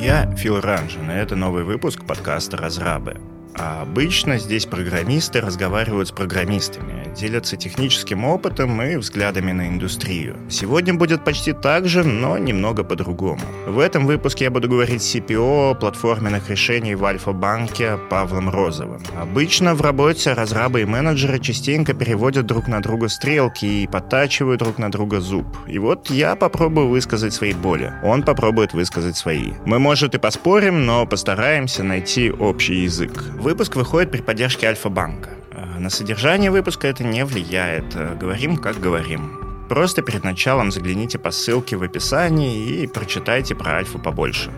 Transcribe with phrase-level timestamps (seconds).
[0.00, 3.16] Я Фил Ранжин, и это новый выпуск подкаста «Разрабы».
[3.58, 10.36] А обычно здесь программисты разговаривают с программистами, делятся техническим опытом и взглядами на индустрию.
[10.48, 13.40] Сегодня будет почти так же, но немного по-другому.
[13.66, 19.02] В этом выпуске я буду говорить с CPO платформенных решений в Альфа-банке Павлом Розовым.
[19.20, 24.78] Обычно в работе разрабы и менеджеры частенько переводят друг на друга стрелки и подтачивают друг
[24.78, 25.46] на друга зуб.
[25.66, 27.92] И вот я попробую высказать свои боли.
[28.04, 29.52] Он попробует высказать свои.
[29.64, 33.24] Мы, может, и поспорим, но постараемся найти общий язык.
[33.48, 35.30] Выпуск выходит при поддержке Альфа-банка.
[35.52, 37.96] Э, на содержание выпуска это не влияет.
[37.96, 39.66] Э, говорим, как говорим.
[39.70, 44.50] Просто перед началом загляните по ссылке в описании и прочитайте про Альфа побольше.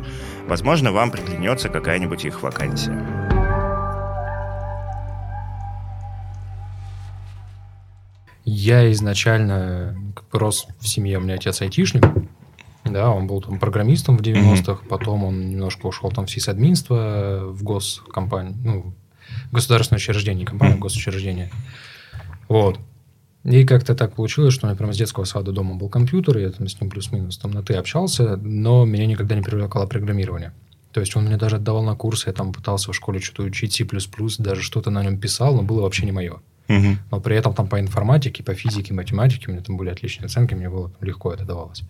[0.49, 3.01] Возможно, вам приглянется какая-нибудь их вакансия.
[8.45, 9.95] Я изначально
[10.33, 12.03] рос в семье, у меня отец айтишник,
[12.85, 14.89] да, он был там программистом в 90-х, mm-hmm.
[14.89, 18.95] потом он немножко ушел там в сисадминство, в госкомпанию, ну,
[19.53, 21.51] государственное учреждение, компания, госучреждение.
[22.49, 22.79] Вот.
[23.45, 26.51] И как-то так получилось, что у меня прямо с детского сада дома был компьютер, я
[26.51, 30.53] там с ним плюс-минус там на «ты» общался, но меня никогда не привлекало программирование.
[30.93, 33.73] То есть он мне даже отдавал на курсы, я там пытался в школе что-то учить,
[33.73, 33.87] C++,
[34.39, 36.41] даже что-то на нем писал, но было вообще не мое.
[36.69, 36.97] Угу.
[37.11, 40.55] Но при этом там по информатике, по физике, математике у меня там были отличные оценки,
[40.55, 41.83] мне было легко это давалось.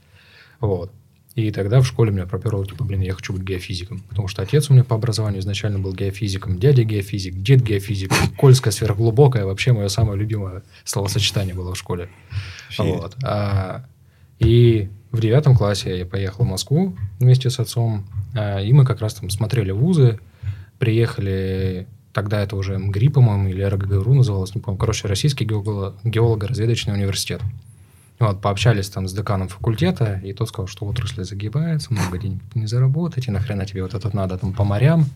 [0.60, 0.92] Вот.
[1.36, 4.00] И тогда в школе меня проперло, типа, блин, я хочу быть геофизиком.
[4.08, 8.72] Потому что отец у меня по образованию изначально был геофизиком, дядя геофизик, дед геофизик, Кольская
[8.72, 9.44] сверхглубокая.
[9.44, 12.08] Вообще мое самое любимое словосочетание было в школе.
[12.78, 13.16] Вот.
[13.22, 13.86] А,
[14.40, 18.06] и в девятом классе я поехал в Москву вместе с отцом.
[18.34, 20.18] А, и мы как раз там смотрели вузы,
[20.78, 24.78] приехали тогда это уже МГРИ, по-моему, или РГГРУ называлось, не помню.
[24.78, 27.40] Короче, Российский геолого-разведочный университет.
[28.20, 32.66] Вот, пообщались там с деканом факультета, и тот сказал, что отрасль загибается, много денег не
[32.66, 35.06] заработать, и нахрена тебе вот это надо там по морям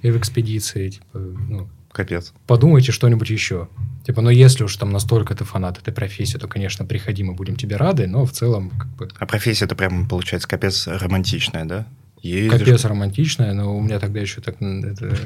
[0.00, 2.32] и в экспедиции, типа, ну, Капец.
[2.46, 3.68] Подумайте что-нибудь еще.
[4.06, 7.56] Типа, ну, если уж там настолько ты фанат этой профессии, то, конечно, приходи, мы будем
[7.56, 9.08] тебе рады, но в целом, как бы...
[9.18, 11.86] А профессия это прям, получается, капец романтичная, да?
[12.22, 12.60] Ездишь...
[12.60, 14.62] Капец романтичная, но у меня тогда еще так...
[14.62, 15.16] Это...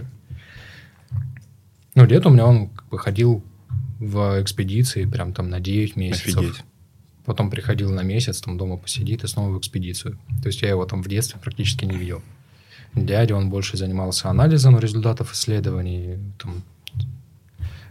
[1.95, 3.45] Ну, дед у меня, он как бы ходил
[4.01, 6.39] в экспедиции прям там на 9 месяцев.
[6.39, 6.65] Офигеть
[7.27, 10.19] потом приходил на месяц, там дома посидит и снова в экспедицию.
[10.43, 12.23] То есть я его там в детстве практически не видел.
[12.95, 16.63] Дядя, он больше занимался анализом результатов исследований, там,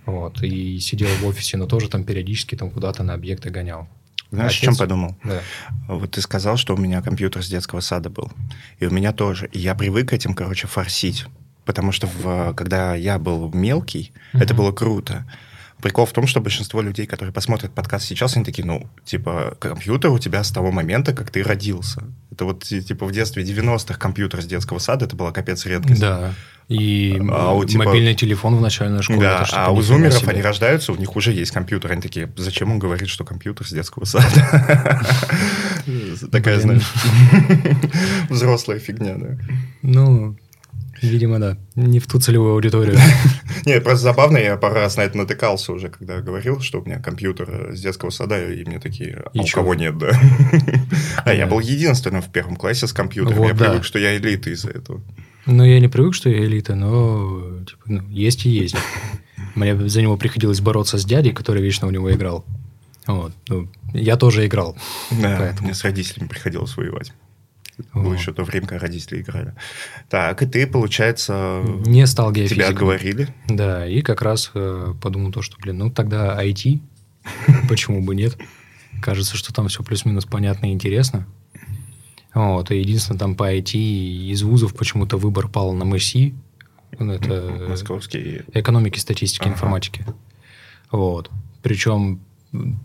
[0.05, 3.87] вот, и сидел в офисе, но тоже там периодически там куда-то на объекты гонял.
[4.31, 4.63] Знаешь, Отец...
[4.63, 5.15] о чем подумал?
[5.23, 5.41] Да.
[5.87, 8.31] Вот ты сказал, что у меня компьютер с детского сада был.
[8.79, 9.47] И у меня тоже.
[9.53, 11.25] И я привык этим, короче, форсить.
[11.63, 14.43] Потому что в, когда я был мелкий, uh-huh.
[14.43, 15.25] это было круто.
[15.81, 20.11] Прикол в том, что большинство людей, которые посмотрят подкаст сейчас, они такие, ну, типа, компьютер
[20.11, 22.03] у тебя с того момента, как ты родился.
[22.31, 26.01] Это вот, типа, в детстве 90-х компьютер с детского сада, это была капец редкость.
[26.01, 26.33] Да.
[26.67, 29.19] И а у, типа, мобильный телефон в начальной школе.
[29.19, 30.31] Да, а у зумеров себе.
[30.31, 31.91] они рождаются, у них уже есть компьютер.
[31.91, 34.25] Они такие, зачем он говорит, что компьютер с детского сада?
[36.31, 36.91] Такая, знаешь,
[38.29, 39.37] взрослая фигня, да.
[39.83, 40.35] Ну,
[41.05, 41.57] Видимо, да.
[41.75, 42.97] Не в ту целевую аудиторию.
[43.65, 46.99] Нет, просто забавно, я пару раз на это натыкался уже, когда говорил, что у меня
[46.99, 50.11] компьютер с детского сада, и мне такие, а у кого нет, да.
[51.23, 53.43] А я был единственным в первом классе с компьютером.
[53.43, 55.01] Я привык, что я элита из-за этого.
[55.45, 58.75] Ну, я не привык, что я элита, но типа, ну, есть и есть.
[59.55, 62.45] Мне за него приходилось бороться с дядей, который вечно у него играл.
[63.07, 63.31] Вот.
[63.47, 64.75] Ну, я тоже играл.
[65.11, 65.67] Да, поэтому.
[65.67, 67.13] мне с родителями приходилось воевать.
[67.93, 69.53] Было еще то время, когда родители играли.
[70.09, 71.61] Так, и ты, получается...
[71.85, 72.57] Не стал геофизиком.
[72.57, 73.33] Тебя отговорили.
[73.47, 76.79] Да, и как раз э, подумал то, что, блин, ну тогда IT,
[77.69, 78.37] почему бы нет?
[79.01, 81.27] Кажется, что там все плюс-минус понятно и интересно.
[82.33, 86.35] Вот, и единственное, там по IT из вузов почему-то выбор пал на МСИ.
[86.99, 88.43] Ну, это Московский.
[88.53, 89.53] Экономики, статистики, ага.
[89.53, 90.05] информатики.
[90.91, 91.29] Вот.
[91.61, 92.21] Причем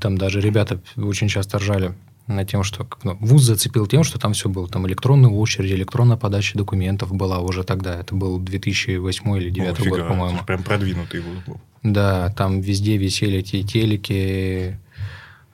[0.00, 1.94] там даже ребята очень часто ржали
[2.34, 4.68] на тем, что ну, ВУЗ зацепил тем, что там все было.
[4.68, 7.98] Там электронная очередь, электронная подача документов была уже тогда.
[7.98, 10.44] Это был 2008 или 2009 год, по-моему.
[10.46, 11.60] Прям продвинутый ВУЗ был.
[11.82, 14.78] Да, там везде висели эти телеки,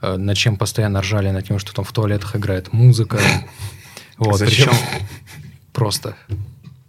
[0.02, 3.18] э, над чем постоянно ржали, над тем, что там в туалетах играет музыка.
[4.18, 4.72] Вот, причем
[5.74, 6.16] просто.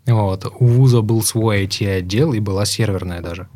[0.06, 0.46] Вот.
[0.46, 3.50] У ВУЗа был свой IT-отдел и была серверная даже.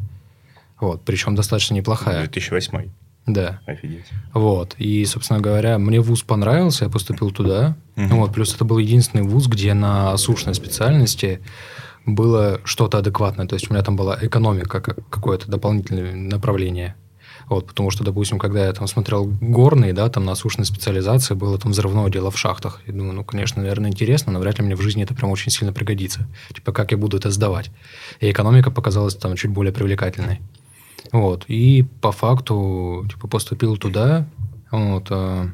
[0.77, 2.19] Вот, причем достаточно неплохая.
[2.19, 2.89] 2008.
[3.27, 3.61] Да.
[3.65, 4.05] Офигеть.
[4.33, 4.75] Вот.
[4.77, 7.75] И, собственно говоря, мне вуз понравился, я поступил туда.
[7.95, 8.15] Угу.
[8.15, 8.33] Вот.
[8.33, 11.39] Плюс это был единственный вуз, где на сушной специальности
[12.05, 13.47] было что-то адекватное.
[13.47, 16.95] То есть у меня там была экономика, как какое-то дополнительное направление.
[17.47, 21.73] Вот, потому что, допустим, когда я там смотрел горные, да, там насущная специализация, было там
[21.73, 22.79] взрывное дело в шахтах.
[22.87, 25.51] Я думаю, ну, конечно, наверное, интересно, но вряд ли мне в жизни это прям очень
[25.51, 26.27] сильно пригодится.
[26.53, 27.69] Типа, как я буду это сдавать?
[28.21, 30.39] И экономика показалась там чуть более привлекательной.
[31.11, 34.27] Вот, и по факту, типа, поступил туда,
[34.71, 35.49] вот, а,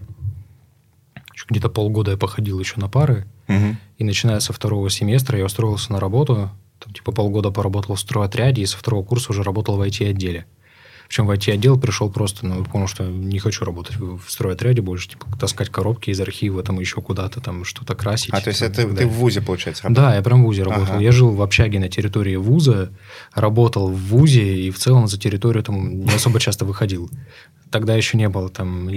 [1.49, 3.77] где-то полгода я походил еще на пары, Мгм.
[3.97, 6.49] и начиная со второго семестра я устроился на работу,
[6.79, 10.45] там, типа полгода поработал в стройотряде, и со второго курса уже работал в IT-отделе.
[11.07, 15.25] Причем в IT-отдел пришел просто, ну, понял, что не хочу работать в стройотряде больше, типа,
[15.39, 18.33] таскать коробки из архива, там, еще куда-то, там, что-то красить.
[18.33, 20.03] А, то есть там, это ты в ВУЗе, получается, работал?
[20.03, 20.95] Да, я прям в ВУЗе работал.
[20.95, 21.03] Ага.
[21.03, 22.91] Я жил в общаге на территории ВУЗа,
[23.33, 27.09] работал в ВУЗе и в целом за территорию там не особо часто выходил.
[27.71, 28.89] Тогда еще не было там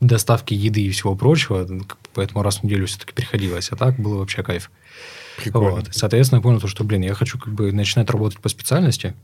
[0.00, 1.66] доставки еды и всего прочего,
[2.14, 3.70] поэтому раз в неделю все-таки приходилось.
[3.70, 4.70] А так было вообще кайф.
[5.36, 5.70] Прикольно.
[5.70, 5.88] Вот.
[5.92, 9.14] Соответственно, я понял, то, что, блин, я хочу как бы начинать работать по специальности,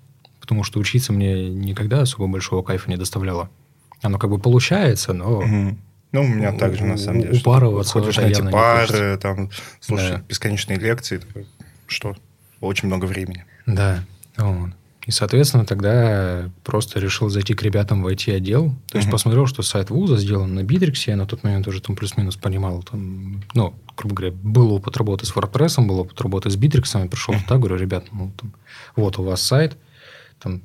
[0.49, 3.51] потому что учиться мне никогда особо большого кайфа не доставляло.
[4.01, 5.43] Оно как бы получается, но...
[5.43, 5.79] Мгм.
[6.13, 7.39] Ну, у меня У- также, на самом деле.
[7.39, 10.23] упарываться Ходишь на эти пары, там, слушаешь Да.
[10.27, 11.21] бесконечные лекции.
[11.87, 12.17] Что?
[12.63, 13.45] Очень много времени.
[13.67, 14.03] Да.
[14.39, 14.71] Вот.
[15.05, 18.75] И, соответственно, тогда просто решил зайти к ребятам в IT-отдел.
[18.91, 19.13] То есть Мгм.
[19.13, 21.11] посмотрел, что сайт вуза сделан на Битриксе.
[21.11, 22.83] Я на тот момент уже там плюс-минус понимал.
[22.85, 27.03] Там, ну, грубо говоря, был опыт работы с WordPress, был опыт работы с Битриксом.
[27.03, 28.53] Я пришел туда, говорю, ребят, ну, там,
[28.97, 29.77] вот у вас сайт,
[30.41, 30.63] там,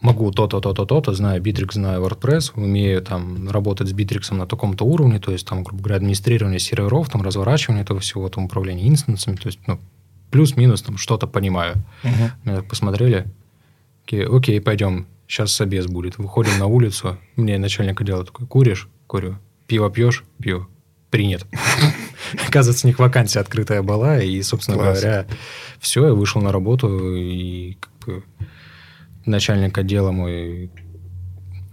[0.00, 4.84] могу то-то, то-то, то-то, знаю Bittrex, знаю WordPress, умею там работать с Bittrex на таком-то
[4.84, 9.36] уровне, то есть там, грубо говоря, администрирование серверов, там разворачивание этого всего, там управление инстансами,
[9.36, 9.80] то есть, ну,
[10.30, 11.76] плюс-минус там что-то понимаю.
[12.44, 13.26] Меня так посмотрели,
[14.04, 16.18] окей, окей, пойдем, сейчас собес будет.
[16.18, 18.88] Выходим на улицу, мне начальник отдела такой, куришь?
[19.06, 19.38] Курю.
[19.66, 20.24] Пиво пьешь?
[20.40, 20.68] Пью.
[21.10, 21.46] Принят.
[22.48, 25.00] Оказывается, у них вакансия открытая была, и, собственно Класс.
[25.00, 25.26] говоря,
[25.78, 28.24] все, я вышел на работу, и как бы
[29.26, 30.70] начальник отдела мой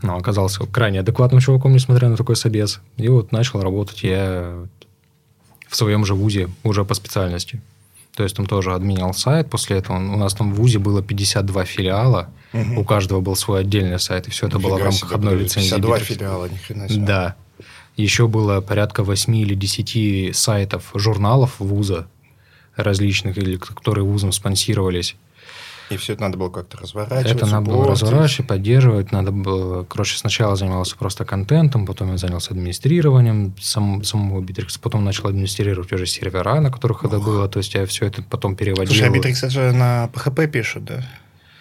[0.01, 2.81] ну, оказался крайне адекватным чуваком, несмотря на такой собес.
[2.97, 4.67] И вот начал работать я
[5.67, 7.61] в своем же вузе уже по специальности.
[8.15, 9.50] То есть там тоже админил сайт.
[9.50, 12.29] После этого у нас там в ВУЗе было 52 филиала.
[12.51, 12.77] Мгм.
[12.77, 14.27] У каждого был свой отдельный сайт.
[14.27, 15.69] И все это было в рамках себе, одной лицензии.
[15.69, 16.03] 52 Bittrex.
[16.03, 17.05] филиала, ни хрена себе.
[17.05, 17.35] Да.
[17.95, 22.07] Еще было порядка 8 или 10 сайтов, журналов вуза
[22.75, 25.15] различных, или которые вузом спонсировались.
[25.89, 27.35] И все это надо было как-то разворачивать.
[27.35, 29.12] Это надо было разворачивать, поддерживать.
[29.12, 29.83] Надо было...
[29.83, 35.91] Короче, сначала занимался просто контентом, потом я занялся администрированием сам, самого Bittrex, потом начал администрировать
[35.91, 37.47] уже сервера, на которых это было.
[37.47, 38.88] То есть я все это потом переводил.
[38.88, 41.06] Слушай, а это же на PHP пишут, да?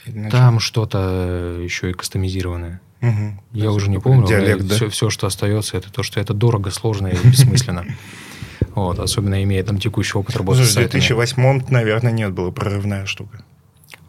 [0.06, 2.80] На Там что-то еще и кастомизированное.
[3.00, 3.40] Мгм.
[3.52, 4.26] Я Это уже не помню.
[4.26, 4.74] Диалект, да?
[4.76, 7.84] все, все, что остается, это то, что это дорого, сложно и бессмысленно.
[8.74, 11.00] Вот, особенно имея там текущий опыт работы Слушай, с в сайтами.
[11.00, 13.44] 2008, наверное, нет, была прорывная штука.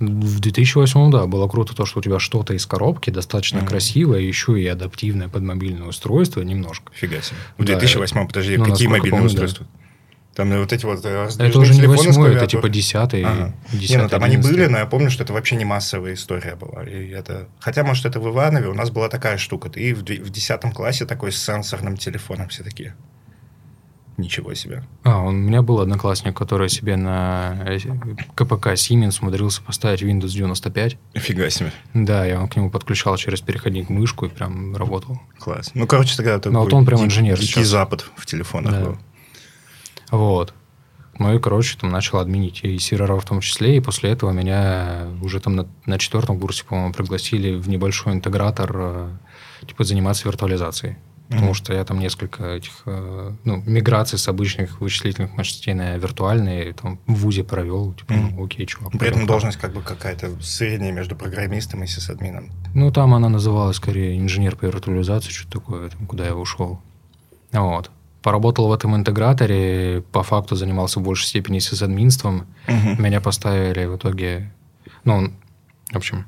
[0.07, 3.67] В 2008, да, было круто то, что у тебя что-то из коробки достаточно Мгм.
[3.67, 6.91] красивое, еще и адаптивное под мобильное устройство немножко.
[6.93, 7.37] Фига себе.
[7.57, 9.67] В Да, 2008, подожди, ну, какие мобильные помню, устройства?
[10.35, 13.23] Там ну, вот эти вот э, Это уже не восьмой, это типа десятый.
[13.23, 13.53] Ага.
[13.71, 16.83] Не, ну там они были, но я помню, что это вообще не массовая история была.
[16.83, 17.47] И это...
[17.59, 19.69] Хотя, может, это в Иванове у нас была такая штука.
[19.69, 22.95] Ты в, 10 классе такой с сенсорным телефоном все такие.
[24.17, 24.83] Ничего себе.
[25.03, 27.79] А, он, у меня был одноклассник, который себе на э,
[28.35, 30.97] КПК Siemens умудрился поставить Windows 95.
[31.15, 31.71] Фига себе.
[31.93, 35.19] Да, я он к нему подключал через переходник мышку и прям работал.
[35.39, 35.71] Класс.
[35.73, 37.67] Ну, короче, тогда такой Ну, вот он прям инженер Дикий сейчас.
[37.67, 38.81] запад в телефонах Да.
[38.81, 38.97] был.
[40.11, 40.53] Вот.
[41.19, 45.07] Ну и, короче, там начал админить и сервера в том числе, и после этого меня
[45.21, 49.09] уже там на, на четвертом курсе, по-моему, пригласили в небольшой интегратор, э,
[49.67, 50.97] типа, заниматься виртуализацией.
[51.33, 51.53] Потому Мгм.
[51.55, 56.99] что я там несколько этих, э, ну, миграций с обычных вычислительных мощностей на виртуальные там
[57.07, 57.93] в ВУЗе провел.
[57.93, 58.35] Типа, Мгм.
[58.35, 58.91] ну, окей, чувак.
[58.99, 62.51] При этом должность как бы какая-то средняя между программистом и сисадмином.
[62.75, 66.79] Ну, там она называлась скорее инженер по виртуализации, что-то такое, там, куда я ушел.
[67.51, 67.89] Вот.
[68.21, 72.45] Поработал в этом интеграторе, по факту занимался в большей степени сисадминством.
[72.67, 74.51] Меня поставили в итоге...
[75.03, 75.33] Ну,
[75.91, 76.25] в общем,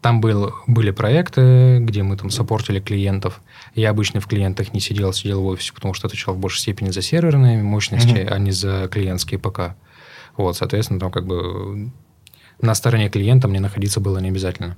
[0.00, 3.40] там был, были проекты, где мы там саппортили клиентов.
[3.78, 6.90] Я обычно в клиентах не сидел, сидел в офисе, потому что отвечал в большей степени
[6.90, 8.32] за серверные мощности, Мгм.
[8.32, 9.76] а не за клиентские ПК.
[10.36, 11.92] Вот, соответственно, там как бы
[12.60, 14.76] на стороне клиента мне находиться было не обязательно.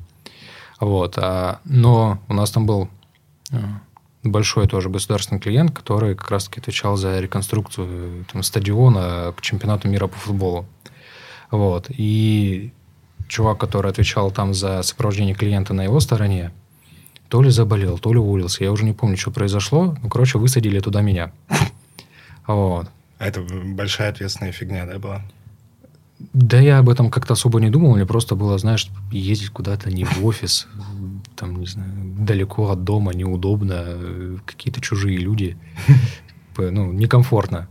[0.80, 2.90] Вот, а, но у нас там был
[3.50, 3.80] а,
[4.22, 10.08] большой тоже государственный клиент, который как раз-таки отвечал за реконструкцию там, стадиона к чемпионату мира
[10.08, 10.66] по футболу.
[11.50, 11.86] Вот.
[11.88, 12.70] И
[13.28, 16.52] чувак, который отвечал там за сопровождение клиента на его стороне,
[17.30, 18.64] то ли заболел, то ли уволился.
[18.64, 19.96] Я уже не помню, что произошло.
[20.02, 21.32] Ну, короче, высадили туда меня.
[22.46, 22.88] Вот.
[23.18, 25.22] А это большая ответственная фигня, да, была?
[26.32, 27.94] Да я об этом как-то особо не думал.
[27.94, 30.66] Мне просто было, знаешь, ездить куда-то не в офис,
[31.36, 35.56] там, не знаю, далеко от дома, неудобно, какие-то чужие люди.
[36.58, 37.68] Ну, некомфортно.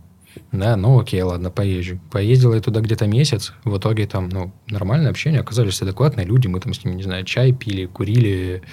[0.52, 2.00] Да, ну окей, ладно, поезжу.
[2.12, 6.60] Поездил я туда где-то месяц, в итоге там, ну, нормальное общение, оказались адекватные люди, мы
[6.60, 8.64] там с ними, не знаю, чай пили, курили,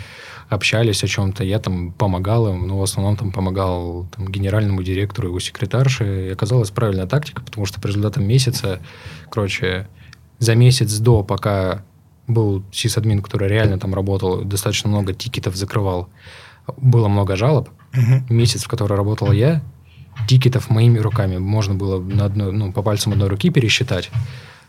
[0.49, 5.29] общались о чем-то, я там помогал им, но в основном там помогал там, генеральному директору,
[5.29, 8.81] его секретарше, и оказалась правильная тактика, потому что по результатам месяца,
[9.31, 9.89] короче,
[10.39, 11.83] за месяц до, пока
[12.27, 16.09] был сисадмин, который реально там работал, достаточно много тикетов закрывал,
[16.77, 17.71] было много жалоб.
[17.95, 18.35] Угу.
[18.35, 19.63] Месяц, в который работал я,
[20.29, 24.11] тикетов моими руками можно было на одной, ну, по пальцам одной руки пересчитать.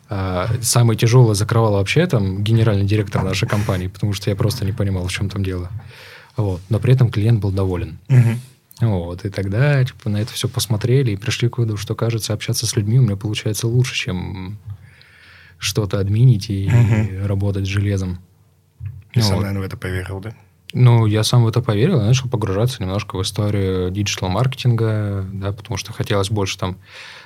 [0.10, 4.72] А самый тяжелый закрывал вообще там генеральный директор нашей компании, потому что я просто не
[4.72, 5.70] понимал, в чем там дело.
[6.38, 6.62] Вот.
[6.70, 8.00] Но при этом клиент был доволен.
[8.10, 8.90] Угу.
[8.90, 9.26] Вот.
[9.26, 12.76] И тогда типа, на это все посмотрели и пришли к выводу, что, кажется, общаться с
[12.76, 14.58] людьми у меня получается лучше, чем
[15.58, 17.28] что-то админить и угу.
[17.28, 18.20] работать с железом.
[19.14, 19.42] И ну, сам, вот.
[19.42, 20.36] наверное, в это поверил, да?
[20.74, 25.78] Ну, я сам в это поверил и начал погружаться немножко в историю диджитал-маркетинга, да, потому
[25.78, 26.78] что хотелось больше там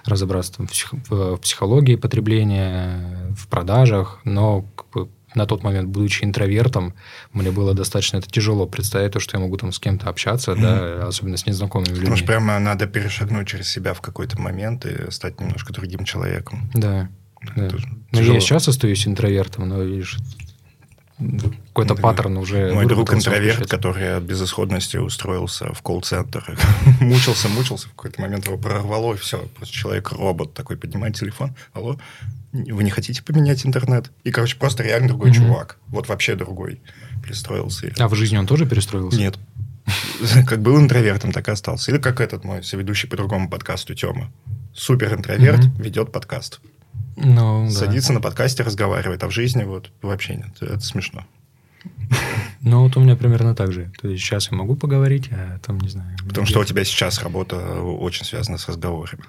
[0.06, 5.90] разобраться там, в, псих, в психологии потребления, в продажах, но как бы, на тот момент,
[5.90, 6.94] будучи интровертом,
[7.34, 11.00] мне было достаточно это тяжело представить то, что я могу там с кем-то общаться, mm-hmm.
[11.00, 12.02] да, особенно с незнакомыми людьми.
[12.02, 16.70] Потому что прямо надо перешагнуть через себя в какой-то момент и стать немножко другим человеком.
[16.74, 17.10] Да.
[17.56, 17.70] да.
[18.12, 20.18] Ну, я сейчас остаюсь интровертом, но видишь,
[21.68, 22.02] какой-то да.
[22.02, 22.74] паттерн уже...
[22.74, 26.58] Мой друг интроверт, который от безысходности устроился в колл-центр.
[27.00, 29.40] мучился, мучился, в какой-то момент его прорвало, и все.
[29.56, 31.56] Просто человек-робот такой поднимает телефон.
[31.74, 31.98] Алло,
[32.52, 34.12] вы не хотите поменять интернет?
[34.24, 35.36] И, короче, просто реально другой mm-hmm.
[35.36, 35.78] чувак.
[35.88, 36.82] Вот вообще другой.
[37.24, 37.92] Перестроился.
[37.98, 39.18] А в жизни он тоже перестроился?
[39.18, 39.38] Нет.
[40.48, 41.92] Как был интровертом, так и остался.
[41.92, 44.32] Или как этот мой соведущий по другому подкасту Тёма.
[44.74, 46.60] Супер интроверт, ведет подкаст.
[47.16, 48.16] Ну, Садится да.
[48.16, 50.62] на подкасте, разговаривает, а в жизни вот вообще нет.
[50.62, 51.26] Это смешно.
[52.62, 53.92] Ну, вот у меня примерно так же.
[54.02, 56.16] То есть сейчас я могу поговорить, а там, не знаю...
[56.28, 59.24] Потому что у тебя сейчас работа очень связана с разговорами.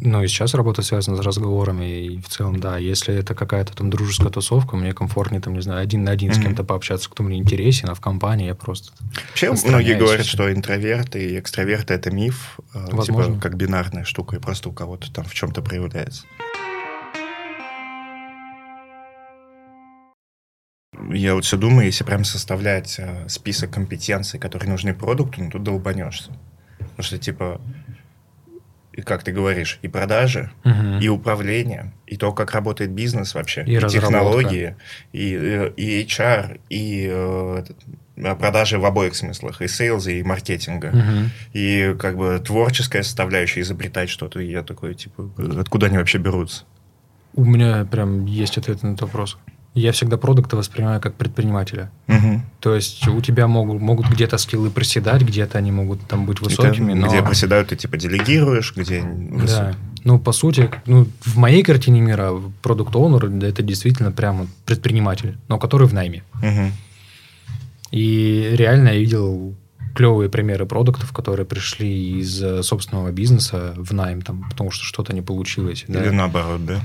[0.00, 3.90] Ну, и сейчас работа связана с разговорами, и в целом, да, если это какая-то там
[3.90, 6.34] дружеская тусовка, мне комфортнее, там, не знаю, один на один mm-hmm.
[6.34, 8.92] с кем-то пообщаться, кто мне интересен, а в компании я просто...
[9.28, 13.34] Вообще, многие говорят, что интроверты и экстраверты– это миф, э, типа Возможно.
[13.34, 16.24] типа как бинарная штука, и просто у кого-то там в чем-то проявляется.
[21.12, 25.62] Я вот все думаю, если прям составлять э, список компетенций, которые нужны продукту, ну, тут
[25.62, 26.32] долбанешься.
[26.78, 27.60] Потому что, типа,
[28.92, 30.98] и как ты говоришь, и продажи, угу.
[31.00, 34.76] и управление, и то, как работает бизнес вообще, и, и технологии,
[35.12, 37.64] и, и HR, и э,
[38.36, 41.30] продажи в обоих смыслах, и сейлза, и маркетинга, угу.
[41.52, 44.38] и как бы творческая составляющая, изобретать что-то.
[44.38, 46.64] И я такой, типа, откуда они вообще берутся?
[47.34, 49.38] У меня прям есть ответ на этот вопрос.
[49.74, 51.90] Я всегда продукты воспринимаю как предпринимателя.
[52.06, 52.42] Угу.
[52.60, 56.92] То есть у тебя могут, могут где-то скиллы проседать, где-то они могут там быть высокими.
[56.92, 57.08] Это, но...
[57.08, 59.02] Где проседают, ты типа делегируешь, где...
[59.02, 59.74] Да.
[60.04, 65.58] Ну, по сути, ну, в моей картине мира продукт оунер это действительно прямо предприниматель, но
[65.58, 66.22] который в найме.
[66.34, 66.70] Угу.
[67.90, 69.54] И реально я видел
[69.94, 75.14] клевые примеры продуктов, которые пришли из э, собственного бизнеса в найм, там, потому что что-то
[75.14, 75.84] не получилось.
[75.88, 76.12] Или да?
[76.12, 76.80] наоборот, да?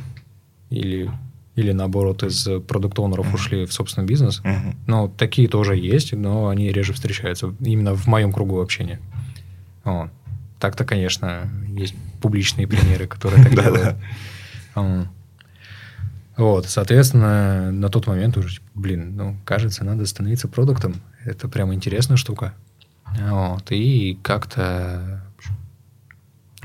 [0.70, 1.12] Или
[1.60, 3.36] или наоборот из продукт-оунеров mm-hmm.
[3.36, 4.42] ушли в собственный бизнес.
[4.44, 4.76] Mm-hmm.
[4.88, 9.00] Ну, такие тоже есть, но они реже встречаются именно в моем кругу общения.
[9.84, 10.10] Вот.
[10.60, 13.54] Так-то, конечно, есть публичные примеры, которые так
[14.76, 15.08] делают.
[16.38, 20.96] Вот, соответственно, на тот момент уже, типа, блин, ну, кажется, надо становиться продуктом.
[21.26, 22.54] Это прям интересная штука.
[23.30, 25.22] Вот, и как-то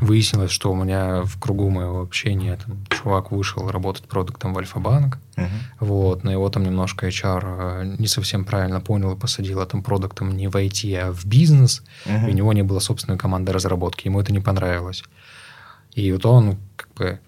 [0.01, 5.19] Выяснилось, что у меня в кругу моего общения там, чувак вышел работать продуктом в Альфа-банк.
[5.37, 5.49] Uh-huh.
[5.79, 10.37] Вот, но его там немножко HR э, не совсем правильно понял и посадил там продуктом
[10.37, 11.85] не в IT, а в бизнес.
[12.07, 12.29] Uh-huh.
[12.29, 14.09] И у него не было собственной команды разработки.
[14.09, 15.05] Ему это не понравилось.
[15.93, 17.21] И вот он как бы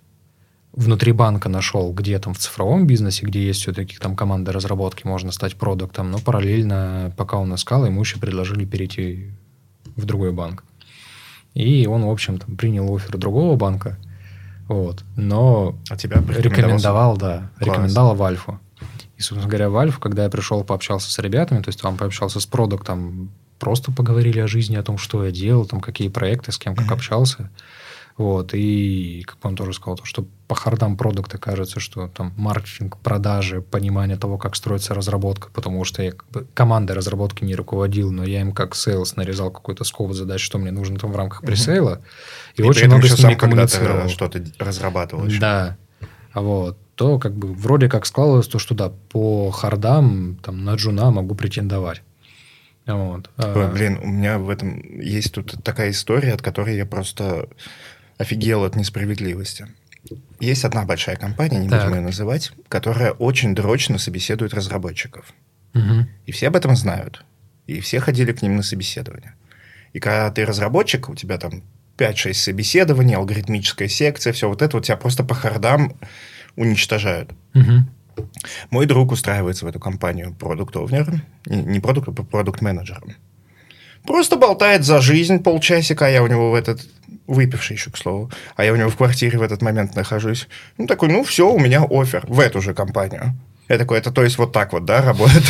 [0.72, 5.32] внутри банка нашел, где там в цифровом бизнесе, где есть все-таки там команда разработки, можно
[5.32, 9.30] стать продуктом, но параллельно, пока он искал, ему еще предложили перейти
[9.96, 10.64] в другой банк.
[11.56, 13.96] И он, в общем, там, принял оффер другого банка,
[14.68, 17.68] вот, но а тебя рекомендовал, да, Класс.
[17.68, 18.60] рекомендовал в Альфу.
[19.16, 22.40] И, собственно говоря, в Альфу, когда я пришел, пообщался с ребятами, то есть там пообщался
[22.40, 26.58] с продактом, просто поговорили о жизни, о том, что я делал, там, какие проекты, с
[26.58, 26.92] кем как mm-hmm.
[26.92, 27.50] общался.
[28.16, 33.60] Вот, и, как он тоже сказал, что по хардам продакта кажется, что там маркетинг, продажи,
[33.60, 38.24] понимание того, как строится разработка, потому что я как бы, командой разработки не руководил, но
[38.24, 42.00] я им как sales нарезал какой-то scope задач, что мне нужно там в рамках пресейла,
[42.54, 44.08] и, и очень много с ними коммуницировал.
[44.08, 45.40] что-то разрабатывал еще.
[45.40, 45.76] Да,
[46.32, 51.10] вот, то как бы вроде как складывалось то, что да, по хардам там на джуна
[51.10, 52.00] могу претендовать.
[52.86, 53.30] Вот.
[53.36, 57.48] Ой, блин, у меня в этом есть тут такая история, от которой я просто
[58.18, 59.66] офигел от несправедливости.
[60.40, 61.82] Есть одна большая компания, не Так.
[61.82, 65.32] будем ее называть, которая очень дрочно собеседует разработчиков.
[65.74, 66.08] Мгм.
[66.26, 67.24] И все об этом знают.
[67.66, 69.34] И все ходили к ним на собеседование.
[69.92, 71.62] И когда ты разработчик, у тебя там
[71.96, 75.96] 5-6 собеседований, алгоритмическая секция, все вот это, вот тебя просто по хардам
[76.54, 77.32] уничтожают.
[77.54, 77.90] Мгм.
[78.70, 83.14] Мой друг устраивается в эту компанию продукт-овнером, не, не продукт, а продукт-менеджером.
[84.06, 86.80] Просто болтает за жизнь полчасика, а я у него в этот...
[87.26, 88.30] Выпивший еще, к слову.
[88.54, 90.46] А я у него в квартире в этот момент нахожусь.
[90.78, 93.34] Ну, такой, ну, все, у меня офер в эту же компанию.
[93.68, 95.44] Я такой, это то есть вот так вот, да, работает?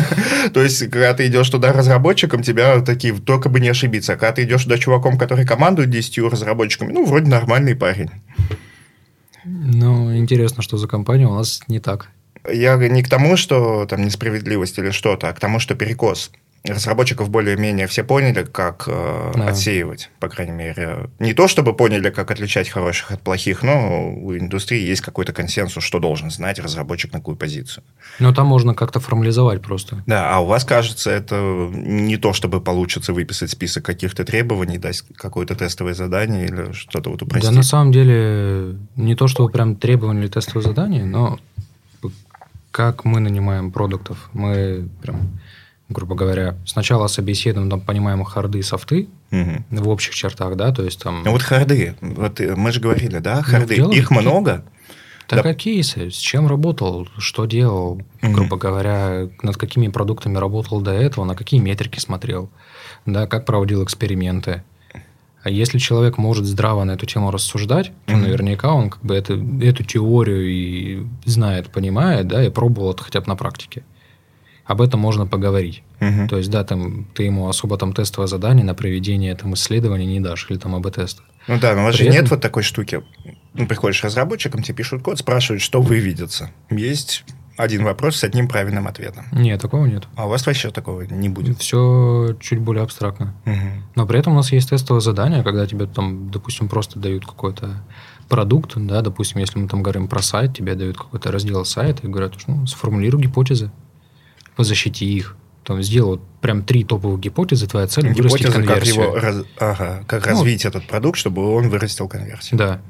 [0.52, 4.16] То есть, когда ты идешь туда разработчиком, тебя такие, только бы не ошибиться.
[4.16, 8.10] Когда ты идешь туда чуваком, который командует 10 разработчиками, ну, вроде нормальный парень.
[9.44, 12.10] Ну, интересно, что за компания у нас не так.
[12.52, 16.30] Я не к тому, что там несправедливость или что-то, а к тому, что перекос.
[16.66, 19.48] Разработчиков более-менее все поняли, как э, Да.
[19.48, 21.10] отсеивать, по крайней мере.
[21.18, 25.84] Не то, чтобы поняли, как отличать хороших от плохих, но у индустрии есть какой-то консенсус,
[25.84, 27.84] что должен знать разработчик на какую позицию.
[28.18, 30.02] Но там можно как-то формализовать просто.
[30.06, 31.34] Да, а у вас, кажется, это
[31.74, 37.20] не то, чтобы получится выписать список каких-то требований, дать какое-то тестовое задание или что-то вот
[37.20, 37.50] упростить.
[37.50, 41.38] Да, на самом деле, не то, что прям требования или тестовые задания, но
[42.70, 45.38] как мы нанимаем продуктов, мы прям,
[45.88, 49.64] грубо говоря, сначала собеседуем, там понимаем харды и софты Мгм.
[49.70, 51.22] в общих чертах, да, то есть там...
[51.24, 54.64] Ну вот харды, вот э, мы же говорили, да, харды, дело их много.
[55.26, 55.50] Так да.
[55.50, 58.32] а кейсы, с чем работал, что делал, Мгм.
[58.32, 62.50] грубо говоря, над какими продуктами работал до этого, на какие метрики смотрел,
[63.06, 64.62] да, как проводил эксперименты.
[65.42, 68.22] А если человек может здраво на эту тему рассуждать, то Мгм.
[68.22, 73.20] наверняка он как бы это, эту теорию и знает, понимает, да, и пробовал это хотя
[73.20, 73.82] бы на практике.
[74.64, 75.82] Об этом можно поговорить.
[76.00, 76.28] Мгм.
[76.28, 80.20] То есть, да, там ты ему особо там тестовое задание на проведение там исследований не
[80.20, 81.22] дашь, или там АБ-теста.
[81.46, 83.02] Ну да, но у вас же нет этом- вот такой штуки.
[83.52, 86.50] Ну, приходишь разработчиком, тебе пишут код, спрашивают, что выведется.
[86.70, 87.24] Есть
[87.56, 89.26] один вопрос с одним правильным ответом.
[89.30, 90.08] Нет, такого нет.
[90.16, 91.58] А у вас вообще такого не будет.
[91.60, 93.34] Все чуть более абстрактно.
[93.44, 93.84] Мгм.
[93.94, 97.84] Но при этом у нас есть тестовое задание, когда тебе там, допустим, просто дают какой-то
[98.28, 102.10] продукт, да, допустим, если мы там говорим про сайт, тебе дают какой-то раздел сайта и
[102.10, 103.70] говорят, ну, сформулируй гипотезы,
[104.62, 105.36] защити их.
[105.64, 109.04] Там сделай вот прям три топовых гипотезы, твоя цель вырастить Гипотеза, как конверсию.
[109.04, 112.58] его раз- ага, как Ну, развить этот продукт, чтобы он вырастил конверсию.
[112.58, 112.80] Да.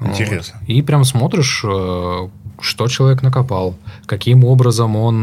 [0.00, 0.58] Интересно.
[0.60, 0.68] Вот.
[0.68, 5.20] И прям смотришь, что человек накопал, каким образом он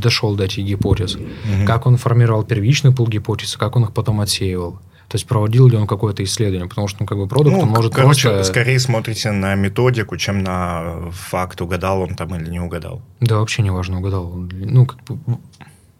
[0.00, 1.66] дошел до этих гипотез, Мгм.
[1.66, 4.78] как он формировал первичный пул гипотез, как он их потом отсеивал.
[5.14, 7.68] То есть проводил ли он какое-то исследование, потому что ну, как бы продукт Ну, он
[7.68, 8.50] может короче, просто...
[8.50, 13.00] скорее смотрите на методику, чем на факт, угадал он там или не угадал.
[13.20, 14.26] Да вообще не важно, угадал.
[14.32, 15.38] он Ну, как бы,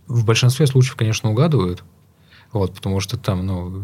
[0.08, 1.84] в- большинстве случаев, конечно, угадывают.
[2.52, 3.82] Вот, потому что там, ну,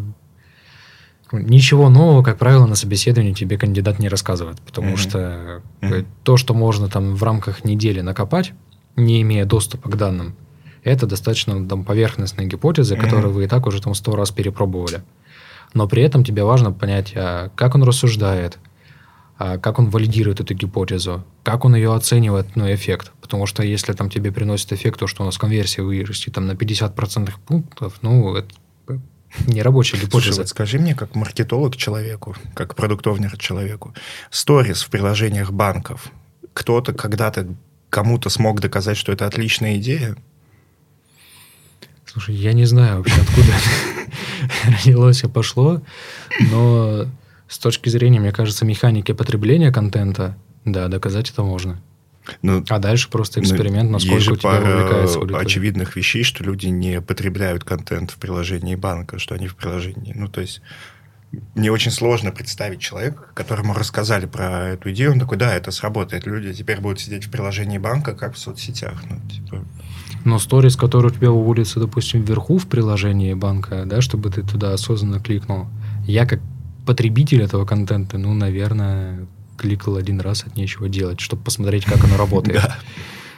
[1.30, 4.60] ничего нового, как правило, на собеседовании тебе кандидат не рассказывает.
[4.62, 4.96] Потому Мгм.
[4.96, 8.52] что э, то, что можно там в рамках недели накопать,
[8.96, 10.34] не имея доступа к данным,
[10.82, 13.04] это достаточно там поверхностные гипотезы, Мгм.
[13.04, 15.02] которые вы и так уже там сто раз перепробовали.
[15.74, 18.58] Но при этом тебе важно понять, а как он рассуждает,
[19.38, 23.12] а как он валидирует эту гипотезу, как он ее оценивает, ну, эффект.
[23.20, 26.52] Потому что если там тебе приносит эффект, то, что у нас конверсия вырастет там на
[26.52, 28.48] 50% пунктов, ну, это
[29.46, 30.40] не рабочая Слушай, гипотеза.
[30.42, 33.94] вот скажи мне, как маркетолог человеку, как продуктовнер человеку,
[34.30, 36.10] сторис в приложениях банков,
[36.52, 37.54] кто-то когда-то
[37.90, 40.16] кому-то смог доказать, что это отличная идея?
[42.04, 43.52] Слушай, я не знаю вообще, откуда
[44.66, 45.82] родилось и пошло,
[46.40, 47.06] но
[47.48, 51.80] с точки зрения, мне кажется, механики потребления контента, да, доказать это можно.
[52.42, 55.46] Ну, А дальше просто ну, эксперимент, насколько есть же у тебя пара вовлекается аудитория.
[55.46, 60.12] очевидных вещей, что люди не потребляют контент в приложении банка, что они в приложении.
[60.14, 60.60] Ну, то есть
[61.54, 66.26] мне очень сложно представить человека, которому рассказали про эту идею, он такой, да, это сработает,
[66.26, 69.02] люди теперь будут сидеть в приложении банка, как в соцсетях.
[69.08, 69.64] Ну, типа,
[70.24, 74.74] Но сторис, который у тебя выводится, допустим, вверху в приложении банка, да, чтобы ты туда
[74.74, 75.66] осознанно кликнул,
[76.06, 76.40] я как
[76.86, 82.16] потребитель этого контента, ну, наверное, кликал один раз от нечего делать, чтобы посмотреть, как оно
[82.16, 82.62] работает.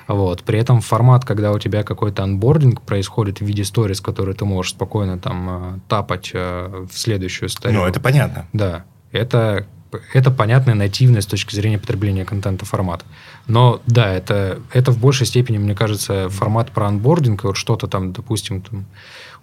[0.09, 0.43] Вот.
[0.43, 4.73] При этом формат, когда у тебя какой-то анбординг происходит в виде сторис, который ты можешь
[4.73, 7.81] спокойно там э, тапать э, в следующую стадию.
[7.81, 8.47] Ну, это понятно.
[8.53, 9.67] Да, это,
[10.13, 13.05] это понятная нативная с точки зрения потребления контента формат.
[13.47, 18.13] Но да, это, это в большей степени, мне кажется, формат про анбординг, вот что-то там,
[18.13, 18.87] допустим, там,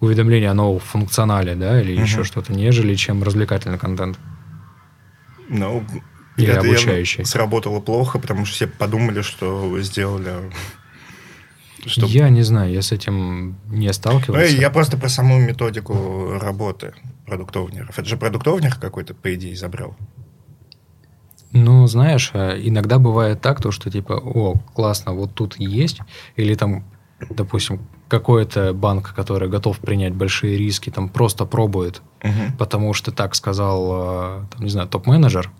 [0.00, 2.02] уведомление о новом функционале, да, или Мгм.
[2.02, 4.18] еще что-то, нежели чем развлекательный контент.
[5.48, 5.84] Ну,
[6.36, 7.24] Или это обучающий.
[7.24, 10.52] сработало плохо, потому что все подумали, что сделали
[11.86, 12.08] Чтоб...
[12.10, 14.54] Я не знаю, я с этим не сталкивался.
[14.54, 16.92] Ну, я просто про саму методику работы
[17.26, 17.98] продуктовнеров.
[17.98, 19.96] Это же продуктовнер какой-то, по идее, забрал.
[21.52, 26.00] Ну, знаешь, э, иногда бывает так, то, что типа, о, классно, вот тут есть,
[26.36, 26.84] или там,
[27.28, 32.56] допустим, какой-то банк, который готов принять большие риски, там просто пробует, угу.
[32.58, 35.50] потому что так сказал, э, там, не знаю, топ-менеджер,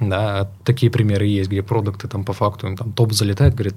[0.00, 3.74] да, такие примеры есть, где продукты там по факту им там топ залетает, говорит,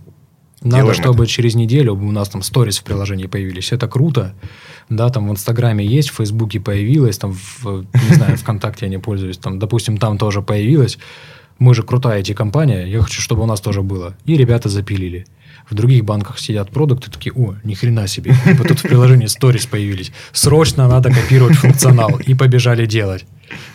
[0.61, 1.31] надо, Делаем чтобы это.
[1.31, 3.71] через неделю у нас там сторис в приложении появились.
[3.71, 4.35] Это круто.
[4.89, 8.99] Да, там в Инстаграме есть, в Фейсбуке появилось, там, в, не знаю, ВКонтакте я не
[8.99, 10.97] пользуюсь, там, допустим, там тоже появилось.
[11.59, 14.15] Мы же крутая IT-компания, я хочу, чтобы у нас тоже было.
[14.25, 15.25] И ребята запилили.
[15.69, 18.33] В других банках сидят продукты, такие, о, ни хрена себе.
[18.57, 20.11] Вот тут в приложении сторис появились.
[20.31, 22.17] Срочно надо копировать функционал.
[22.25, 23.25] И побежали делать.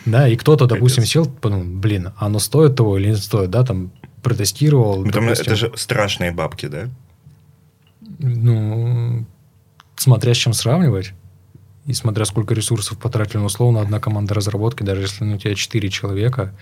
[0.05, 3.91] Да, и кто-то, допустим, сел, подумал, блин, оно стоит того или не стоит, да, там
[4.23, 5.05] протестировал.
[5.05, 6.89] Ну, там это же страшные бабки, да?
[8.19, 9.25] Ну,
[9.95, 11.13] смотря с чем сравнивать.
[11.85, 15.53] И смотря сколько ресурсов потратили, ну, условно, одна команда разработки, даже если ну, у тебя
[15.53, 16.55] 4 человека,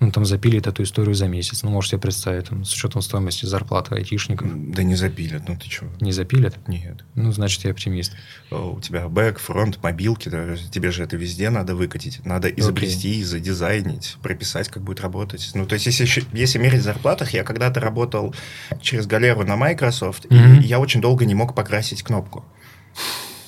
[0.00, 1.62] ну, там запилит эту историю за месяц.
[1.62, 4.48] Ну, можете представить, там, с учетом стоимости зарплаты айтишников.
[4.72, 5.90] Да не запилят, ну ты чего?
[6.00, 6.56] Не запилят?
[6.66, 7.04] Нет.
[7.14, 8.12] Ну, значит, я оптимист.
[8.50, 12.24] О, у тебя бэк, фронт, мобилки, да, тебе же это везде надо выкатить.
[12.24, 13.24] Надо изобрести, okay.
[13.24, 15.50] задизайнить, прописать, как будет работать.
[15.52, 18.34] Ну, то есть, если, если мерить в зарплатах, я когда-то работал
[18.80, 20.62] через галеру на Microsoft, mm-hmm.
[20.62, 22.46] и я очень долго не мог покрасить кнопку.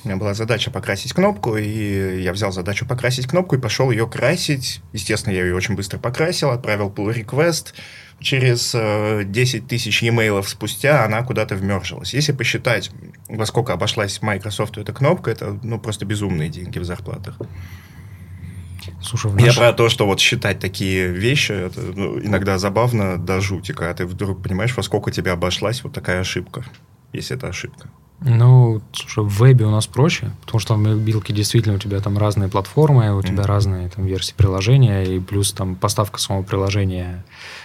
[0.04, 4.08] У меня была задача покрасить кнопку, и я взял задачу покрасить кнопку и пошел ее
[4.08, 4.80] красить.
[4.92, 7.74] Естественно, я ее очень быстро покрасил, отправил pull request.
[8.18, 12.14] Через э, 10 тысяч e-mail спустя она куда-то вмержилась.
[12.14, 12.90] Если посчитать,
[13.28, 17.38] во сколько обошлась Microsoft эта кнопка, это ну, просто безумные деньги в зарплатах.
[19.00, 19.44] Слушай, в наш...
[19.44, 23.94] Я про то, что вот считать такие вещи, это ну, иногда забавно до жути, когда
[23.94, 26.64] ты вдруг понимаешь, во сколько тебе обошлась вот такая ошибка,
[27.12, 27.88] если это ошибка.
[28.24, 32.18] Ну, слушай, в вебе у нас проще, потому что в мобилке действительно у тебя там
[32.18, 33.26] разные платформы, у mm-hmm.
[33.26, 37.24] тебя разные там версии приложения, и плюс там поставка самого приложения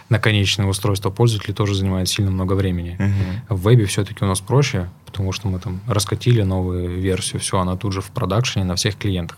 [0.09, 2.97] на конечное устройство пользователя тоже занимает сильно много времени.
[2.99, 3.55] Mm-hmm.
[3.55, 7.75] В вебе все-таки у нас проще, потому что мы там раскатили новую версию, все, она
[7.75, 9.37] тут же в продакшене на всех клиентах.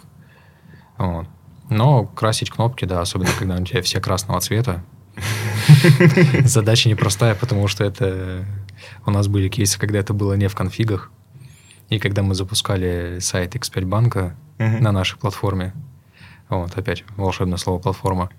[0.98, 1.28] Вот.
[1.70, 4.84] Но красить кнопки, да, особенно когда у тебя все красного цвета,
[6.44, 8.46] задача непростая, потому что это
[9.06, 11.12] у нас были кейсы, когда это было не в конфигах,
[11.90, 14.80] и когда мы запускали сайт X5 банка uh-huh.
[14.80, 15.74] на нашей платформе,
[16.50, 18.30] вот, опять волшебное слово платформа.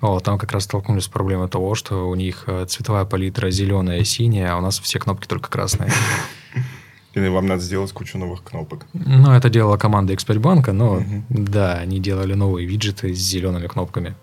[0.00, 4.02] Вот, там как раз столкнулись с проблемой того, что у них э, цветовая палитра зеленая,
[4.02, 5.92] синяя, а у нас все кнопки только красные.
[7.14, 8.86] И вам надо сделать кучу новых кнопок.
[8.92, 11.24] Ну, это делала команда X5 банка, но угу.
[11.28, 14.14] да, они делали новые виджеты с зелеными кнопками.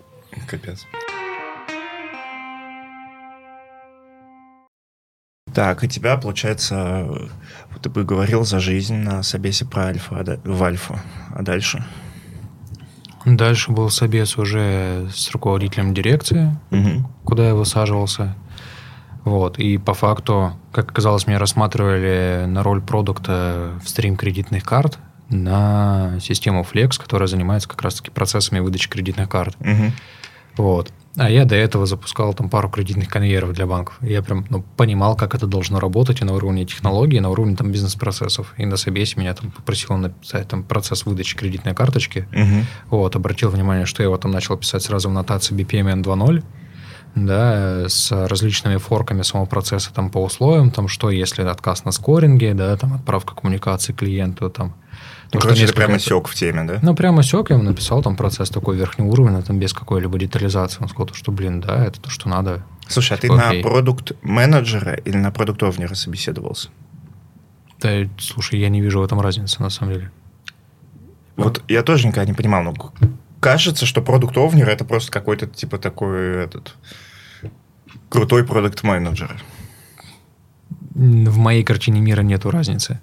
[0.46, 0.86] Капец.
[5.58, 7.04] Так, и тебя, получается,
[7.82, 11.00] ты бы говорил за жизнь на собесе про альфа, а в альфа.
[11.34, 11.84] А дальше?
[13.24, 17.10] Дальше был собес уже с руководителем дирекции, угу.
[17.24, 18.36] куда я высаживался.
[19.24, 19.58] Вот.
[19.58, 26.20] И по факту, как оказалось, меня рассматривали на роль продукта в стрим кредитных карт на
[26.20, 29.56] систему Flex, которая занимается как раз-таки процессами выдачи кредитных карт.
[29.58, 29.92] Угу.
[30.58, 30.92] Вот.
[31.18, 33.98] А я до этого запускал там пару кредитных конвейеров для банков.
[34.00, 37.56] Я прям ну, понимал, как это должно работать и на уровне технологий, и на уровне
[37.56, 38.54] там бизнес-процессов.
[38.56, 42.28] И на собесе меня там попросил написать там процесс выдачи кредитной карточки.
[42.32, 42.96] Угу.
[42.98, 46.44] Вот, обратил внимание, что я его там начал писать сразу в нотации BPMN 2.0
[47.14, 52.54] да, с различными форками самого процесса там по условиям, там что если отказ на скоринге,
[52.54, 54.74] да, там отправка коммуникации клиенту, там
[55.32, 56.78] ну, короче, ты прямо сек в теме, да?
[56.82, 60.78] Ну, прямо сек, я ему написал там процесс такой верхний уровень, там без какой-либо детализации.
[60.80, 62.64] Он сказал, что, блин, да, это то, что надо.
[62.86, 63.62] Слушай, а ты типа, окей.
[63.62, 66.70] на продукт-менеджера или на продукт-овнера собеседовался?
[67.80, 70.10] Да, слушай, я не вижу в этом разницы, на самом деле.
[71.36, 72.74] Вот я тоже никогда не понимал, но
[73.38, 76.74] кажется, что продукт-овнер это просто какой-то типа такой этот
[78.08, 79.40] крутой продукт-менеджер.
[80.94, 82.98] В моей картине мира нету разницы.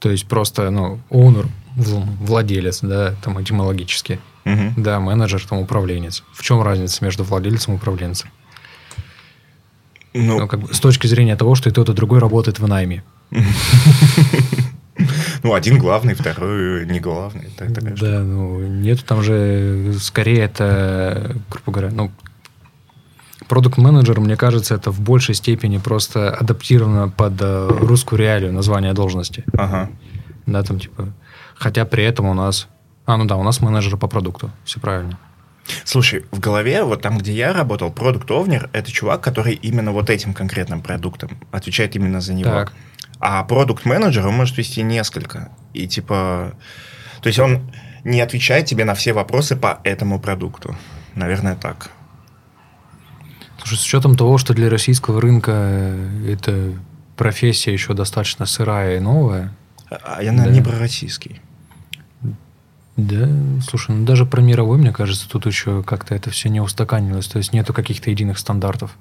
[0.00, 4.18] То есть просто, ну, owner, владелец, да, там этимологически.
[4.44, 4.74] Угу.
[4.78, 6.24] Да, менеджер, там управленец.
[6.32, 8.30] В чем разница между владельцем и управленцем?
[10.12, 12.66] Ну, ну как бы, с точки зрения того, что и тот, и другой работает в
[12.66, 13.04] найме.
[15.42, 17.48] Ну, один главный, второй не главный.
[17.96, 22.10] да, ну, нет, там же скорее это, грубо говоря, ну,
[23.50, 29.44] Продукт-менеджер, мне кажется, это в большей степени просто адаптировано под э, русскую реалию название должности.
[29.58, 29.90] Ага.
[30.46, 31.12] Да, там типа...
[31.56, 32.68] Хотя при этом у нас...
[33.06, 34.52] А, ну да, у нас менеджер по продукту.
[34.64, 35.18] Все правильно.
[35.82, 40.10] Слушай, в голове, вот там, где я работал, продукт овнер это чувак, который именно вот
[40.10, 42.50] этим конкретным продуктом отвечает именно за него.
[42.50, 42.72] Так.
[43.18, 45.50] А продукт-менеджер, он может вести несколько.
[45.74, 46.52] И типа...
[47.20, 47.72] То есть он
[48.04, 50.76] не отвечает тебе на все вопросы по этому продукту.
[51.16, 51.90] Наверное, так.
[53.60, 56.72] Слушай, с учетом того, что для российского рынка э, эта
[57.16, 59.54] профессия еще достаточно сырая и новая.
[59.90, 60.50] А я, наверное, да.
[60.52, 61.40] не про российский.
[62.96, 63.28] Да,
[63.66, 67.26] слушай, ну даже про мировой, мне кажется, тут еще как-то это все не устаканилось.
[67.26, 68.96] То есть нету каких-то единых стандартов.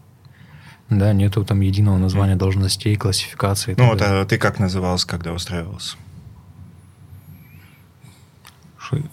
[0.89, 3.75] Да, нету там единого названия должностей, классификации.
[3.77, 5.97] Ну, вот а ты как назывался, когда устраивался?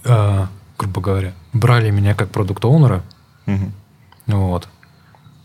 [0.05, 3.03] А, грубо говоря, брали меня как продукт-оунера.
[3.47, 3.73] Угу.
[4.29, 4.69] Вот.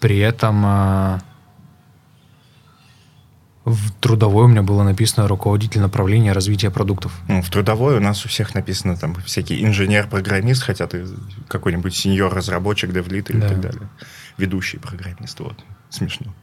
[0.01, 1.19] При этом а,
[3.65, 7.13] в трудовой у меня было написано руководитель направления развития продуктов.
[7.27, 11.05] Ну, в трудовой у нас у всех написано там всякий инженер-программист, хотя ты
[11.47, 13.49] какой-нибудь сеньор-разработчик, девлит или да.
[13.49, 13.89] так далее.
[14.37, 15.39] Ведущий программист.
[15.39, 15.57] Вот.
[15.89, 16.33] Смешно.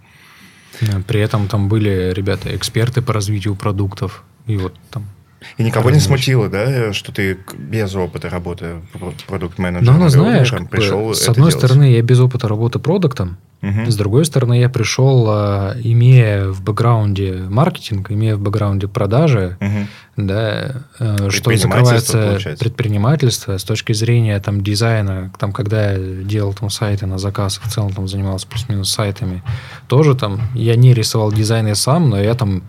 [1.08, 4.22] При этом там были ребята эксперты по развитию продуктов.
[4.46, 5.06] И вот там
[5.56, 8.82] и никого не смутило, да, что ты без опыта работы
[9.26, 9.98] продукт-менеджером?
[9.98, 11.64] Ну, знаешь, пришел с одной делать.
[11.64, 13.90] стороны, я без опыта работы продуктом, Угу.
[13.90, 19.86] С другой стороны, я пришел, а, имея в бэкграунде маркетинг, имея в бэкграунде продажи, угу.
[20.16, 22.64] да, э, что закрывается получается.
[22.64, 27.68] предпринимательство с точки зрения там, дизайна, там, когда я делал там, сайты на заказ, в
[27.68, 29.42] целом там занимался плюс-минус сайтами,
[29.88, 32.62] тоже там я не рисовал дизайны сам, но я там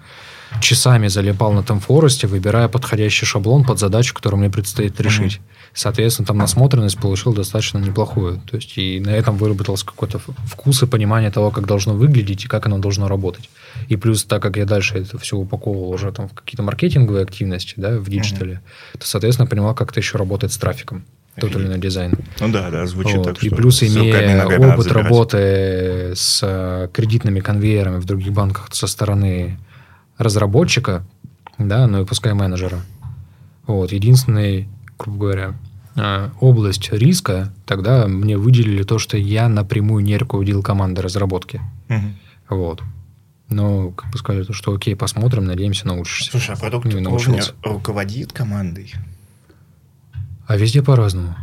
[0.62, 5.36] часами залипал на TemForest, выбирая подходящий шаблон под задачу, которую мне предстоит решить.
[5.36, 5.70] Mm-hmm.
[5.74, 8.42] Соответственно, там насмотренность получил достаточно неплохую.
[8.50, 12.48] То есть и на этом выработался какой-то вкус и понимание того, как должно выглядеть и
[12.48, 13.50] как оно должно работать.
[13.88, 17.76] И плюс, так как я дальше это все упаковывал уже там в какие-то маркетинговые активности,
[17.78, 19.00] да, в диджитале, mm-hmm.
[19.00, 21.06] то, соответственно, понимал, как это еще работает с трафиком
[21.40, 22.14] тот или иной дизайн.
[22.40, 23.26] Ну да, да, звучит вот.
[23.26, 23.44] так.
[23.44, 29.58] И плюс, имея опыт работы с э, кредитными конвейерами в других банках со стороны
[30.20, 31.04] разработчика,
[31.58, 32.82] да, ну и пускай менеджера.
[33.66, 35.54] Вот, единственный, грубо говоря,
[35.96, 41.62] а, область риска, тогда мне выделили то, что я напрямую не руководил командой разработки.
[41.90, 42.58] Угу.
[42.58, 42.84] Вот.
[43.50, 46.32] Но, как бы сказали, что окей, посмотрим, надеемся, научишься.
[46.32, 48.94] Слушай, а продукт ну, руководит командой?
[50.46, 51.36] А везде по-разному.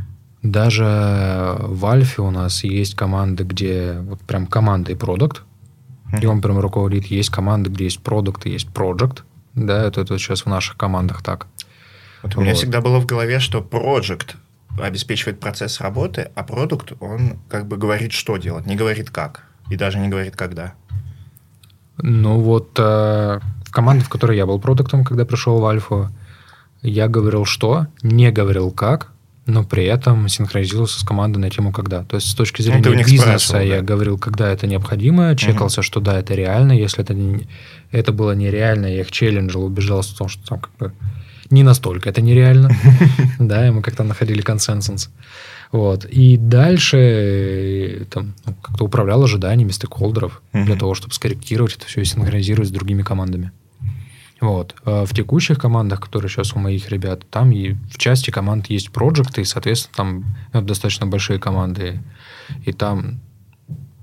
[0.43, 5.43] Даже в Альфе у нас есть команды, где вот прям команда и продукт,
[6.13, 6.23] mm-hmm.
[6.23, 7.07] и он прям руководит.
[7.07, 9.25] Есть команды, где есть продукт есть проект.
[9.55, 11.47] Да, это, это сейчас в наших командах так.
[12.23, 12.59] Вот у меня вот.
[12.59, 14.37] всегда было в голове, что проект
[14.79, 19.45] обеспечивает процесс работы, а продукт, он как бы говорит, что делать, не говорит как.
[19.71, 20.75] И даже не говорит, когда.
[21.99, 26.11] Ну вот э, в команде, в которой я был продуктом, когда пришел в Альфу,
[26.83, 29.13] я говорил что, не говорил как,
[29.47, 32.03] но при этом синхронизировался с командой на тему когда.
[32.05, 33.83] То есть с точки ну, зрения ну, бизнеса я да.
[33.83, 35.85] говорил, когда это необходимо, чекался, угу.
[35.85, 36.73] что да, это реально.
[36.73, 37.47] Если это, не,
[37.93, 40.93] это было нереально, я их челленджил, убеждался в том, что там как бы
[41.51, 42.71] не настолько это нереально.
[43.39, 45.11] Да, и мы как-то находили консенсус.
[45.71, 46.05] Вот.
[46.07, 52.01] И дальше э, там, ну, как-то управлял ожиданиями стейкхолдеров для того, чтобы скорректировать это все
[52.01, 53.53] и синхронизировать с другими командами.
[54.41, 54.75] Вот.
[54.85, 58.91] А в текущих командах, которые сейчас у моих ребят, там и в части команд есть
[58.91, 62.01] проекты, и, соответственно, там ну, достаточно большие команды.
[62.65, 63.21] И там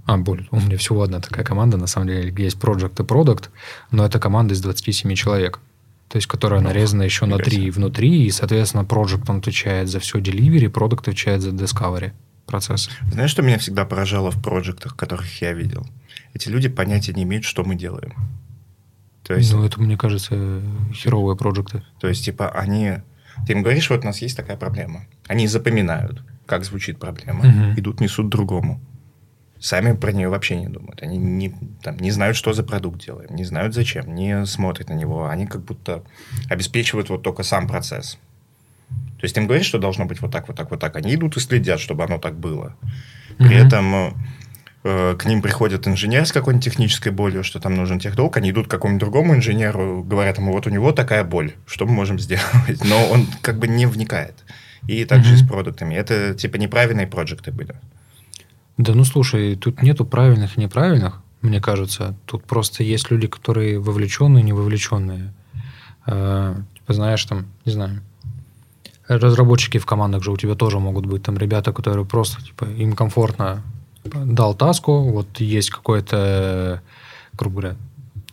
[0.05, 3.49] а, более, у меня всего одна такая команда, на самом деле, есть Project и Product,
[3.91, 5.59] но это команда из 27 человек
[6.09, 9.99] то есть которая ну, нарезана еще на три внутри, и, соответственно, Project он отвечает за
[9.99, 12.11] все delivery, Product отвечает за Discovery
[12.45, 12.87] процесс.
[13.11, 15.87] Знаешь, что меня всегда поражало в проектах, которых я видел?
[16.35, 18.13] Эти люди понятия не имеют, что мы делаем.
[19.23, 20.61] То есть, ну, это, мне кажется,
[20.93, 21.83] херовые проекты.
[21.99, 22.97] То есть, типа, они...
[23.47, 25.05] Ты им говоришь, вот у нас есть такая проблема.
[25.27, 27.79] Они запоминают, как звучит проблема, угу.
[27.79, 28.79] идут, несут другому
[29.63, 31.01] сами про нее вообще не думают.
[31.01, 34.93] Они не, там, не знают, что за продукт делаем, не знают зачем, не смотрят на
[34.93, 35.29] него.
[35.29, 36.03] Они как будто
[36.49, 38.19] обеспечивают вот только сам процесс.
[38.89, 40.97] То есть им говорят, что должно быть вот так, вот так, вот так.
[40.97, 42.75] Они идут и следят, чтобы оно так было.
[43.37, 43.65] При mm-hmm.
[43.65, 44.17] этом
[44.83, 48.71] к ним приходит инженер с какой-нибудь технической болью, что там нужен техдолг, они идут к
[48.71, 52.83] какому-нибудь другому инженеру, говорят ему, вот у него такая боль, что мы можем сделать?
[52.83, 54.35] Но он как бы не вникает.
[54.87, 55.45] И также mm-hmm.
[55.45, 55.95] с продуктами.
[55.95, 57.75] Это типа неправильные проекты были.
[58.77, 62.15] Да ну слушай, тут нету правильных и неправильных, мне кажется.
[62.25, 65.33] Тут просто есть люди, которые вовлеченные не вовлеченные.
[66.05, 68.01] Э, типа, знаешь, там, не знаю,
[69.07, 72.93] разработчики в командах же у тебя тоже могут быть там ребята, которые просто, типа, им
[72.93, 73.63] комфортно
[74.03, 76.81] дал таску, вот есть какое-то,
[77.33, 77.77] грубо говоря,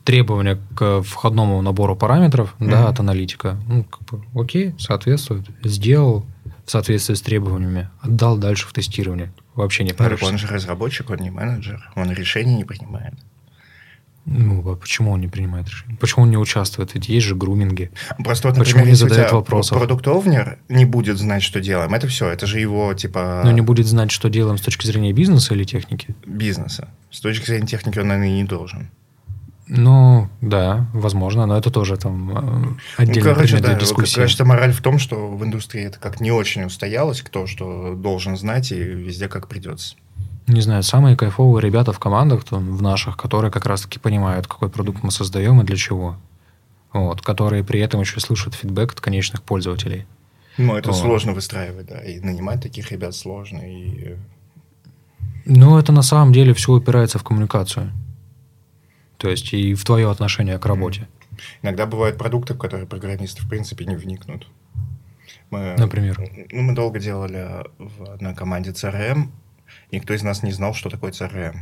[0.04, 2.70] требование к входному набору параметров, mm-hmm.
[2.70, 3.56] да, от аналитика.
[3.66, 5.46] Ну, как бы, окей, соответствует.
[5.62, 6.26] Сделал
[6.66, 10.26] в соответствии с требованиями, отдал дальше в тестирование вообще не паришься.
[10.26, 13.14] Он же разработчик, он не менеджер, он решений не принимает.
[14.26, 15.96] Ну, а почему он не принимает решение?
[15.98, 16.94] Почему он не участвует?
[16.94, 17.90] Ведь есть же груминги.
[18.22, 19.78] Просто вот, Почему например, не если у задает вопросов?
[19.78, 23.86] продукт-овнер не будет знать, что делаем, это все, это же его, типа, Но не будет
[23.86, 26.14] знать, что делаем с точки зрения бизнеса или техники.
[26.26, 26.88] бизнеса.
[27.10, 28.90] С точки зрения техники он, наверное, и не должен.
[29.72, 34.16] Ну, да, возможно, но это тоже там э, Ну, короче, да, дискуссии.
[34.20, 38.36] кажется, мораль в том, что в индустрии это как не очень устоялось, кто что должен
[38.36, 39.94] знать, и везде как придется.
[40.46, 44.68] Не знаю, самые кайфовые ребята в командах, там, в наших, которые как раз-таки понимают, какой
[44.68, 46.16] продукт мы создаем и для чего.
[46.92, 50.06] Вот, которые при этом еще слышат фидбэк от конечных пользователей.
[50.58, 50.98] Ну, это Вот.
[50.98, 54.16] сложно выстраивать, да, и нанимать таких ребят сложно, и...
[55.44, 57.92] Но это на самом деле все упирается в коммуникацию.
[59.16, 61.08] То есть и в твое отношение к работе.
[61.62, 64.46] Иногда бывают продукты, в которые программисты, в принципе, не вникнут.
[65.50, 66.18] Мы, Например?
[66.52, 69.28] Ну, мы долго делали в одной команде CRM.
[69.92, 71.56] Никто из нас не знал, что такое CRM.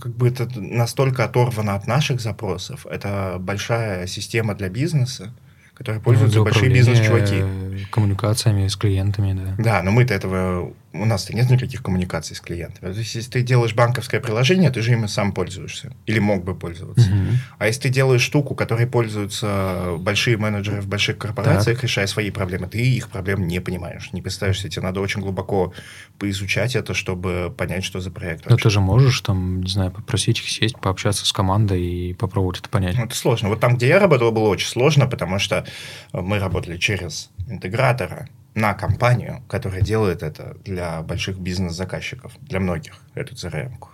[0.00, 2.86] Как бы это настолько оторвано от наших запросов.
[2.86, 5.32] Это большая система для бизнеса,
[5.74, 7.86] которой пользуются Ну, большие бизнес-чуваки.
[7.90, 9.62] Коммуникациями с клиентами, да.
[9.62, 10.72] Да, но мы-то этого...
[10.94, 12.92] У нас-то нет никаких коммуникаций с клиентами.
[12.92, 15.92] То есть, если ты делаешь банковское приложение, ты же им и сам пользуешься.
[16.06, 17.10] Или мог бы пользоваться.
[17.10, 17.38] Мгм.
[17.58, 22.68] А если ты делаешь штуку, которой пользуются большие менеджеры в больших корпорациях, решая свои проблемы,
[22.68, 24.70] ты их проблем не понимаешь, не представляешь себе.
[24.70, 25.74] Тебе надо очень глубоко
[26.18, 28.46] поизучать это, чтобы понять, что за проект.
[28.46, 28.62] Вообще.
[28.62, 32.68] ты же можешь там, не знаю, попросить их сесть, пообщаться с командой и попробовать это
[32.68, 32.96] понять.
[32.96, 33.48] Ну, Это сложно.
[33.48, 35.66] Вот там, где я работал, было очень сложно, потому что
[36.12, 43.34] мы работали через интегратора на компанию, которая делает это для больших бизнес-заказчиков, для многих, эту
[43.34, 43.88] CRM-ку.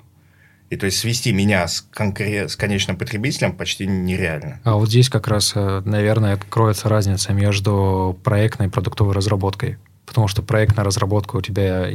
[0.68, 4.60] И то есть свести меня с, конкре- с конечным потребителем почти нереально.
[4.62, 9.78] А вот здесь как раз, э, наверное, кроется разница между проектной и продуктовой разработкой.
[10.06, 11.88] Потому что проектная разработка у тебя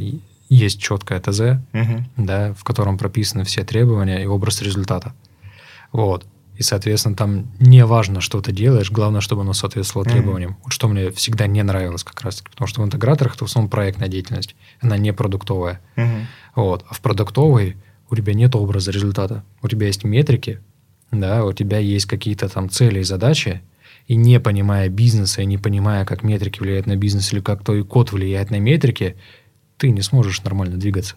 [0.48, 1.40] есть четкое ТЗ,
[1.72, 2.08] Мгм.
[2.16, 5.14] да, в котором прописаны все требования и образ результата.
[5.92, 6.26] Вот.
[6.56, 10.12] И, соответственно, там не важно, что ты делаешь, главное, чтобы оно соответствовало Мгм.
[10.14, 10.56] требованиям.
[10.62, 13.70] Вот что мне всегда не нравилось как раз потому что в интеграторах это в основном
[13.70, 15.80] проектная деятельность, она не продуктовая.
[15.96, 16.26] Мгм.
[16.54, 16.84] Вот.
[16.88, 17.76] А в продуктовой
[18.08, 19.44] у тебя нет образа результата.
[19.62, 20.60] У тебя есть метрики,
[21.10, 23.60] да, у тебя есть какие-то там цели и задачи,
[24.06, 27.84] и не понимая бизнеса, и не понимая, как метрики влияют на бизнес, или как твой
[27.84, 29.16] код влияет на метрики,
[29.76, 31.16] ты не сможешь нормально двигаться.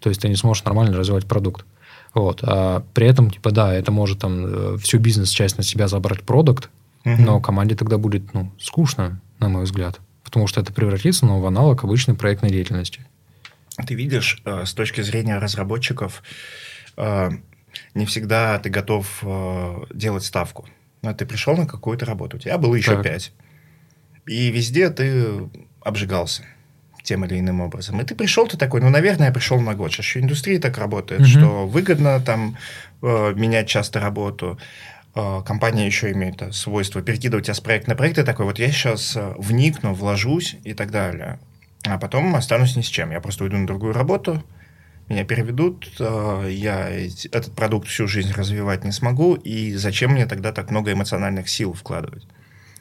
[0.00, 1.64] То есть ты не сможешь нормально развивать продукт.
[2.14, 2.40] Вот.
[2.42, 6.68] А при этом, типа, да, это может там э, всю бизнес-часть на себя забрать продукт,
[7.04, 7.24] Мгм.
[7.24, 10.00] но команде тогда будет, ну, скучно, на мой взгляд.
[10.24, 13.04] Потому что это превратится ну, в аналог обычной проектной деятельности.
[13.86, 16.22] Ты видишь, э, с точки зрения разработчиков,
[16.96, 17.30] э,
[17.94, 19.22] не всегда ты готов
[19.94, 20.68] делать ставку.
[21.02, 23.04] Ну, Ты пришел на какую-то работу, у тебя было еще Так.
[23.04, 23.32] пять.
[24.26, 25.48] И везде ты
[25.80, 26.42] обжигался
[27.02, 28.00] тем или иным образом.
[28.00, 29.92] И ты пришел, ты такой, ну, наверное, я пришел на год.
[29.92, 31.28] Сейчас еще индустрия так работает, Мгм.
[31.28, 32.56] что выгодно там
[33.02, 34.58] э, менять часто работу.
[35.14, 38.16] Э, компания еще имеет э, свойство перекидывать тебя с проекта на проект.
[38.16, 41.38] Ты такой, вот я сейчас э, вникну, вложусь и так далее.
[41.84, 43.10] А потом останусь ни с чем.
[43.10, 44.42] Я просто уйду на другую работу,
[45.08, 50.52] меня переведут, э, я этот продукт всю жизнь развивать не смогу, и зачем мне тогда
[50.52, 52.24] так много эмоциональных сил вкладывать?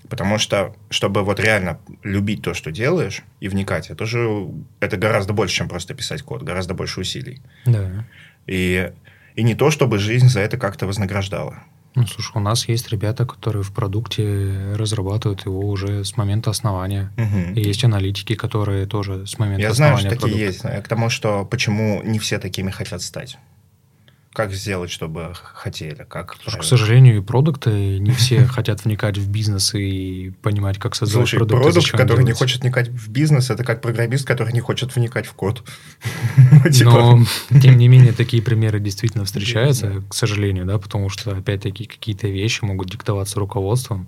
[0.09, 4.47] Потому что, чтобы вот реально любить то, что делаешь, и вникать, это же
[4.79, 7.41] это гораздо больше, чем просто писать код, гораздо больше усилий.
[7.65, 8.05] Да.
[8.47, 8.91] И,
[9.35, 11.63] и не то, чтобы жизнь за это как-то вознаграждала.
[11.95, 17.11] Ну, слушай, у нас есть ребята, которые в продукте разрабатывают его уже с момента основания.
[17.17, 17.53] Мгм.
[17.53, 20.69] И есть аналитики, которые тоже с момента Я знаю, основания что такие продукта.
[20.69, 20.85] есть.
[20.85, 23.37] К тому, что почему не все такими хотят стать.
[24.33, 26.05] Как сделать, чтобы хотели?
[26.07, 30.95] Как Слушай, к сожалению, и продукты не все хотят вникать в бизнес и понимать, как
[30.95, 31.63] создавать Слушай, продукт.
[31.63, 32.37] продукт, который не делать.
[32.37, 35.63] хочет вникать в бизнес, это как программист, который не хочет вникать в код.
[36.71, 37.17] Типа,
[37.49, 42.27] Но, тем не менее, такие примеры действительно встречаются, к сожалению, да, потому что, опять-таки, какие-то
[42.27, 44.07] вещи могут диктоваться руководством,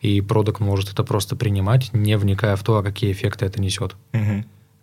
[0.00, 3.94] и продукт может это просто принимать, не вникая в то, а какие эффекты это несет.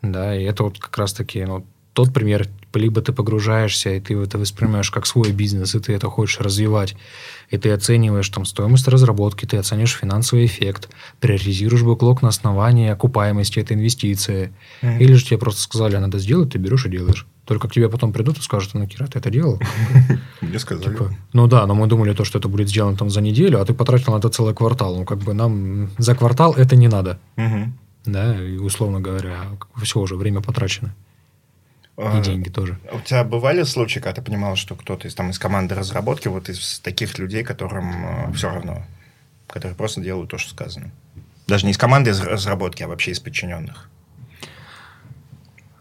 [0.01, 4.37] Да, и это вот как раз-таки ну, тот пример, либо ты погружаешься, и ты это
[4.37, 6.95] воспринимаешь как свой бизнес, и ты это хочешь развивать,
[7.49, 13.59] и ты оцениваешь там стоимость разработки, ты оценишь финансовый эффект, приоритизируешь бэклог на основании окупаемости
[13.59, 14.53] этой инвестиции.
[14.81, 14.99] Мгм.
[14.99, 17.27] Или же тебе просто сказали, а надо сделать, ты берешь и делаешь.
[17.45, 19.59] Только к тебе потом придут и скажут, ну, Кира, ты это делал?
[20.41, 20.93] Мне сказали.
[20.93, 23.65] Типа, ну да, но мы думали то, что это будет сделано там за неделю, а
[23.65, 24.95] ты потратил на это целый квартал.
[24.95, 27.19] Ну, как бы нам за квартал это не надо.
[27.35, 27.77] Мгм.
[28.05, 29.41] Да, и условно говоря,
[29.81, 30.95] все уже, время потрачено.
[32.01, 32.79] И А, деньги тоже.
[32.91, 36.49] У тебя бывали случаи, когда ты понимал, что кто-то из, там, из команды разработки, вот
[36.49, 38.83] из таких людей, которым все равно,
[39.47, 40.91] которые просто делают то, что сказано?
[41.47, 43.89] Даже не из команды из разработки, а вообще из подчиненных.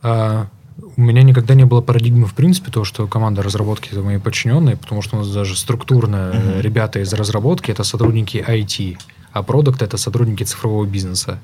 [0.02, 0.48] А,
[0.96, 4.76] у меня никогда не было парадигмы, в принципе, то, что команда разработки это мои подчиненные,
[4.76, 6.60] потому что у нас даже структурно угу.
[6.60, 8.98] ребята из разработки это сотрудники IT,
[9.32, 11.38] а продукт это сотрудники цифрового бизнеса.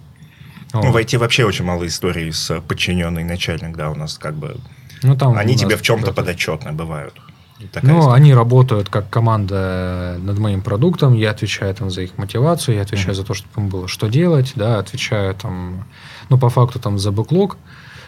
[0.73, 4.57] Ну, в IT вообще очень мало историй с подчиненный начальник, да, у нас как бы...
[5.03, 7.15] Ну, там Они тебе в чем-то подотчетны бывают.
[7.73, 8.17] Такая ну, история.
[8.17, 13.13] они работают как команда над моим продуктом, я отвечаю там за их мотивацию, я отвечаю
[13.13, 13.15] mm-hmm.
[13.15, 15.87] за то, чтобы им было что делать, да, отвечаю там,
[16.29, 17.57] ну, по факту там за бэклог,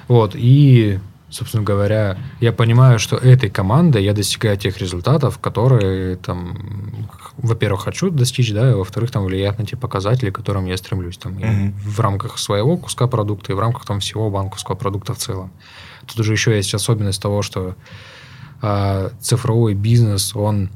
[0.07, 0.99] вот, и
[1.31, 7.09] собственно говоря, я понимаю, что этой командой я достигаю тех результатов, которые там,
[7.39, 11.17] во-первых, хочу достичь, да, и во-вторых, там влияют на те показатели, к которым я стремлюсь,
[11.19, 11.73] там, mm-hmm.
[11.77, 15.51] в рамках своего куска продукта и в рамках там всего банковского продукта в целом.
[16.07, 17.77] Тут уже еще есть особенность того, что
[18.61, 20.71] э, цифровой бизнес, он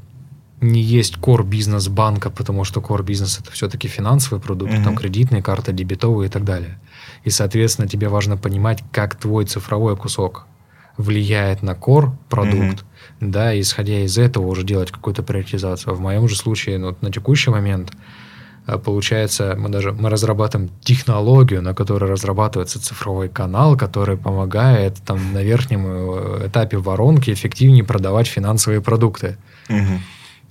[0.61, 4.83] не есть core бизнес банка, потому что core бизнес это все-таки финансовый продукт, mm-hmm.
[4.83, 6.79] там кредитные карты, дебетовые и так далее.
[7.25, 10.45] И, соответственно, тебе важно понимать, как твой цифровой кусок
[10.95, 12.85] влияет на core продукт, mm-hmm.
[13.31, 15.95] Да, исходя из этого уже делать какую-то приоритизацию.
[15.95, 17.91] В моем же случае, ну, на текущий момент,
[18.67, 25.33] э, получается, мы даже мы разрабатываем технологию, на которой разрабатывается цифровой канал, который помогает там
[25.33, 29.37] на верхнем э, этапе воронки эффективнее продавать финансовые продукты.
[29.69, 29.99] Mm-hmm.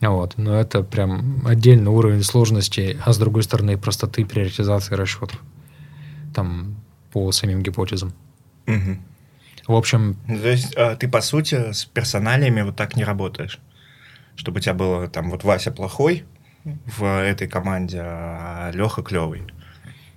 [0.09, 0.35] Вот.
[0.37, 5.39] Но это прям отдельный уровень сложности, а с другой стороны простоты приоритизации расчетов
[6.35, 6.77] там
[7.13, 8.13] по самим гипотезам.
[8.67, 8.97] Угу.
[9.67, 10.17] В общем...
[10.27, 13.59] То есть а, ты, по сути, с персоналиями вот так не работаешь?
[14.35, 16.25] Чтобы у тебя было там вот Вася плохой
[16.65, 19.43] в этой команде, а Леха клевый?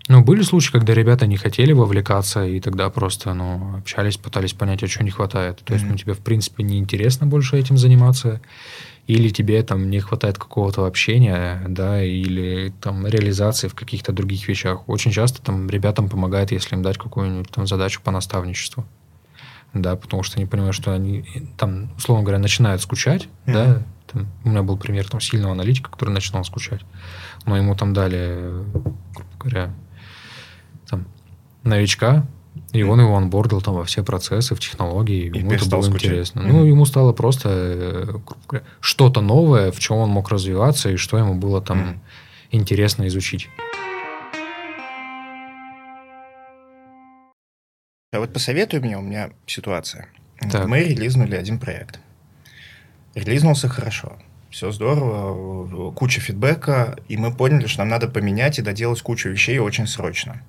[0.07, 4.83] Ну, были случаи, когда ребята не хотели вовлекаться, и тогда просто, ну, общались, пытались понять,
[4.83, 5.57] а что не хватает.
[5.63, 5.75] То mm-hmm.
[5.75, 8.39] есть, ну, тебе, в принципе, неинтересно больше этим заниматься,
[9.07, 14.87] или тебе там не хватает какого-то общения, да, или там реализации в каких-то других вещах.
[14.87, 18.85] Очень часто там ребятам помогает, если им дать какую-нибудь там задачу по наставничеству.
[19.75, 21.25] Да, потому что они понимают, что они
[21.57, 23.53] там, условно говоря, начинают скучать, mm-hmm.
[23.53, 23.83] да.
[24.11, 26.81] Там, у меня был пример там сильного аналитика, который начинал скучать,
[27.45, 28.51] но ему там дали,
[29.13, 29.73] грубо говоря,
[30.87, 31.05] там,
[31.63, 32.25] новичка,
[32.71, 36.05] и он его онбордил там во все процессы, в технологии, и ему это было скучать.
[36.05, 36.39] интересно.
[36.39, 36.51] Mm-hmm.
[36.51, 41.33] Ну, ему стало просто э, что-то новое, в чем он мог развиваться, и что ему
[41.33, 41.97] было там mm-hmm.
[42.51, 43.49] интересно изучить.
[48.15, 50.07] А вот посоветуй мне, у меня ситуация.
[50.39, 50.67] Так.
[50.67, 51.99] Мы релизнули один проект.
[53.13, 54.17] Релизнулся хорошо.
[54.49, 59.59] Все здорово, куча фидбэка, и мы поняли, что нам надо поменять и доделать кучу вещей
[59.59, 60.41] очень срочно.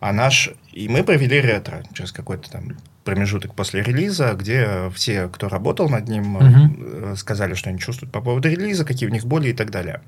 [0.00, 0.48] А наш...
[0.72, 6.08] И мы провели ретро через какой-то там промежуток после релиза, где все, кто работал над
[6.08, 7.16] ним, uh-huh.
[7.16, 10.00] сказали, что они чувствуют по поводу релиза, какие у них боли и так далее.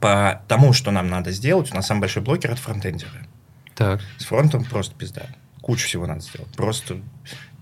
[0.00, 3.26] По тому, что нам надо сделать, у нас самый большой блокер– это фронтендеры.
[3.74, 4.00] Так.
[4.16, 5.26] С фронтом просто пизда.
[5.62, 6.54] Кучу всего надо сделать.
[6.54, 7.00] Просто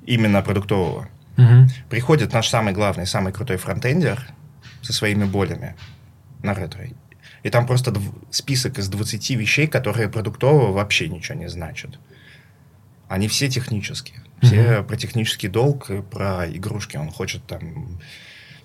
[0.04, 1.08] именно продуктового.
[1.38, 1.68] Угу.
[1.88, 4.26] Приходит наш самый главный, самый крутой фронтендер
[4.82, 5.76] со своими болями
[6.42, 6.84] на ретро
[7.42, 7.94] и там просто
[8.30, 11.98] список из 20 вещей, которые продуктово вообще ничего не значат.
[13.08, 14.20] Они все технические.
[14.42, 14.84] Все mm-hmm.
[14.84, 16.96] про технический долг про игрушки.
[16.96, 18.00] Он хочет там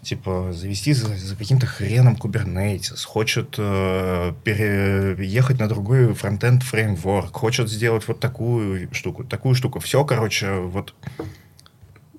[0.06, 7.70] типа завести за, за каким-то хреном Kubernetes, хочет э, переехать на другой фронтенд фреймворк, хочет
[7.70, 9.80] сделать вот такую штуку, такую штуку.
[9.80, 10.94] Все, короче, вот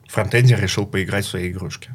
[0.08, 1.90] фронтендер решил поиграть в свои игрушки.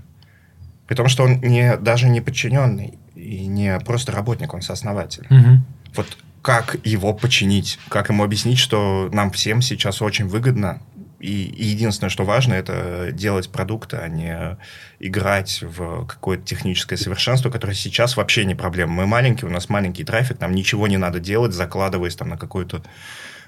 [0.88, 5.28] При том, что он не, даже не подчиненный и не просто работник, он сооснователь.
[5.30, 5.62] Угу.
[5.96, 10.82] Вот как его починить, как ему объяснить, что нам всем сейчас очень выгодно,
[11.22, 14.58] и, и единственное, что важно, это делать продукты, а не
[15.00, 18.94] играть в какое-то техническое совершенство, которое сейчас вообще не проблема.
[18.94, 22.84] Мы маленькие, у нас маленький трафик, нам ничего не надо делать, закладываясь там на какое-то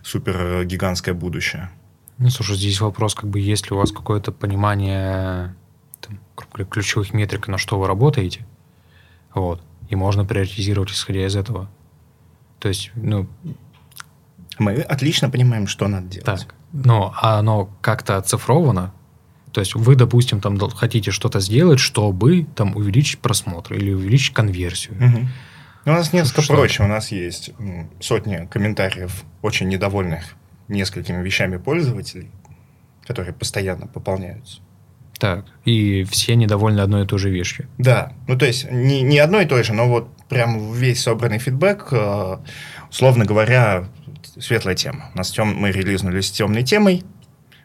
[0.03, 1.71] супер гигантское будущее.
[2.19, 5.55] Ну, слушай, здесь вопрос, как бы, есть ли у вас какое-то понимание
[5.99, 6.19] там,
[6.69, 8.45] ключевых метрик, на что вы работаете,
[9.33, 9.63] вот.
[9.89, 11.69] И можно приоритизировать, исходя из этого.
[12.59, 13.27] То есть, ну...
[14.59, 16.25] Мы отлично понимаем, что надо делать.
[16.25, 16.55] Так.
[16.73, 18.93] Но оно как-то оцифровано.
[19.51, 24.95] То есть вы, допустим, там хотите что-то сделать, чтобы там увеличить просмотр или увеличить конверсию.
[24.95, 25.27] Угу.
[25.85, 26.55] У нас несколько что?
[26.55, 26.83] проще.
[26.83, 27.51] У нас есть
[27.99, 30.35] сотни комментариев очень недовольных
[30.67, 32.31] несколькими вещами пользователей,
[33.05, 34.59] которые постоянно пополняются.
[35.19, 37.67] Так, и все недовольны одной и той же вещью.
[37.77, 41.37] Да, ну то есть не, не одной и той же, но вот прям весь собранный
[41.37, 42.37] фидбэк, э,
[42.89, 43.87] условно говоря,
[44.39, 45.11] светлая тема.
[45.13, 47.03] У нас тем, мы релизнули с темной темой,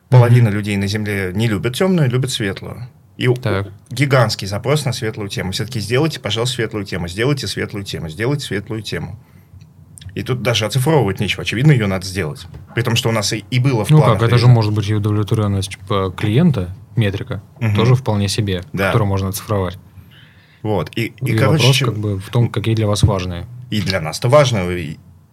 [0.09, 0.53] половина mm-hmm.
[0.53, 2.89] людей на Земле не любят темную, любят светлую.
[3.17, 3.73] И так.
[3.91, 5.51] гигантский запрос на светлую тему.
[5.51, 9.19] Все-таки сделайте, пожалуйста, светлую тему, сделайте светлую тему, сделайте светлую тему.
[10.15, 11.43] И тут даже оцифровывать нечего.
[11.43, 12.47] Очевидно, ее надо сделать.
[12.75, 14.19] При том, что у нас и, и было в Ну планах.
[14.21, 17.75] как, это же может быть и удовлетворенность типа, клиента, метрика, Мгм.
[17.75, 18.87] тоже вполне себе, Да.
[18.87, 19.79] которую можно оцифровать.
[20.63, 20.91] Вот.
[20.97, 23.47] И, и, И, короче, вопрос как бы в том, какие для вас важные.
[23.71, 24.67] и для нас-то важно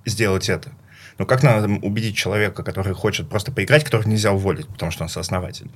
[0.06, 0.72] сделать это.
[1.18, 5.10] Но как надо убедить человека, который хочет просто поиграть, которого нельзя уволить, потому что он
[5.10, 5.70] сооснователь,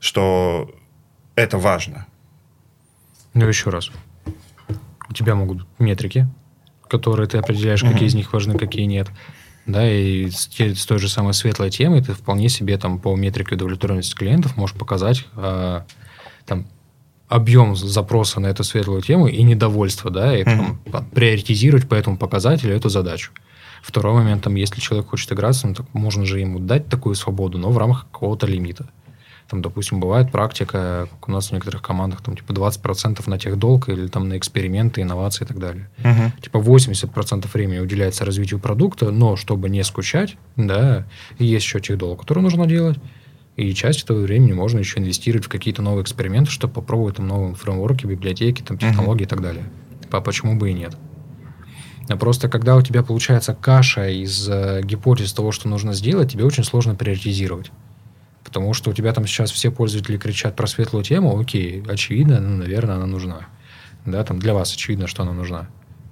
[0.00, 0.74] что
[1.34, 2.06] это важно?
[3.34, 3.90] Ну, еще раз.
[5.08, 6.26] У тебя могут метрики,
[6.88, 7.92] которые ты определяешь, Мгм.
[7.92, 9.08] какие из них важны, какие нет.
[9.66, 13.14] Да, и с, те- с той же самой светлой темой ты вполне себе там по
[13.14, 15.86] метрике удовлетворенности клиентов можешь показать а,
[16.46, 16.66] там
[17.28, 22.16] объем запроса на эту светлую тему и недовольство, да, и там, по- приоритизировать по этому
[22.18, 23.30] показателю эту задачу.
[23.82, 27.58] Второй момент, там, если человек хочет играться, ну, так можно же ему дать такую свободу,
[27.58, 28.88] но в рамках какого-то лимита.
[29.50, 33.88] Там, допустим, бывает практика, как у нас в некоторых командах, там, типа 20% на техдолг
[33.88, 35.90] или там на эксперименты, инновации и так далее.
[36.40, 41.04] Типа 80% времени уделяется развитию продукта, но чтобы не скучать, да,
[41.38, 42.98] есть еще техдолг, который нужно делать,
[43.56, 47.54] и часть этого времени можно еще инвестировать в какие-то новые эксперименты, чтобы попробовать там новые
[47.54, 49.64] фреймворки, библиотеки, там, технологии и так далее.
[50.10, 50.96] А почему бы и нет?
[52.08, 56.44] А просто когда у тебя получается каша из э, гипотез того, что нужно сделать, тебе
[56.44, 57.70] очень сложно приоритизировать.
[58.44, 62.56] Потому что у тебя там сейчас все пользователи кричат про светлую тему, окей, очевидно, ну,
[62.58, 63.46] наверное, она нужна.
[64.04, 65.68] Да, там для вас очевидно, что она нужна.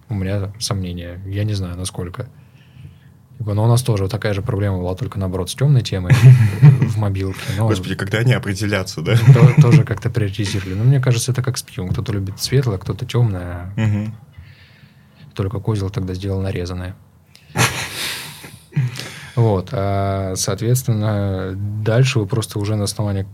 [0.09, 1.20] У меня сомнения.
[1.26, 2.28] Я не знаю, насколько.
[3.41, 6.12] Но у нас тоже такая же проблема была, только наоборот, с темной темой
[6.62, 7.41] в мобилке.
[7.57, 9.16] Но Господи, когда они определятся, да?
[9.16, 10.74] то- тоже как-то приоритизировали.
[10.74, 11.88] Но мне кажется, это как с пивом.
[11.91, 13.72] Кто-то любит светлое, кто-то темное.
[13.76, 14.14] Мгм.
[15.34, 16.94] Только козел тогда сделал нарезанное.
[19.36, 19.70] Вот.
[19.72, 23.26] а, соответственно, дальше вы просто уже на основании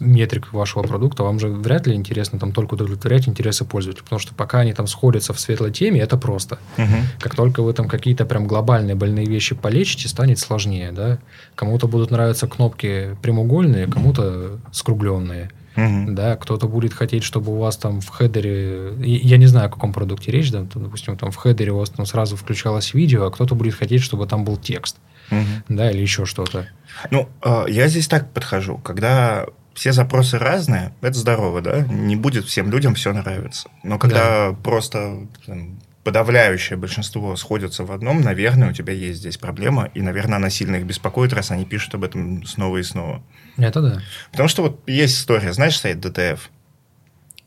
[0.00, 4.34] метрик вашего продукта, вам же вряд ли интересно там только удовлетворять интересы пользователя, потому что
[4.34, 6.58] пока они там сходятся в светлой теме, это просто.
[6.76, 7.06] Мгм.
[7.18, 11.18] Как только вы там какие-то прям глобальные больные вещи полечите, станет сложнее, да.
[11.54, 15.50] Кому-то будут нравиться кнопки прямоугольные, кому-то скругленные.
[15.76, 16.14] Мгм.
[16.14, 19.92] Да, кто-то будет хотеть, чтобы у вас там в хедере, я не знаю, о каком
[19.92, 23.30] продукте речь, да, там, допустим, там в хедере у вас там сразу включалось видео, а
[23.30, 24.96] кто-то будет хотеть, чтобы там был текст,
[25.30, 25.64] Мгм.
[25.68, 26.68] да, или еще что-то.
[27.10, 28.78] Ну, э, я здесь так подхожу.
[28.78, 31.80] Когда все запросы разные, это здорово, да?
[31.80, 33.68] Не будет всем людям все нравиться.
[33.82, 39.90] Но когда просто там, подавляющее большинство сходятся в одном, наверное, у тебя есть здесь проблема,
[39.94, 43.22] и, наверное, она сильно их беспокоит, раз они пишут об этом снова и снова.
[43.56, 44.00] Это да.
[44.30, 46.50] Потому что вот есть история, знаешь сайт ДТФ?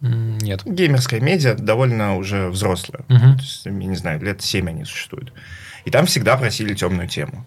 [0.02, 0.62] М, Нет.
[0.66, 3.04] Геймерская медиа довольно уже взрослая.
[3.08, 3.38] Мгм.
[3.38, 5.34] То есть, я не знаю, лет 7 они существуют.
[5.86, 7.46] И там всегда просили темную тему.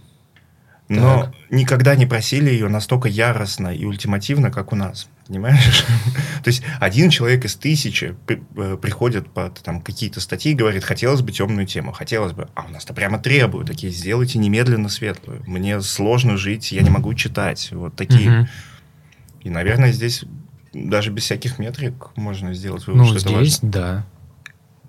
[0.88, 1.34] Но Так.
[1.50, 5.08] никогда не просили ее настолько яростно и ультимативно, как у нас.
[5.28, 5.84] Понимаешь?
[6.42, 8.16] То есть один человек из тысячи
[8.56, 12.48] э, приходит под там, какие-то статьи и говорит, хотелось бы темную тему, хотелось бы.
[12.54, 15.42] А у нас-то прямо требуют такие, сделайте немедленно светлую.
[15.46, 17.68] Мне сложно жить, я не могу читать.
[17.72, 18.48] Вот такие.
[19.42, 20.24] И, наверное, здесь
[20.72, 23.44] даже без всяких метрик можно сделать вывод, Ну, что это важно.
[23.44, 24.06] здесь, да.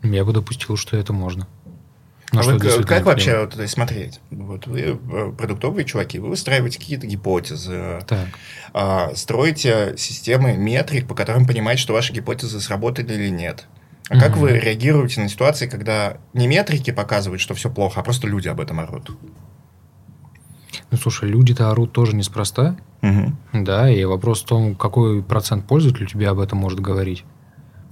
[0.04, 1.48] Я бы допустил, что это можно.
[2.32, 4.20] А что вы как вообще вот, э, смотреть?
[4.30, 8.28] Вот вы э, продуктовые чуваки, вы выстраиваете какие-то гипотезы, Так.
[8.74, 13.68] а, строите системы метрик, по которым понимаете, что ваши гипотезы сработали или нет.
[14.10, 14.40] А как Мгм.
[14.42, 18.60] вы реагируете на ситуации, когда не метрики показывают, что все плохо, а просто люди об
[18.60, 19.12] этом орут?
[20.92, 22.76] Ну, слушай, люди-то орут тоже неспроста.
[23.54, 27.24] Да, и вопрос в том, какой процент пользователей тебе об этом может говорить.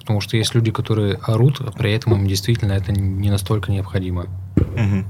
[0.07, 4.27] Потому что есть люди, которые орут, а при этом им действительно это не настолько необходимо.
[4.55, 5.05] Мгм.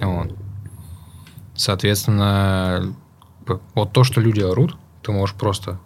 [0.00, 0.36] Вот.
[1.54, 2.92] Соответственно,
[3.76, 5.78] вот то, что люди орут, ты можешь просто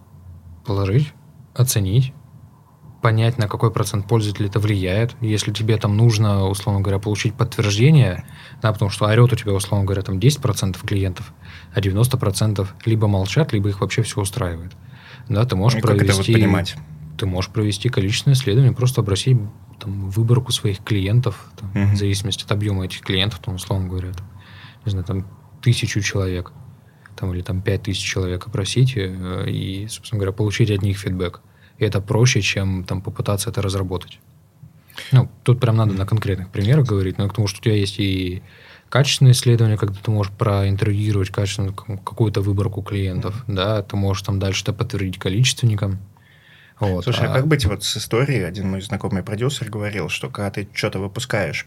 [0.65, 1.13] положить,
[1.55, 2.15] оценить,
[3.03, 5.15] понять, на какой процент пользователей это влияет.
[5.21, 8.25] Если тебе там нужно, условно говоря, получить подтверждение,
[8.63, 11.35] да, потому что орет у тебя, условно говоря, там 10% клиентов,
[11.75, 14.73] а 90% либо молчат, либо их вообще все устраивает.
[15.29, 16.77] Да, ты можешь И как это вот провести понимать?
[17.17, 19.39] Ты можешь провести количественное исследование, просто обратить
[19.81, 21.95] там, выборку своих клиентов, там, Мгм.
[21.95, 24.27] в зависимости от объема этих клиентов, там, условно говоря, там,
[24.85, 25.27] не знаю, там,
[25.63, 26.53] тысячу человек,
[27.17, 31.41] там, или там пять тысяч человек опросить э, и, собственно говоря, получить от них фидбэк.
[31.79, 34.19] И это проще, чем там попытаться это разработать.
[35.13, 38.43] Ну, тут прям надо на конкретных примерах говорить, но потому что у тебя есть и
[38.89, 44.63] качественные исследования, когда ты можешь проинтервьюировать качественную какую-то выборку клиентов, да, ты можешь там дальше
[44.63, 45.99] это подтвердить количественником.
[46.79, 47.05] Вот.
[47.05, 48.43] Слушай, а а- как быть вот с историей?
[48.43, 51.67] Один мой знакомый продюсер говорил, что когда ты что-то выпускаешь,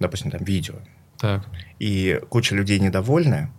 [0.00, 0.76] допустим, там видео,
[1.18, 1.46] Так.
[1.78, 3.50] и куча людей недовольны,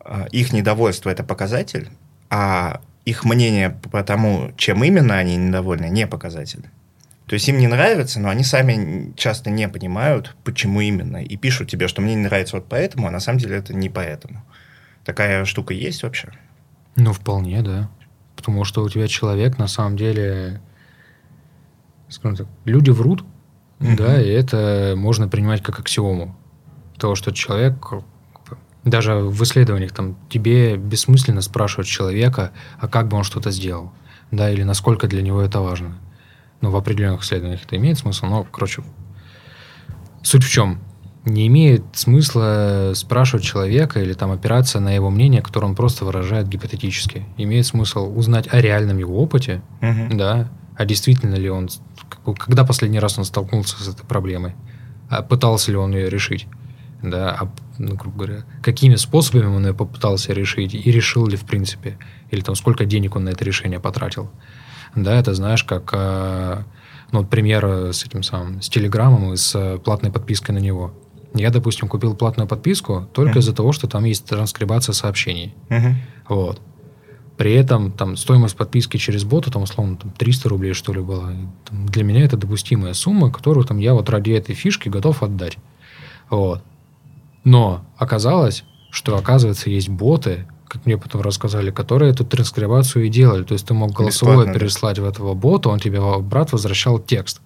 [0.00, 1.90] а, их недовольство– это показатель,
[2.30, 6.64] а их мнение по тому, чем именно они недовольны, не показатель.
[7.26, 11.68] То есть им не нравится, но они сами часто не понимают, почему именно, и пишут
[11.68, 14.44] тебе, что мне не нравится вот поэтому, а на самом деле это не поэтому.
[15.04, 16.32] Такая штука есть вообще?
[16.94, 17.90] Ну, вполне, да.
[18.36, 20.60] Потому что у тебя человек, на самом деле,
[22.08, 23.24] скажем так, люди врут,
[23.80, 23.96] mm-hmm.
[23.96, 26.36] да, и это можно принимать как аксиому.
[26.98, 27.92] То, что человек,
[28.84, 33.92] даже в исследованиях, там, тебе бессмысленно спрашивать человека, а как бы он что-то сделал,
[34.30, 35.98] да, или насколько для него это важно.
[36.60, 38.82] Ну, в определенных исследованиях это имеет смысл, но, короче,
[40.22, 40.80] суть в чем?
[41.26, 46.48] Не имеет смысла спрашивать человека или там опираться на его мнение, которое он просто выражает
[46.48, 47.26] гипотетически.
[47.36, 50.16] Имеет смысл узнать о реальном его опыте, угу.
[50.16, 51.68] да, а действительно ли он,
[52.38, 54.54] когда последний раз он столкнулся с этой проблемой,
[55.08, 56.46] а пытался ли он ее решить,
[57.02, 61.44] да, а, ну, грубо говоря, какими способами он ее попытался решить и решил ли в
[61.44, 61.98] принципе,
[62.30, 64.30] или там сколько денег он на это решение потратил.
[64.94, 66.62] Да, это знаешь, как, э,
[67.10, 70.94] ну, вот пример с этим самым, с Телеграмом и с э, платной подпиской на него.
[71.34, 73.40] Я, допустим, купил платную подписку только uh-huh.
[73.40, 75.54] из-за того, что там есть транскрибация сообщений.
[75.68, 75.94] Uh-huh.
[76.28, 76.60] Вот.
[77.36, 81.32] При этом там стоимость подписки через бота, там, условно, там, 300 рублей, что ли, была.
[81.68, 85.58] Там, для меня это допустимая сумма, которую там, я вот ради этой фишки готов отдать.
[86.30, 86.62] Вот.
[87.44, 93.44] Но оказалось, что, оказывается, есть боты, как мне потом рассказали, которые эту транскрибацию и делали.
[93.44, 95.02] То есть ты мог голосовое Бесплатно, переслать да.
[95.02, 97.40] в этого бота, он тебе, брат, возвращал текст.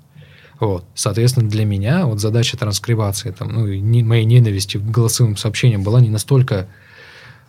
[0.60, 0.84] Вот.
[0.94, 6.00] Соответственно, для меня вот задача транскрибации, там, ну, не, моей ненависти к голосовым сообщениям была
[6.02, 6.68] не настолько,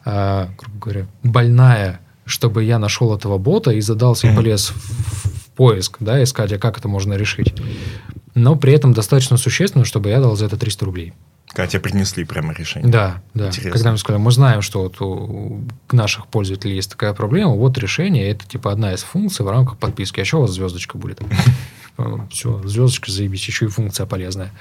[0.05, 5.49] э, грубо говоря, больная, чтобы я нашел этого бота и задался и полез в, в
[5.51, 7.53] поиск, да, искать, а как это можно решить.
[8.33, 11.13] Но при этом достаточно существенно, чтобы я дал за это 300 рублей.
[11.47, 12.89] Когда тебе принесли прямо решение.
[12.89, 13.47] Да, да.
[13.47, 13.71] Интересно.
[13.71, 18.29] Когда мы сказали, мы знаем, что вот у наших пользователей есть такая проблема, вот решение,
[18.29, 20.21] это типа одна из функций в рамках подписки.
[20.21, 21.19] А еще у вас звездочка будет?
[22.29, 24.51] Все, звездочка заебись, еще и функция полезная.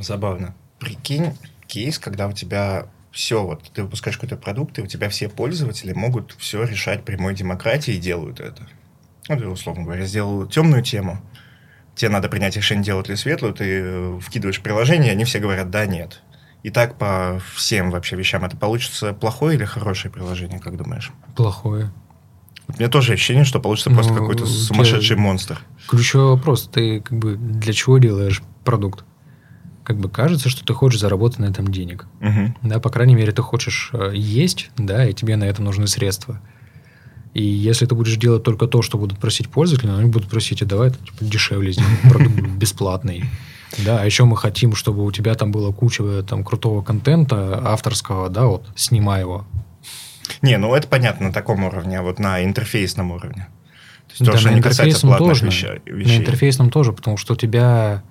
[0.00, 0.54] Забавно.
[0.78, 1.32] Прикинь,
[1.66, 5.92] кейс, когда у тебя все, вот ты выпускаешь какой-то продукт, и у тебя все пользователи
[5.92, 8.66] могут все решать прямой демократией и делают это.
[9.28, 11.20] Ну, ты, условно говоря, сделал темную тему,
[11.94, 15.86] тебе надо принять решение, делать ли светлую, ты э, вкидываешь приложение, они все говорят «да»,
[15.86, 16.22] «нет».
[16.64, 21.12] И так по всем вообще вещам это получится плохое или хорошее приложение, как думаешь?
[21.36, 21.92] Плохое.
[22.68, 25.60] У меня тоже ощущение, что получится ну, просто какой-то сумасшедший монстр.
[25.88, 29.04] Ключевой вопрос, ты как бы для чего делаешь продукт?
[29.84, 32.06] Как бы кажется, что ты хочешь заработать на этом денег.
[32.20, 32.56] Угу.
[32.62, 36.40] Да, по крайней мере, ты хочешь э, есть, да, и тебе на это нужны средства.
[37.34, 40.66] И если ты будешь делать только то, что будут просить пользователи, они будут просить, а
[40.66, 43.24] давай типа, дешевле сделаем, продукт бесплатный.
[43.84, 48.30] Да, а еще мы хотим, чтобы у тебя там была куча там крутого контента авторского,
[48.30, 49.44] да, вот, снимай его.
[50.42, 53.48] Не, ну это понятно на таком уровне, а вот на интерфейсном уровне.
[54.06, 55.80] То есть да, то, что на не касается тоже, вещей.
[55.86, 58.02] На интерфейсном тоже, потому что у тебя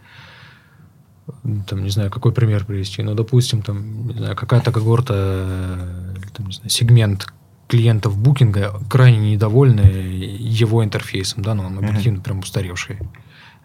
[1.67, 6.53] там, не знаю, какой пример привести, ну, допустим, там, не знаю, какая-то когорта, там, не
[6.53, 7.27] знаю, сегмент
[7.67, 12.23] клиентов букинга крайне недовольны его интерфейсом, да, но он объективно mm-hmm.
[12.23, 12.99] прям устаревший.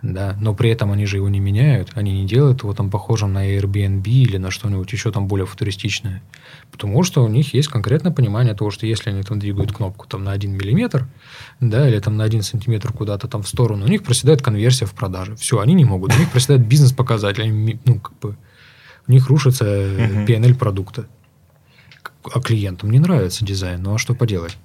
[0.00, 3.32] Да, но при этом они же его не меняют, они не делают его там похожим
[3.32, 6.22] на Airbnb или на что-нибудь еще там более футуристичное.
[6.70, 10.22] Потому что у них есть конкретное понимание того, что если они там двигают кнопку там
[10.24, 11.08] на 1 миллиметр,
[11.60, 14.94] да, или там на 1 сантиметр куда-то там в сторону, у них проседает конверсия в
[14.94, 15.34] продаже.
[15.36, 16.14] Все, они не могут.
[16.14, 17.78] У них проседает бизнес-показатель.
[17.84, 18.36] Ну, как бы,
[19.06, 21.06] у них рушится PNL продукта
[22.32, 24.56] а клиентам не нравится дизайн, ну а что поделать?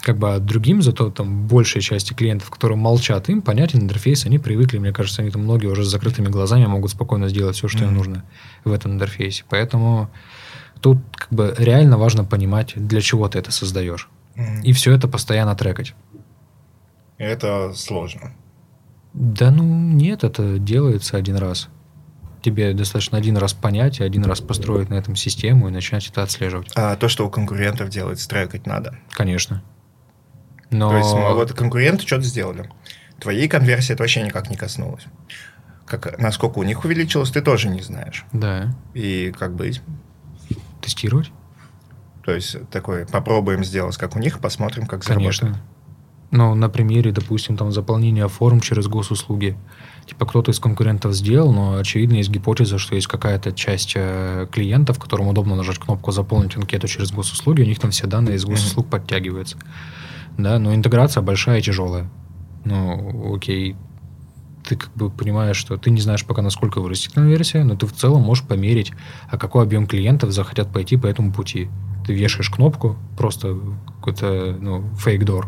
[0.00, 4.38] Как бы а другим, зато там большей части клиентов, которые молчат, им понятен интерфейс, они
[4.38, 7.80] привыкли, мне кажется, они там многие уже с закрытыми глазами могут спокойно сделать все, что
[7.80, 7.88] mm-hmm.
[7.88, 8.24] им нужно
[8.64, 9.44] в этом интерфейсе.
[9.48, 10.10] Поэтому
[10.82, 14.08] тут как бы реально важно понимать, для чего ты это создаешь.
[14.36, 14.62] Mm-hmm.
[14.62, 15.94] И все это постоянно трекать.
[17.18, 18.32] Это сложно.
[19.14, 21.68] Да ну нет, это делается один раз
[22.42, 26.70] тебе достаточно один раз понять, один раз построить на этом систему и начать это отслеживать.
[26.74, 28.98] А то, что у конкурентов делать, стрекать надо?
[29.10, 29.62] Конечно.
[30.70, 30.90] Но...
[30.90, 32.70] То есть, вот конкуренты что-то сделали.
[33.18, 35.04] Твоей конверсии это вообще никак не коснулось.
[35.86, 38.24] Как, насколько у них увеличилось, ты тоже не знаешь.
[38.32, 38.74] Да.
[38.94, 39.82] И как быть?
[40.82, 41.30] Тестировать?
[42.24, 45.48] То есть, такой, попробуем сделать, как у них, посмотрим, как Конечно.
[45.48, 45.72] заработает.
[46.30, 49.56] Ну, на примере, допустим, там заполнения форм через госуслуги
[50.06, 54.98] типа кто-то из конкурентов сделал, но очевидно есть гипотеза, что есть какая-то часть э, клиентов,
[54.98, 58.88] которым удобно нажать кнопку «Заполнить анкету через госуслуги», у них там все данные из госуслуг
[58.88, 59.58] подтягиваются.
[60.38, 62.10] Да, но интеграция большая и тяжелая.
[62.64, 63.76] Ну, окей,
[64.64, 67.92] ты как бы понимаешь, что ты не знаешь пока, насколько вырастет конверсия, но ты в
[67.92, 68.92] целом можешь померить,
[69.28, 71.68] а какой объем клиентов захотят пойти по этому пути.
[72.06, 75.46] Ты вешаешь кнопку, просто какой-то ну, door,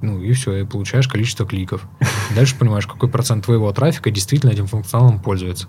[0.00, 1.86] Ну и все, и получаешь количество кликов.
[2.34, 5.68] Дальше понимаешь, какой процент твоего трафика действительно этим функционалом пользуется.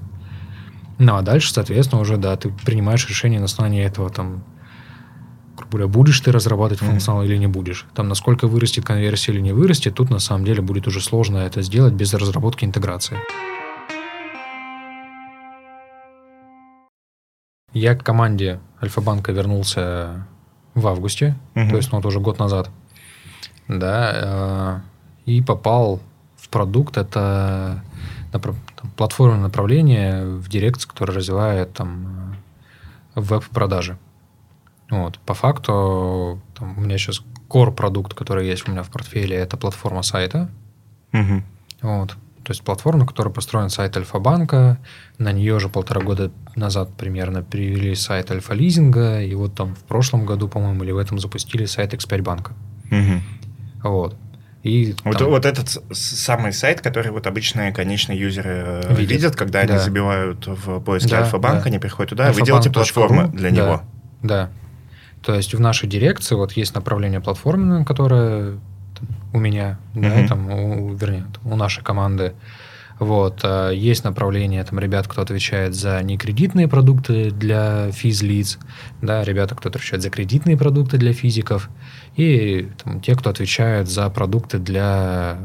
[0.99, 4.43] Ну а дальше, соответственно, уже, да, ты принимаешь решение на основании этого, там,
[5.69, 7.27] говоря, будешь ты разрабатывать функционал mm-hmm.
[7.27, 7.85] или не будешь.
[7.93, 11.61] Там, насколько вырастет конверсия или не вырастет, тут на самом деле будет уже сложно это
[11.61, 13.17] сделать без разработки интеграции.
[17.73, 20.25] Я к команде Альфа-банка вернулся
[20.73, 21.69] в августе, угу.
[21.69, 22.69] то есть ну, вот уже год назад,
[23.67, 24.81] да,
[25.25, 25.99] э, и попал
[26.37, 27.83] в продукт, это
[28.31, 28.55] там,
[28.95, 32.35] платформа направления в дирекцию, которая развивает там
[33.15, 33.97] веб-продажи.
[34.89, 35.19] Вот.
[35.19, 39.57] По факту там, у меня сейчас core продукт, который есть у меня в портфеле, это
[39.57, 40.49] платформа сайта.
[41.13, 41.43] Угу.
[41.81, 42.17] Вот.
[42.43, 44.77] То есть платформа, которая построен сайт Альфа-банка,
[45.17, 50.25] на нее уже полтора года назад примерно перевели сайт Альфа-лизинга, и вот там в прошлом
[50.25, 52.53] году, по-моему, или в этом запустили сайт X5 банка.
[52.89, 53.89] Угу.
[53.89, 54.15] Вот.
[54.63, 55.29] И вот, там...
[55.29, 59.73] вот этот самый сайт, который вот обычные конечные юзеры э, видят, видят когда да.
[59.73, 61.67] они забивают в поиске да, Альфа-банка, да.
[61.67, 63.81] они приходят туда, Альфа вы делаете платформу для да, него.
[64.23, 64.49] Да.
[65.23, 68.59] То есть в нашей дирекции вот есть направление платформы, которое
[69.33, 70.21] у меня, mm-hmm.
[70.21, 72.33] да, там, у, вернее, у нашей команды.
[72.99, 73.41] Вот.
[73.43, 78.57] А есть направление там, ребят, кто отвечает за некредитные продукты для физлиц,
[79.01, 81.69] да, ребята, кто отвечает за кредитные продукты для физиков,
[82.15, 85.37] и там, те, кто отвечает за продукты для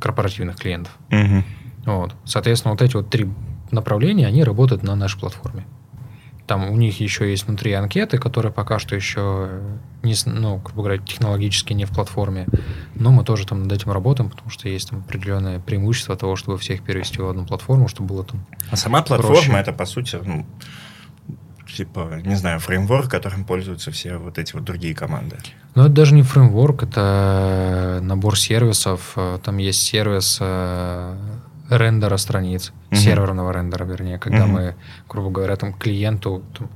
[0.00, 0.96] корпоративных клиентов.
[1.10, 1.44] Угу.
[1.86, 2.14] Вот.
[2.24, 3.28] Соответственно, вот эти вот три
[3.70, 5.64] направления, они работают на нашей платформе.
[6.46, 9.60] Там у них еще есть внутри анкеты, которые пока что еще
[10.02, 12.46] не, ну, грубо говоря, технологически не в платформе.
[12.94, 16.58] Но мы тоже там над этим работаем, потому что есть там определенное преимущество того, чтобы
[16.58, 18.46] всех перевести в одну платформу, чтобы было там.
[18.70, 19.52] А сама платформа проще.
[19.52, 20.46] это по сути, ну,
[21.76, 25.36] типа, не знаю, фреймворк, которым пользуются все вот эти вот другие команды.
[25.74, 29.16] Ну, это даже не фреймворк, это набор сервисов.
[29.42, 31.16] Там есть сервис э,
[31.68, 32.96] рендера страниц, угу.
[32.96, 34.52] серверного рендера, вернее, когда угу.
[34.52, 34.74] мы,
[35.08, 36.70] грубо говоря, там клиенту, там,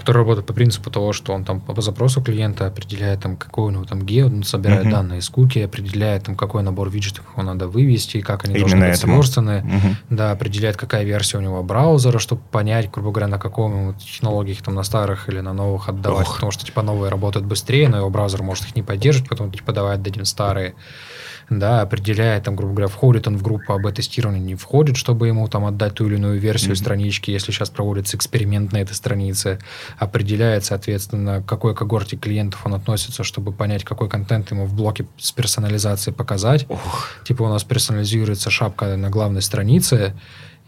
[0.00, 3.70] который работает по принципу того, что он там по запросу клиента определяет там какой у
[3.70, 4.90] него там гео, он собирает угу.
[4.92, 8.88] данные из куки, определяет там какой набор виджетов его надо вывести, как они Именно должны
[8.88, 9.96] быть сверстаны, угу.
[10.08, 14.74] да, определяет какая версия у него браузера, чтобы понять, грубо говоря, на каком технологии там
[14.74, 16.36] на старых или на новых отдавать, Ох.
[16.36, 19.72] потому что типа новые работают быстрее, но его браузер может их не поддерживать, потом типа
[19.72, 20.74] давать дадим старые
[21.50, 25.48] да, определяет, там, грубо говоря, входит он в группу об тестировании, не входит, чтобы ему
[25.48, 26.76] там отдать ту или иную версию mm-hmm.
[26.76, 29.58] странички, если сейчас проводится эксперимент на этой странице,
[29.98, 35.06] определяет, соответственно, к какой когорте клиентов он относится, чтобы понять, какой контент ему в блоке
[35.18, 36.66] с персонализацией показать.
[36.68, 37.08] Ох.
[37.24, 40.14] Типа у нас персонализируется шапка на главной странице,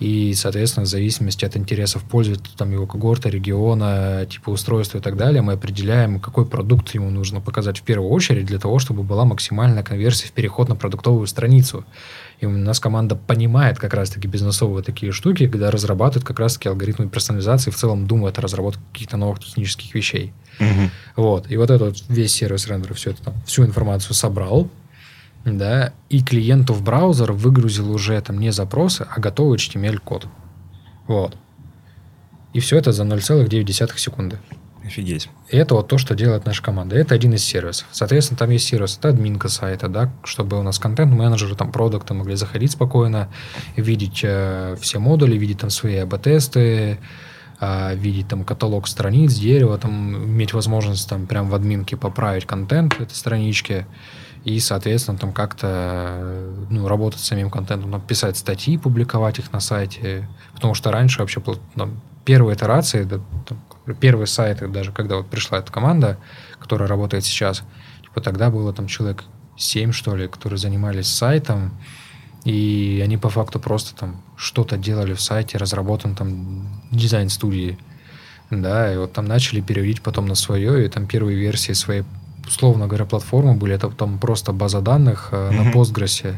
[0.03, 5.17] и, соответственно, в зависимости от интересов пользователя, там, его когорта, региона, типа устройства и так
[5.17, 9.25] далее, мы определяем, какой продукт ему нужно показать в первую очередь для того, чтобы была
[9.25, 11.85] максимальная конверсия в переход на продуктовую страницу.
[12.41, 17.09] И у нас команда понимает как раз-таки бизнесовые такие штуки, когда разрабатывает как раз-таки алгоритмы
[17.09, 20.33] персонализации, в целом думает о разработке каких-то новых технических вещей.
[20.59, 20.91] Угу.
[21.15, 21.49] Вот.
[21.49, 24.69] И вот этот весь сервис рендера все это всю информацию собрал,
[25.45, 30.27] да, и клиенту в браузер выгрузил уже там не запросы, а готовый HTML-код.
[31.07, 31.37] Вот.
[32.53, 34.39] И все это за 0,9 секунды.
[34.85, 35.29] Офигеть.
[35.49, 36.97] И это вот то, что делает наша команда.
[36.97, 37.87] Это один из сервисов.
[37.93, 42.35] Соответственно, там есть сервис, это админка сайта, да, чтобы у нас контент-менеджеры, там, продукты могли
[42.35, 43.29] заходить спокойно,
[43.77, 46.99] видеть э, все модули, видеть там свои АБ-тесты,
[47.61, 53.01] э, видеть там каталог страниц, дерева, там, иметь возможность там прям в админке поправить контент
[53.01, 53.87] этой странички
[54.45, 60.29] и, соответственно, там как-то ну, работать с самим контентом, писать статьи, публиковать их на сайте,
[60.55, 61.41] потому что раньше вообще
[61.77, 66.19] там, первые итерации, да, там, первые сайты, даже когда вот пришла эта команда,
[66.59, 67.63] которая работает сейчас,
[68.03, 69.25] типа тогда было там человек
[69.57, 71.73] 7, что ли, которые занимались сайтом,
[72.45, 77.79] и они по факту просто там что-то делали в сайте, разработан там дизайн-студии,
[78.51, 82.03] да, и вот там начали переводить потом на свое, и там первые версии своей
[82.47, 85.51] условно говоря, платформы были, это там просто база данных mm-hmm.
[85.51, 86.37] на Postgres,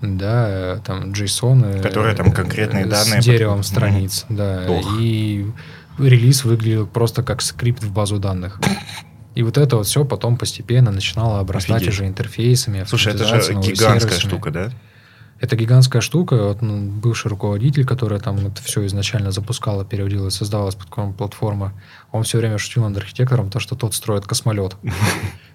[0.00, 1.78] да, э, там JSON.
[1.78, 3.22] Э, Которые там конкретные с данные.
[3.22, 3.66] С деревом под...
[3.66, 4.36] страниц, mm-hmm.
[4.36, 4.66] да.
[4.68, 5.00] Ох.
[5.00, 5.46] И
[5.98, 8.60] релиз выглядел просто как скрипт в базу данных.
[9.34, 11.94] И вот это вот все потом постепенно начинало обрастать Офигеть.
[11.94, 12.84] уже интерфейсами.
[12.86, 14.70] Слушай, это же гигантская штука, да?
[15.44, 16.42] Это гигантская штука.
[16.42, 21.74] Вот, ну, бывший руководитель, который там это все изначально запускал, переводил и создавалась платформа,
[22.12, 24.76] он все время шутил над архитектором, то, что тот строит космолет.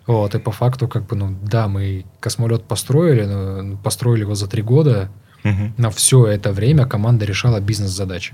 [0.07, 4.47] Вот, и по факту, как бы, ну, да, мы космолет построили, но построили его за
[4.47, 5.11] три года,
[5.43, 8.33] на все это время команда решала бизнес-задачи.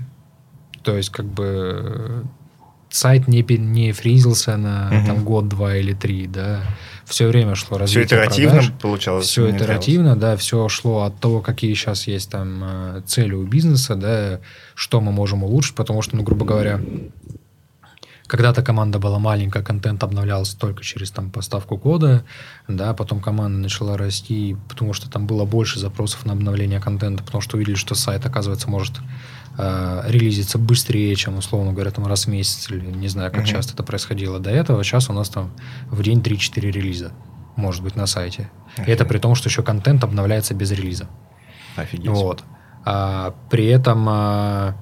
[0.82, 2.24] То есть, как бы,
[2.88, 6.62] сайт не, не фризился на там, год, два или три, да,
[7.06, 9.26] все время шло развитие Все итеративно продаж, получалось?
[9.26, 13.94] все итеративно, да, все шло от того, какие сейчас есть там э, цели у бизнеса,
[13.94, 14.40] да,
[14.74, 16.80] что мы можем улучшить, потому что, ну, грубо говоря,
[18.26, 22.24] когда-то команда была маленькая, контент обновлялся только через там поставку кода,
[22.66, 27.40] да, потом команда начала расти, потому что там было больше запросов на обновление контента, потому
[27.40, 28.94] что увидели, что сайт, оказывается, может
[29.58, 33.46] э, релизиться быстрее, чем, условно говоря, там раз в месяц, или не знаю, как Мгм.
[33.48, 34.82] часто это происходило до этого.
[34.84, 35.50] Сейчас у нас там
[35.90, 37.12] в день 3-4 релиза,
[37.56, 38.50] может быть, на сайте.
[38.78, 39.08] И это Офигеть.
[39.08, 41.08] при том, что еще контент обновляется без релиза.
[41.76, 42.08] Офигеть.
[42.08, 42.44] Вот.
[42.84, 44.74] А, при этом, а,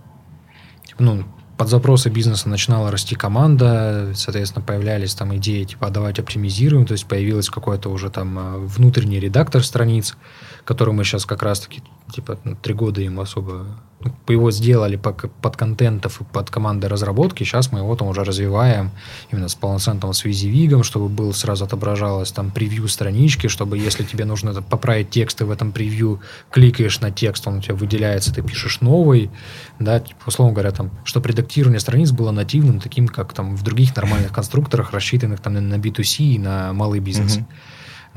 [0.98, 1.24] ну,
[1.56, 6.92] под запросы бизнеса начинала расти команда, соответственно, появлялись там идеи, типа, а давайте оптимизируем, то
[6.92, 10.16] есть появилась какой-то уже там а, внутренний редактор страниц,
[10.64, 11.82] который мы сейчас как раз-таки,
[12.14, 13.66] типа, ну, три года им особо,
[14.00, 18.22] ну, его сделали по- под контентов и под командой разработки, сейчас мы его там уже
[18.24, 18.90] развиваем
[19.32, 24.04] именно с полноценным там, с визивигом, чтобы был сразу отображалось там превью странички, чтобы если
[24.04, 28.42] тебе нужно поправить тексты в этом превью, кликаешь на текст, он у тебя выделяется, ты
[28.42, 29.30] пишешь новый,
[29.78, 33.96] да, типа, условно говоря, там, чтобы редактирование страниц было нативным, таким, как там в других
[33.96, 37.46] нормальных конструкторах, рассчитанных там на B2C и на малый бизнес, Мгм.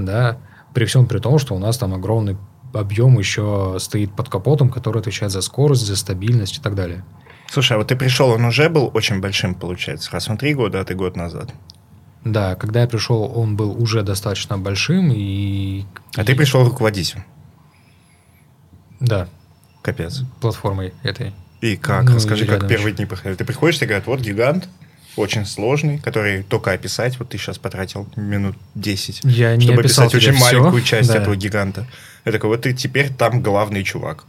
[0.05, 0.37] да,
[0.73, 2.37] при всем при том, что у нас там огромный
[2.79, 7.03] объем еще стоит под капотом, который отвечает за скорость, за стабильность и так далее.
[7.49, 10.81] Слушай, а вот ты пришел, он уже был очень большим, получается, раз он три года,
[10.81, 11.53] а ты год назад.
[12.23, 15.85] Да, когда я пришел, он был уже достаточно большим, и...
[16.15, 17.15] А ты пришел руководить.
[18.99, 19.29] Да,
[19.81, 20.23] Капец.
[20.41, 21.33] платформой этой.
[21.61, 22.05] И как?
[22.05, 23.37] Ну, Расскажи, как первые дни проходили.
[23.37, 24.67] Ты приходишь, тебе говорят, вот гигант,
[25.17, 30.05] очень сложный, который только описать, вот ты сейчас потратил минут 10, Я не чтобы описал
[30.05, 31.17] описать очень всё, маленькую часть да.
[31.17, 31.85] этого гиганта.
[32.25, 34.25] Я такой, вот ты теперь там главный чувак.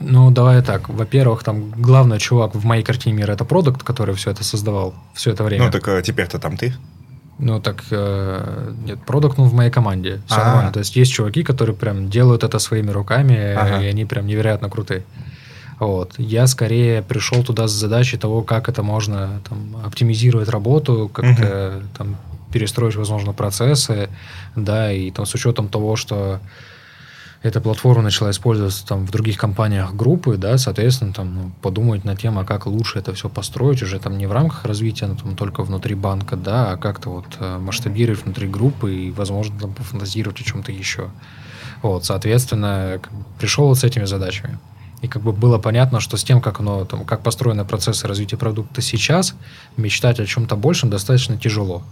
[0.00, 0.88] Ну, давай так.
[0.88, 5.30] Во-первых, там главный чувак в моей картине мира это продукт, который все это создавал все
[5.30, 5.66] это время.
[5.66, 6.74] Ну, так а теперь-то там ты.
[7.38, 10.20] Ну, так э, нет, продукт он в моей команде.
[10.26, 10.44] Все А.
[10.44, 10.72] нормально.
[10.72, 13.82] То есть есть чуваки, которые прям делают это своими руками, э, Ага.
[13.82, 15.02] и они прям невероятно крутые.
[15.82, 16.14] Вот.
[16.16, 22.16] Я скорее пришел туда с задачей того, как это можно там, оптимизировать работу, как-то там
[22.52, 24.08] перестроить, возможно, процессы,
[24.54, 26.38] да, и там с учетом того, что
[27.42, 32.14] эта платформа начала использоваться там в других компаниях группы, да, соответственно, там ну, подумать на
[32.14, 35.34] тему, а как лучше это все построить уже там не в рамках развития, ну, там,
[35.34, 40.40] только внутри банка, да, а как-то вот э, масштабировать внутри группы и, возможно, там пофантазировать
[40.40, 41.10] о чем-то еще.
[41.82, 43.00] Вот, соответственно,
[43.40, 44.60] пришел вот с этими задачами.
[45.02, 48.36] И как бы было понятно, что с тем, как оно, там, как построены процессы развития
[48.36, 49.34] продукта сейчас,
[49.76, 51.82] мечтать о чем-то большем достаточно тяжело.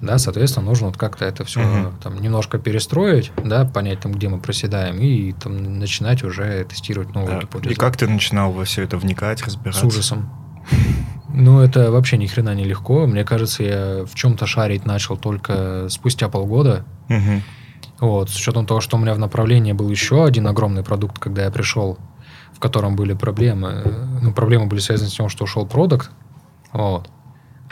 [0.00, 1.98] Да, соответственно, нужно вот как-то это все Мгм.
[2.02, 7.34] там немножко перестроить, да, понять там, где мы проседаем, и там начинать уже тестировать новую
[7.34, 7.40] Да.
[7.42, 7.70] гипотезу.
[7.70, 9.80] И как ты начинал во все это вникать, разбираться?
[9.82, 10.30] С ужасом.
[11.32, 13.06] Ну, это вообще ни хрена не легко.
[13.06, 16.84] Мне кажется, я в чем-то шарить начал только спустя полгода.
[17.08, 17.42] Мгм.
[18.00, 21.44] Вот, с учетом того, что у меня в направлении был еще один огромный продукт, когда
[21.44, 21.98] я пришел,
[22.60, 23.82] в котором были проблемы.
[24.20, 26.10] Ну, проблемы были связаны с тем, что ушел продукт.
[26.72, 27.08] Вот.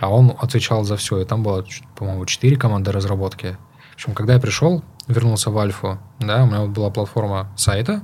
[0.01, 1.20] А он отвечал за все.
[1.20, 1.62] И там было,
[1.95, 3.59] по-моему, четыре команды разработки.
[3.91, 8.01] В общем, когда я пришел, вернулся в Альфу, да, у меня вот была платформа сайта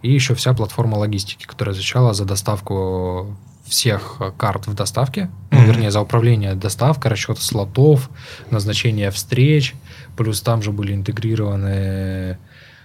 [0.00, 3.36] и еще вся платформа логистики, которая отвечала за доставку
[3.66, 8.08] всех э, карт в доставке, ну, вернее, за управление доставкой, расчет слотов,
[8.50, 9.74] назначение встреч,
[10.16, 12.38] плюс там же были интегрированы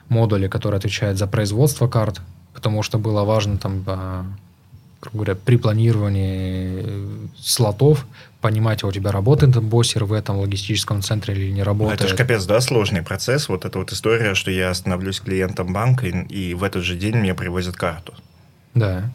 [0.09, 2.19] модули, которые отвечают за производство карт,
[2.54, 3.84] потому что было важно там,
[5.01, 8.06] грубо говоря, при планировании слотов
[8.41, 12.01] понимать, а у тебя работает боссер в этом логистическом центре или не Ну, работает.
[12.01, 13.47] Это же капец, да, сложный процесс.
[13.47, 17.16] Вот эта вот история, что я становлюсь клиентом банка, и, и в этот же день
[17.16, 18.14] мне привозят карту.
[18.74, 19.12] Да.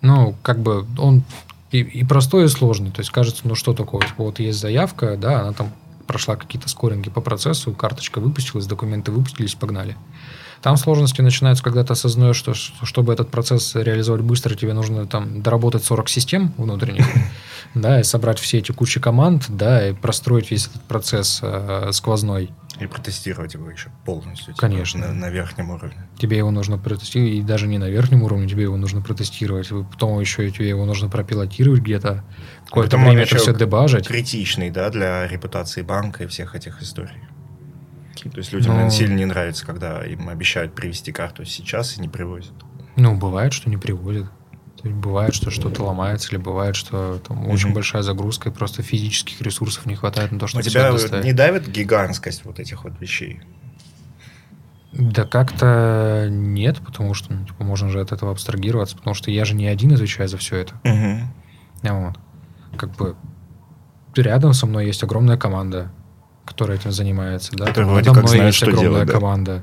[0.00, 1.24] Ну, как бы он
[1.70, 2.90] и, и простой, и сложный.
[2.90, 4.00] То есть кажется, ну что такое?
[4.02, 5.72] Типа, вот есть заявка, да, она там
[6.06, 9.96] прошла какие-то скоринги по процессу, карточка выпустилась, документы выпустились, погнали.
[10.62, 15.06] Там сложности начинаются, когда ты осознаешь, что, что чтобы этот процесс реализовать быстро, тебе нужно
[15.06, 17.06] там доработать 40 систем внутренних,
[17.74, 22.50] да, и собрать все эти кучи команд, да, и простроить весь этот процесс э, сквозной.
[22.78, 24.54] И протестировать его еще полностью.
[24.54, 25.08] типа, Конечно.
[25.08, 26.08] На, на верхнем уровне.
[26.18, 29.70] Тебе его нужно протестировать, и даже не на верхнем уровне, тебе его нужно протестировать.
[29.90, 32.22] Потом еще тебе его нужно пропилотировать где-то.
[32.66, 34.08] Какое-то время это все дебажить.
[34.08, 37.20] Критичный, да, для репутации банка и всех этих историй.
[38.28, 42.00] То есть людям Ну- наверное, сильно не нравится, когда им обещают привести карту сейчас и
[42.00, 42.52] не привозят.
[42.96, 44.26] Ну, бывает, что не приводят.
[44.82, 47.74] То есть бывает, что что-то ломается, или бывает, что там очень Мгм.
[47.74, 51.24] большая загрузка, и просто физических ресурсов не хватает на то, У чтобы тебя всё доставить.
[51.24, 53.40] не давит гигантскость вот этих вот вещей?
[54.92, 59.44] Да как-то нет, потому что ну, типа, можно же от этого абстрагироваться, потому что я
[59.44, 60.74] же не один отвечаю за все это.
[60.84, 62.18] А Вот.
[62.76, 63.16] Как бы
[64.16, 65.92] рядом со мной есть огромная команда,
[66.50, 67.66] который этим занимается, да.
[67.66, 69.12] Который Там вроде как знает, что огромная делать, да.
[69.12, 69.62] команда.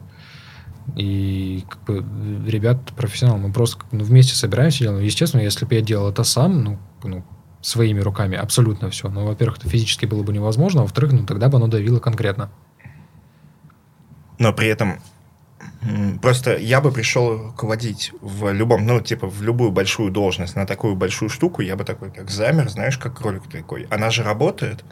[0.96, 5.04] И как бы, ребят профессионалы, мы просто ну, вместе собираемся делаем.
[5.04, 7.24] Естественно, если бы я делал это сам, ну, ну,
[7.62, 9.10] своими руками, абсолютно все.
[9.10, 12.50] Ну, во-первых, это физически было бы невозможно, а во-вторых, ну, тогда бы оно давило конкретно.
[14.40, 15.00] Но при этом
[16.22, 20.96] просто я бы пришел руководить в любом, ну, типа, в любую большую должность на такую
[20.96, 23.88] большую штуку, я бы такой, как замер, знаешь, как кролик такой.
[23.90, 24.84] Она же работает.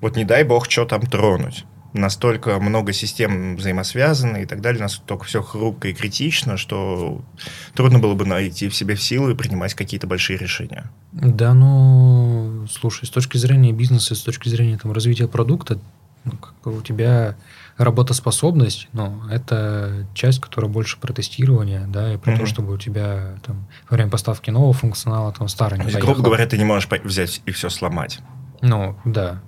[0.00, 1.64] Вот не дай бог, что там тронуть.
[1.92, 7.20] Настолько много систем взаимосвязаны и так далее, настолько все хрупко и критично, что
[7.74, 10.88] трудно было бы найти в себе силы и принимать какие-то большие решения.
[11.10, 15.80] Да, ну, слушай, с точки зрения бизнеса, с точки зрения там, развития продукта,
[16.22, 17.36] ну, как у тебя
[17.76, 22.40] работоспособность, ну, это часть, которая больше про тестирование, да, и про Мгм.
[22.40, 26.46] то, чтобы у тебя там во время поставки нового функционала там старый не грубо говоря,
[26.46, 28.20] ты не можешь взять и все сломать.
[28.60, 29.40] Ну, да.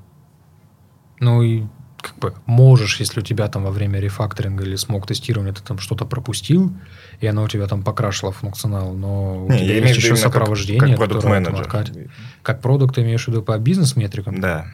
[1.22, 1.62] Ну и
[2.00, 5.78] как бы можешь, если у тебя там во время рефакторинга или смог тестирования ты там
[5.78, 6.72] что-то пропустил,
[7.20, 10.96] и оно у тебя там покрашило функционал, но у Не, тебя есть еще как- сопровождение,
[10.96, 11.60] как продукт-менеджер.
[11.60, 12.10] откатит.
[12.42, 14.66] Как продукт ты имеешь в виду по бизнес-метрикам, Да.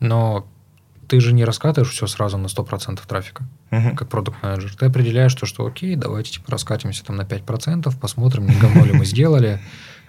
[0.00, 0.46] но
[1.08, 3.96] ты же не раскатываешь все сразу на 100% трафика, Мгм.
[3.96, 4.74] как продукт-менеджер.
[4.76, 8.92] Ты определяешь то, что окей, давайте типа раскатимся там на 5%, посмотрим, не говно ли
[8.92, 9.60] мы сделали,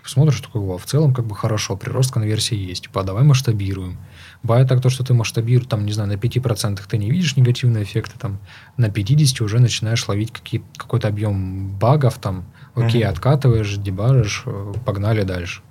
[0.03, 3.97] посмотришь, что как бы, в целом как бы хорошо, прирост конверсии есть, типа, давай масштабируем.
[4.43, 7.83] Бывает так, то, что ты масштабируешь, там, не знаю, на 5% ты не видишь негативные
[7.83, 8.39] эффекты, там,
[8.75, 13.11] на 50 уже начинаешь ловить какие, какой-то объем багов, там, окей, Мгм.
[13.11, 15.61] откатываешь, дебажишь, э, погнали дальше.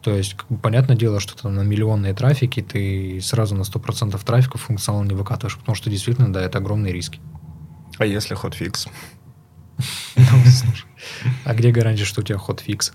[0.00, 4.22] То есть, как бы, понятное дело, что там на миллионные трафики ты сразу на 100%
[4.24, 7.20] трафика функционал не выкатываешь, потому что действительно, да, это огромные риски.
[7.98, 8.86] А если хотфикс?
[10.16, 10.24] Ну,
[11.44, 12.92] А где гарантия, что у тебя ход фикс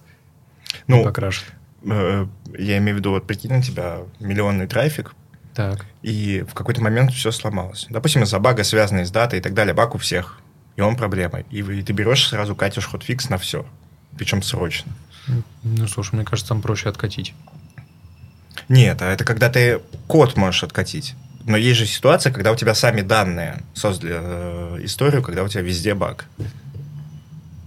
[0.87, 1.45] не Ну, покрашет?
[1.83, 2.25] э,
[2.57, 5.13] я имею в виду, вот прикинь, у тебя миллионный трафик,
[5.59, 5.85] Так.
[6.03, 7.85] и в какой-то момент все сломалось.
[7.89, 10.39] Допустим, из-за бага, связанные с датой и так далее, баг у всех,
[10.77, 11.41] и он проблема.
[11.51, 13.65] И, и ты берешь сразу катишь хотфикс на все,
[14.17, 14.89] причем срочно.
[15.63, 17.33] Ну, слушай, мне кажется, там проще откатить.
[18.69, 21.13] Нет, а это когда ты код можешь откатить.
[21.43, 25.61] Но есть же ситуация, когда у тебя сами данные создали э, историю, когда у тебя
[25.61, 26.25] везде баг.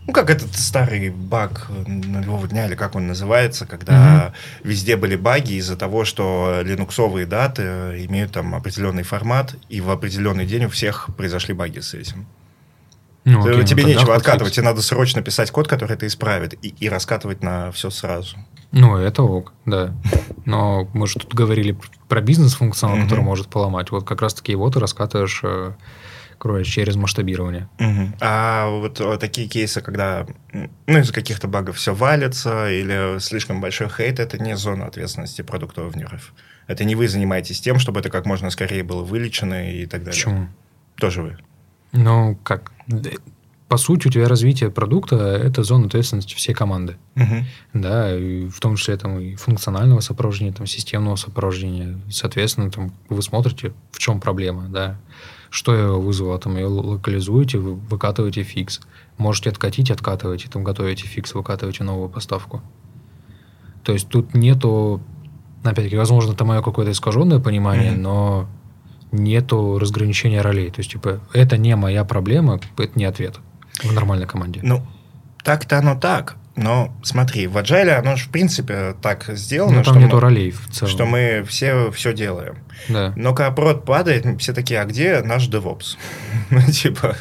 [0.07, 4.32] Ну, как этот старый баг нулевого дня, или как он называется, когда
[4.64, 9.90] везде были баги из-за того, что линуксовые даты э, имеют там определенный формат, и в
[9.90, 12.26] определенный день у всех произошли баги с этим.
[13.24, 16.09] Ну, Ты- окей, ну тебе тогда нечего откатывать, тебе надо срочно писать код, который это
[16.09, 18.36] исправит, и, и раскатывать на все сразу.
[18.72, 19.94] Ну, это ок, да.
[20.44, 21.78] Но мы же тут говорили
[22.09, 23.92] про бизнес-функционал, который может поломать.
[23.92, 25.42] Вот как раз-таки его ты раскатываешь
[26.43, 27.68] короче, через масштабирование.
[27.78, 28.16] Мгм.
[28.20, 33.88] А вот э, такие кейсы, когда ну, из-за каких-то багов все валится или слишком большой
[33.88, 36.34] хейт, это не зона ответственности продукт-овнеров.
[36.66, 40.20] Это не вы занимаетесь тем, чтобы это как можно скорее было вылечено и так далее.
[40.20, 40.49] Почему?
[40.97, 41.38] Тоже вы.
[41.93, 42.72] Ну, как?
[43.68, 46.97] По сути, у тебя развитие продукта– это зона ответственности всей команды.
[47.14, 47.47] Мгм.
[47.72, 52.01] Да, и в том числе там и функционального сопровождения, там, системного сопровождения.
[52.11, 54.99] Соответственно, там, вы смотрите, в чем проблема, да.
[55.53, 58.80] Что ее вызвало, там, ее локализуете, вы выкатываете фикс.
[59.18, 62.62] Можете откатить, откатываете, там, готовите фикс, выкатываете новую поставку.
[63.84, 65.03] То есть тут нету,
[65.62, 68.03] опять-таки, возможно, это мое какое-то искаженное понимание, Мгм.
[68.03, 68.48] но
[69.12, 70.70] нету разграничения ролей.
[70.70, 73.38] То есть, типа, это не моя проблема, это не ответ
[73.84, 74.61] в нормальной команде.
[74.62, 74.80] Ну,
[75.44, 76.36] так-то оно так.
[76.55, 80.20] Но смотри, в Agile оно же в принципе так сделано, Ну, там что, нету мы,
[80.20, 80.90] ролей в целом.
[80.92, 82.57] что мы все все делаем.
[82.88, 83.12] Да.
[83.16, 85.96] Но когда прод падает, все такие, а где наш DevOps?
[86.50, 87.16] Ну, типа,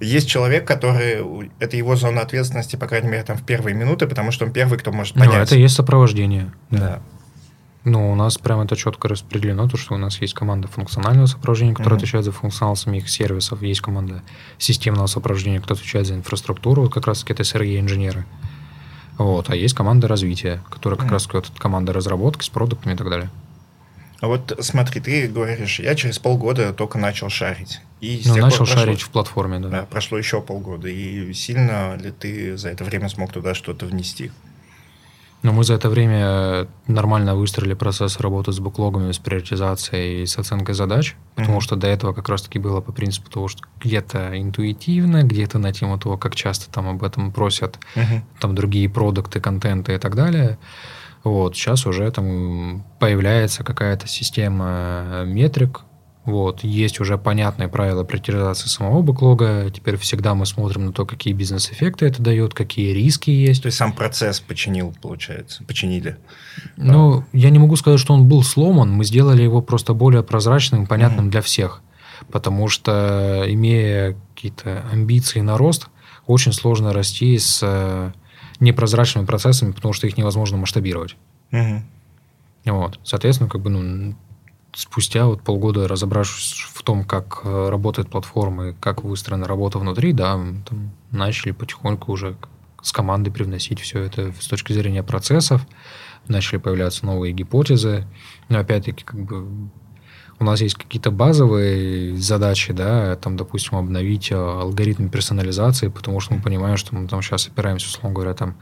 [0.00, 1.50] есть человек, который...
[1.58, 4.78] Это его зона ответственности, по крайней мере, там в первые минуты, потому что он первый,
[4.78, 5.48] кто может Ну, понять.
[5.48, 6.50] это и есть сопровождение.
[6.70, 7.00] Да.
[7.88, 11.72] Ну, у нас прямо это четко распределено, то, что у нас есть команда функционального сопровождения,
[11.72, 12.02] которая Мгм.
[12.02, 14.22] отвечает за функционал самих сервисов, есть команда
[14.58, 18.26] системного сопровождения, кто отвечает за инфраструктуру, вот как раз-таки это SRE-инженеры.
[19.16, 21.14] Вот, а есть команда развития, которая как Мгм.
[21.14, 23.30] раз вот команда разработки с продуктами и так далее.
[24.20, 27.80] А вот смотри, ты говоришь, я через полгода только начал шарить.
[28.00, 29.68] И Ну, начал прошло- шарить в платформе, да.
[29.68, 30.88] Да, прошло еще полгода.
[30.88, 34.30] И сильно ли ты за это время смог туда что-то внести?
[35.42, 40.36] Но мы за это время нормально выстроили процесс работы с буклогами, с приоритизацией и с
[40.36, 41.60] оценкой задач, потому Мгм.
[41.60, 45.96] что до этого как раз-таки было по принципу того, что где-то интуитивно, где-то на тему
[45.98, 47.78] того, как часто там об этом просят
[48.40, 50.58] там другие продукты, контенты и так далее.
[51.24, 55.80] Вот, сейчас уже там появляется какая-то система метрик,
[56.28, 56.62] Вот.
[56.62, 59.70] Есть уже понятные правила приоритизации самого бэклога.
[59.70, 63.62] Теперь всегда мы смотрим на то, какие бизнес-эффекты это дает, какие риски есть.
[63.62, 66.18] То есть сам процесс починил, получается, починили.
[66.76, 68.92] Ну, я не могу сказать, что он был сломан.
[68.92, 71.30] Мы сделали его просто более прозрачным и понятным mm-hmm.
[71.30, 71.80] для всех.
[72.30, 75.88] Потому что, имея какие-то амбиции на рост,
[76.26, 78.12] очень сложно расти с э,
[78.60, 81.16] непрозрачными процессами, потому что их невозможно масштабировать.
[81.52, 81.82] Угу.
[82.66, 83.00] Вот.
[83.02, 84.14] Соответственно, как бы, ну,
[84.78, 90.12] спустя вот полгода разобравшись в том, как э, работает платформа и как выстроена работа внутри,
[90.12, 92.36] да, там начали потихоньку уже
[92.80, 95.66] с командой привносить все это с точки зрения процессов,
[96.28, 98.06] начали появляться новые гипотезы.
[98.48, 99.48] Но опять-таки, как бы
[100.38, 106.34] у нас есть какие-то базовые задачи, да, там, допустим, обновить э, алгоритм персонализации, потому что
[106.34, 108.54] мы понимаем, что мы там сейчас опираемся, условно говоря, там,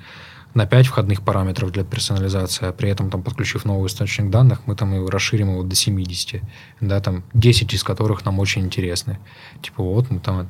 [0.56, 4.74] на 5 входных параметров для персонализации, а при этом, там, подключив новый источник данных, мы
[4.74, 6.40] там его расширим его до 70,
[6.80, 9.18] да, там, 10 из которых нам очень интересны.
[9.60, 10.48] Типа, вот мы там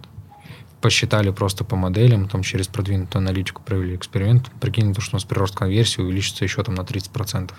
[0.81, 5.57] посчитали просто по моделям, там, через продвинутую аналитику провели эксперимент, прикинули, что у нас прирост
[5.57, 7.51] конверсии увеличится еще там на 30%.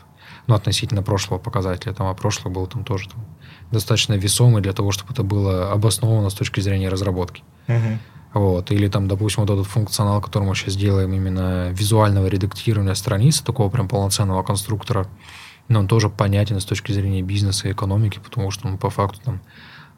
[0.47, 3.25] Ну, относительно прошлого показателя, там, а прошлый был там тоже там,
[3.71, 7.43] достаточно весомый для того, чтобы это было обосновано с точки зрения разработки.
[7.67, 7.97] Uh-huh.
[8.33, 8.71] Вот.
[8.71, 13.69] Или там, допустим, вот этот функционал, который мы сейчас делаем, именно визуального редактирования страницы, такого
[13.69, 15.07] прям полноценного конструктора,
[15.67, 19.19] но он тоже понятен с точки зрения бизнеса и экономики, потому что ну, по факту
[19.23, 19.41] там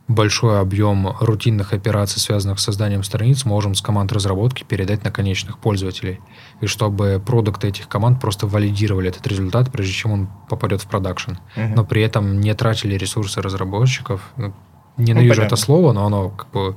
[0.10, 5.60] большой объем рутинных операций, связанных с созданием страниц, можем с команд разработки передать на конечных
[5.60, 6.20] пользователей.
[6.62, 11.34] И чтобы продукты этих команд просто валидировали этот результат, прежде чем он попадет в продакшн.
[11.55, 11.76] Угу.
[11.76, 14.22] Но при этом не тратили ресурсы разработчиков.
[14.36, 14.53] Ну,
[14.97, 16.76] ненавижу ну, это слово, но оно как бы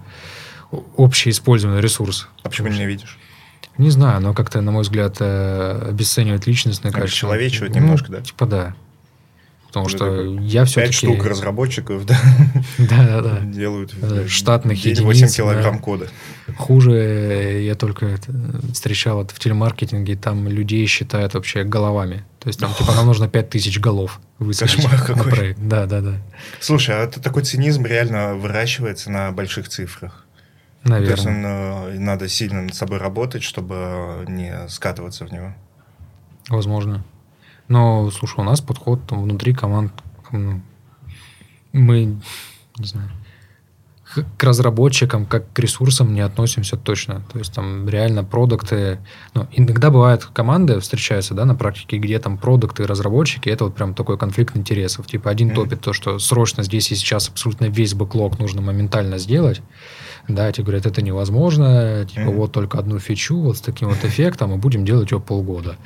[0.99, 2.29] общеиспользуемый ресурс.
[2.43, 3.19] А почему не видишь?
[3.79, 7.29] Не знаю, но как-то, на мой взгляд, э, обесценивает личностное качество.
[7.29, 8.23] Человечивает немножко, ну, да?
[8.23, 8.75] Типа да.
[9.73, 11.07] Потому что я все-таки...
[11.07, 12.21] Пять штук разработчиков, да?
[12.79, 13.41] Да, да, да.
[13.41, 13.95] Делают
[14.29, 15.01] штатных единиц.
[15.01, 16.09] 8 килограмм кода.
[16.59, 18.19] Хуже я только
[18.75, 22.25] встречал это в телемаркетинге, там людей считают вообще головами.
[22.39, 25.31] То есть там типа нам нужно 5000 голов высадить какой.
[25.31, 25.59] проект.
[25.63, 26.15] Да, да, да.
[26.61, 30.27] Слушай, а это такой цинизм реально выращивается на больших цифрах.
[30.85, 31.07] Наверное.
[31.07, 35.55] То есть он, э, надо сильно над собой работать, чтобы не скатываться в него.
[36.49, 37.05] Возможно.
[37.69, 39.93] Но, слушай, у нас подход там, внутри команд,
[40.31, 40.61] ну,
[41.73, 42.19] мы,
[42.79, 43.11] не знаю,
[44.37, 47.23] к разработчикам, как к ресурсам не относимся точно.
[47.33, 48.99] То есть там реально продукты...
[49.35, 53.75] Ну, иногда бывают команды встречаются да, на практике, где там продукты и разработчики, это вот
[53.75, 55.07] прям такой конфликт интересов.
[55.07, 55.55] Типа один mm-hmm.
[55.55, 59.63] топит то, что срочно здесь и сейчас абсолютно весь бэклог нужно моментально сделать.
[60.29, 62.37] Да, тебе говорят, это невозможно, типа mm-hmm.
[62.37, 65.77] вот только одну фичу вот с таким вот эффектом, и будем делать ее полгода.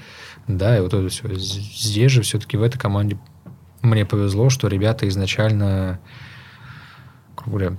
[0.48, 1.34] Да, и вот это все.
[1.34, 3.18] Здесь же все-таки в этой команде
[3.82, 6.00] мне повезло, что ребята изначально
[7.46, 7.76] говоря,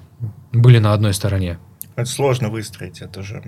[0.51, 1.59] были на одной стороне.
[1.95, 3.43] Это сложно выстроить, это же...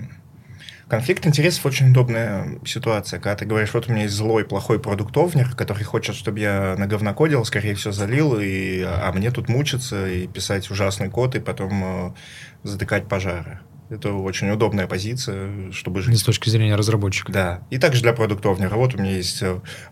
[0.87, 5.53] Конфликт интересов очень удобная ситуация, когда ты говоришь, вот у меня есть злой, плохой продуктовнер,
[5.55, 10.25] который хочет, чтобы я на говнокодил, скорее всего, залил, и, а мне тут мучиться и
[10.25, 12.13] писать ужасный код, и потом э,
[12.63, 13.59] затыкать пожары.
[13.89, 16.19] Это очень удобная позиция, чтобы жить.
[16.19, 17.31] С точки зрения разработчика.
[17.31, 17.61] Да.
[17.71, 18.75] И также для продуктовнера.
[18.75, 19.43] Вот у меня есть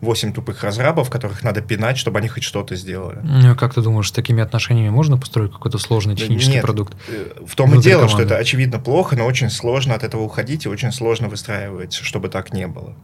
[0.02, 3.20] 8 э, тупых разрабов, которых надо пинать, чтобы они хоть что-то сделали.
[3.24, 6.96] Ну, как ты думаешь, с такими отношениями можно построить какой-то сложный технический Нет, продукт?
[7.08, 8.14] Э, в том и дело, команды.
[8.14, 12.30] что это очевидно плохо, но очень сложно от этого уходить и очень сложно выстраивать, чтобы
[12.30, 12.96] так не было.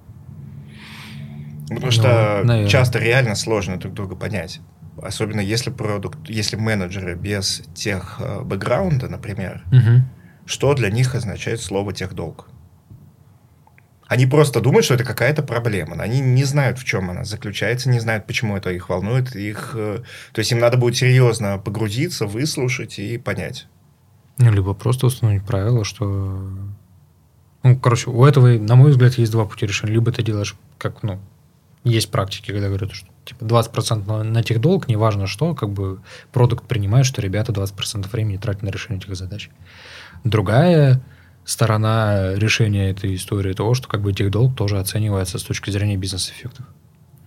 [1.69, 2.67] Потому ну, что наверное.
[2.67, 4.59] часто реально сложно друг друга понять.
[5.01, 10.03] Особенно если продукт, если менеджеры без тех э, бэкграунда, например, угу
[10.45, 12.47] что для них означает слово техдолг.
[14.07, 15.95] Они просто думают, что это какая-то проблема.
[15.95, 19.35] Они не знают, в чем она заключается, не знают, почему это их волнует.
[19.35, 23.67] Их, э, то есть им надо будет серьезно погрузиться, выслушать и понять.
[24.37, 26.47] Ну, либо просто установить правило, что...
[27.63, 29.93] Ну, короче, у этого, на мой взгляд, есть два пути решения.
[29.93, 31.19] Либо ты делаешь, как, ну,
[31.83, 36.01] есть практики, когда говорят, что типа 20% на, на тех долг, неважно что, как бы
[36.31, 39.49] продукт принимает, что ребята 20% времени тратят на решение этих задач.
[40.23, 41.01] Другая
[41.45, 46.65] сторона решения этой истории того, что как бы долг тоже оценивается с точки зрения бизнес-эффектов.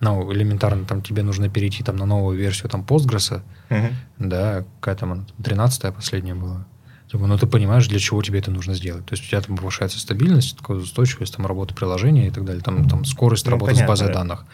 [0.01, 3.93] Ну, элементарно, там тебе нужно перейти там, на новую версию там Postgres, uh-huh.
[4.19, 6.67] да, какая там, 13-я последняя была.
[7.11, 9.07] Типа, ну, ты понимаешь, для чего тебе это нужно сделать.
[9.07, 12.87] То есть у тебя там повышается стабильность, устойчивость, там, работы приложения и так далее, там,
[12.89, 14.15] там скорость ну, работы понятно, с базой да.
[14.15, 14.45] данных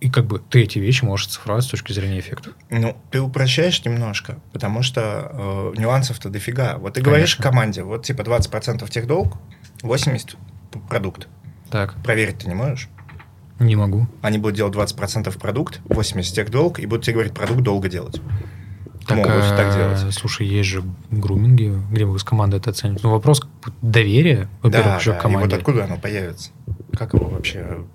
[0.00, 2.50] и как бы ты эти вещи можешь цифровать с точки зрения эффекта.
[2.68, 6.76] Ну, ты упрощаешь немножко, потому что э, нюансов-то дофига.
[6.76, 7.10] Вот ты Конечно.
[7.10, 9.38] говоришь команде, вот типа 20% тех долг,
[9.82, 10.36] 80%
[10.88, 11.28] продукт.
[11.70, 11.94] Так.
[12.02, 12.88] Проверить ты не можешь?
[13.58, 14.06] Не могу.
[14.20, 18.20] Они будут делать 20% продукт, 80% тех долг, и будут тебе говорить, продукт долго делать.
[19.06, 20.14] так, могут так делать.
[20.14, 23.00] Слушай, есть же груминги, где вы с командой это оцените.
[23.02, 23.40] Ну, вопрос
[23.80, 25.18] доверия, во-первых, да, да.
[25.18, 25.46] к команде.
[25.46, 26.50] И вот откуда оно появится?
[26.92, 27.86] Как его вообще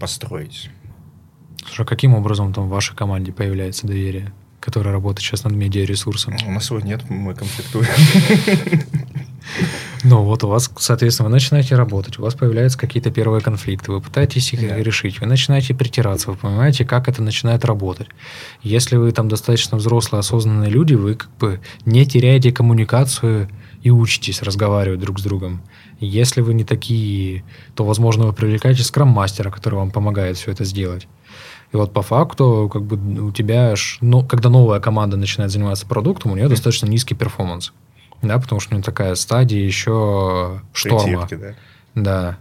[0.00, 0.70] построить?
[1.64, 6.36] Слушай, а каким образом там в вашей команде появляется доверие, которое работает сейчас над медиаресурсом?
[6.46, 7.86] У нас его нет, мы конфликтуем.
[10.04, 14.00] Ну, вот у вас, соответственно, вы начинаете работать, у вас появляются какие-то первые конфликты, вы
[14.00, 14.76] пытаетесь их да.
[14.76, 18.08] решить, вы начинаете притираться, вы понимаете, как это начинает работать.
[18.62, 23.48] Если вы там достаточно взрослые, осознанные люди, вы как бы не теряете коммуникацию
[23.82, 25.62] и учитесь разговаривать друг с другом.
[25.98, 27.44] Если вы не такие,
[27.74, 31.08] то, возможно, вы привлекаете скрам-мастера, который вам помогает все это сделать.
[31.72, 36.32] И вот по факту, как бы у тебя, ну, когда новая команда начинает заниматься продуктом,
[36.32, 37.72] у нее достаточно низкий перформанс.
[38.22, 41.28] Да, потому что у нее такая стадия еще шторма.
[41.30, 41.54] да?
[41.94, 42.38] Да.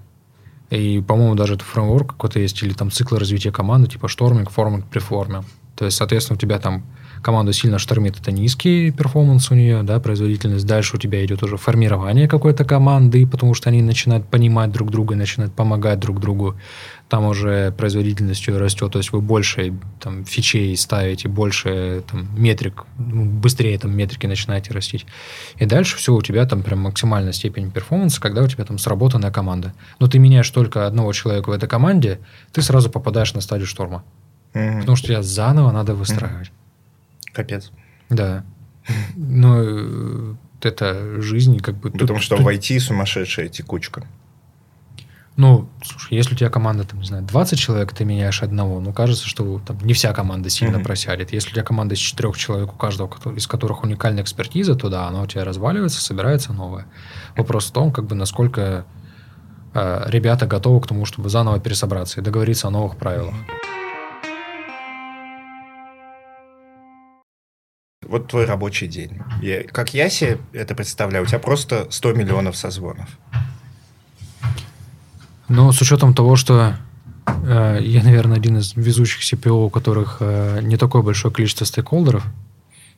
[0.69, 4.85] И, по-моему, даже это фреймворк какой-то есть, или там цикл развития команды, типа шторминг, форминг,
[4.87, 5.43] преформе.
[5.75, 6.83] То есть, соответственно, у тебя там
[7.25, 10.67] команда сильно штормит, это низкий перформанс у нее, да, производительность.
[10.67, 15.15] Дальше у тебя идет уже формирование какой-то команды, потому что они начинают понимать друг друга,
[15.15, 16.55] начинают помогать друг другу.
[17.09, 23.25] Там уже производительность растет, то есть вы больше там, фичей ставите, больше там, метрик, ну,
[23.25, 25.07] быстрее там метрики начинаете растить.
[25.57, 29.31] И дальше все, у тебя там прям максимальная степень перформанса, когда у тебя там сработанная
[29.31, 29.73] команда.
[29.99, 32.19] Но ты меняешь только одного человека в этой команде,
[32.51, 34.03] ты сразу попадаешь на стадию шторма.
[34.53, 34.79] Mm-hmm.
[34.81, 36.49] Потому что тебя заново надо выстраивать.
[36.49, 36.64] Mm-hmm.
[37.35, 37.71] Капец.
[38.09, 38.43] Да.
[39.15, 41.91] Но э, это жизнь как бы...
[41.91, 42.45] Потому тут, что тут...
[42.45, 44.05] в IT сумасшедшая текучка.
[45.37, 48.93] Ну, слушай, если у тебя команда, там, не знаю, 20 человек, ты меняешь одного, ну,
[48.93, 50.83] кажется, что там не вся команда сильно mm-hmm.
[50.83, 51.33] просядет.
[51.33, 55.07] Если у тебя команда из четырех человек, у каждого из которых уникальная экспертиза, то да,
[55.07, 56.85] она у тебя разваливается, собирается новая.
[57.35, 58.85] Вопрос в том, как бы, насколько
[59.73, 63.33] э, ребята готовы к тому, чтобы заново пересобраться и договориться о новых правилах.
[63.33, 63.84] Mm-hmm.
[68.07, 69.19] Вот твой рабочий день.
[69.41, 73.09] Я, как я себе это представляю, у тебя просто 100 миллионов созвонов.
[75.47, 76.75] Ну, с учетом того, что
[77.27, 82.23] э, я, наверное, один из везучих CPO, у которых э, не такое большое количество стейкхолдеров,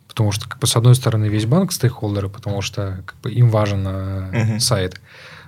[0.08, 3.50] потому что, как бы, с одной стороны, весь банк стейкхолдеры, потому что как бы, им
[3.50, 4.60] важен э, uh-huh.
[4.60, 5.02] сайт.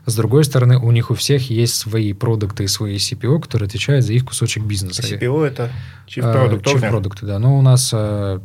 [0.06, 4.06] С другой стороны, у них у всех есть свои продукты и свои CPO, которые отвечают
[4.06, 5.02] за их кусочек бизнеса.
[5.02, 5.72] CPO это
[6.08, 6.76] Chief Product Owner?
[6.76, 7.40] Chief Product, да.
[7.40, 8.40] Но у нас э,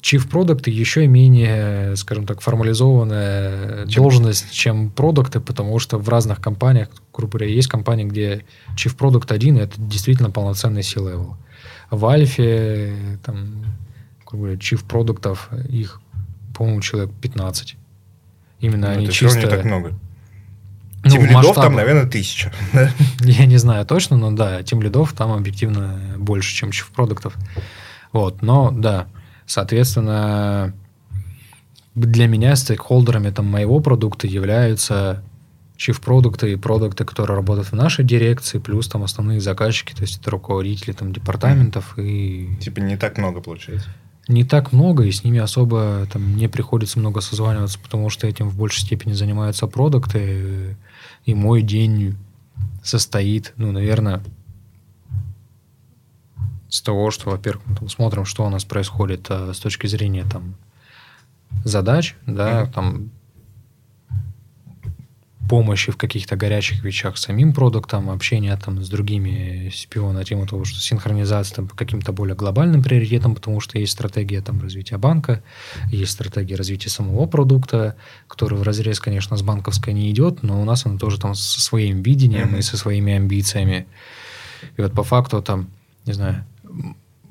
[0.00, 4.02] Chief Product еще менее, скажем так, формализованная чем?
[4.02, 8.44] должность, чем продукты, потому что в разных компаниях, грубо говоря, есть компании, где
[8.76, 11.34] Chief Product один, и это действительно полноценный C-level.
[11.90, 13.64] В Альфе, там,
[14.26, 16.00] грубо говоря, Chief Продуктов, их,
[16.56, 17.76] по-моему, человек 15.
[18.60, 19.40] Именно ну, они это чисто...
[19.40, 19.94] не так много.
[21.04, 22.52] Ну, Тим лидов там, наверное, тысяча.
[23.20, 27.34] Я не знаю точно, но да, тем лидов там объективно больше, чем Chief Продуктов.
[28.12, 29.06] Вот, но да,
[29.48, 30.74] Соответственно,
[31.94, 35.24] для меня стейкхолдерами там, моего продукта являются
[35.76, 40.20] чиф продукты и продукты, которые работают в нашей дирекции, плюс там основные заказчики, то есть
[40.20, 42.56] это руководители там департаментов и...
[42.60, 43.88] Типа не так много получается?
[44.28, 48.50] Не так много, и с ними особо там не приходится много созваниваться, потому что этим
[48.50, 50.76] в большей степени занимаются продукты,
[51.24, 52.18] и мой день
[52.82, 54.22] состоит, ну, наверное,
[56.68, 60.24] с того, что, во-первых, мы там смотрим, что у нас происходит а, с точки зрения
[60.24, 60.54] там
[61.64, 62.72] задач, да, mm-hmm.
[62.72, 63.10] там
[65.48, 70.64] помощи в каких-то горячих вещах самим продуктом, общения там с другими CPO на тему того,
[70.64, 75.42] что синхронизация там, по каким-то более глобальным приоритетам, потому что есть стратегия там развития банка,
[75.90, 77.96] есть стратегия развития самого продукта,
[78.26, 81.60] который в разрез, конечно, с банковской не идет, но у нас она тоже там со
[81.60, 82.58] своим видением mm-hmm.
[82.58, 83.86] и со своими амбициями.
[84.76, 85.70] И вот по факту там,
[86.04, 86.44] не знаю,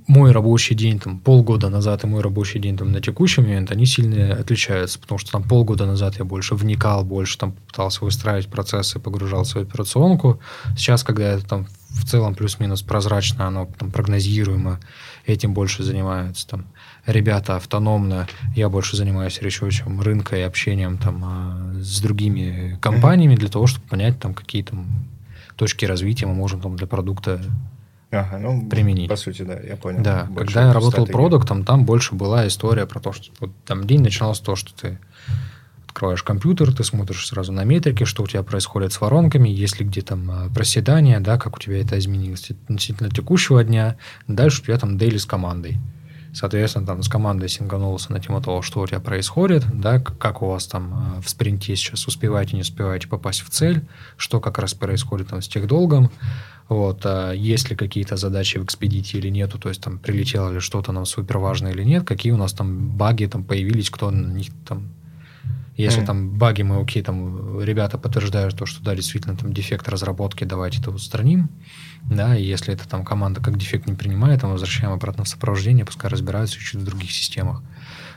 [0.08, 3.86] мой рабочий день там полгода назад и мой рабочий день там на текущий момент, они
[3.86, 9.00] сильно отличаются, потому что там полгода назад я больше вникал, больше там пытался выстраивать процессы,
[9.00, 10.40] погружал в операционку.
[10.78, 14.80] Сейчас, когда это там в целом плюс-минус прозрачно, оно там прогнозируемо,
[15.26, 16.66] этим больше занимаются там
[17.06, 23.50] ребята автономно, я больше занимаюсь ресерчем рынка и общением там а, с другими компаниями для
[23.50, 25.10] того, чтобы понять там какие там
[25.58, 27.42] точки развития мы можем там для продукта
[28.12, 29.10] ага, ну, применить.
[29.10, 30.02] По сути, да, я понял.
[30.02, 31.14] Да, больше когда я работал стратегии.
[31.14, 35.00] продуктом, там больше была история про то, что вот, там день начинался того, что ты
[35.88, 39.86] открываешь компьютер, ты смотришь сразу на метрики, что у тебя происходит с воронками, есть ли
[39.86, 43.98] где там а, проседание, да, как у тебя это изменилось относительно текущего дня.
[44.28, 45.80] Дальше у тебя там дейли с командой.
[46.38, 50.50] Соответственно, там с командой синганулся на тему того, что у тебя происходит, да, как у
[50.50, 53.88] вас там э, в спринте сейчас успеваете, не успеваете попасть в цель,
[54.18, 56.12] что как раз происходит там с техдолгом,
[56.70, 60.60] вот, а есть ли какие-то задачи в экспедиции или нету, то есть там прилетело ли
[60.60, 64.32] что-то нам супер важное или нет, какие у нас там баги там появились, кто на
[64.32, 64.90] них там
[65.78, 66.06] если mm.
[66.06, 70.82] там баги мы, окей, там ребята подтверждают то, что да, действительно там дефект разработки, давайте
[70.82, 71.50] это устраним.
[72.04, 75.86] Да, и если это там команда как дефект не принимает, мы возвращаем обратно в сопровождение,
[75.86, 77.62] пускай разбираются чуть в других системах.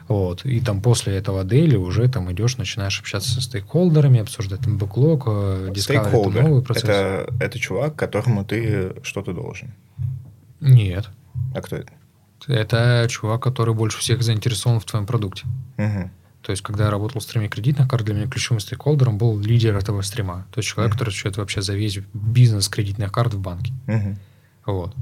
[0.08, 0.44] Вот.
[0.44, 5.24] И там после этого дейли уже там идешь, начинаешь общаться со стейкхолдерами, обсуждать там бэклог,
[5.26, 6.84] э, Стейкхолдер новый процесс.
[6.84, 9.72] Это, это чувак, которому ты что-то должен?
[10.60, 11.10] Нет.
[11.54, 11.92] А кто это?
[12.48, 15.46] Это чувак, который больше всех заинтересован в твоем продукте.
[15.78, 16.10] Угу.
[16.50, 19.76] То есть, когда я работал в стриме кредитных карт, для меня ключевым стейкхолдером был лидер
[19.76, 20.48] этого стрима.
[20.50, 20.94] То есть, человек, mm-hmm.
[20.94, 23.72] который отвечает вообще за весь бизнес кредитных карт в банке.
[23.86, 24.16] Mm-hmm.
[24.66, 24.96] Вот.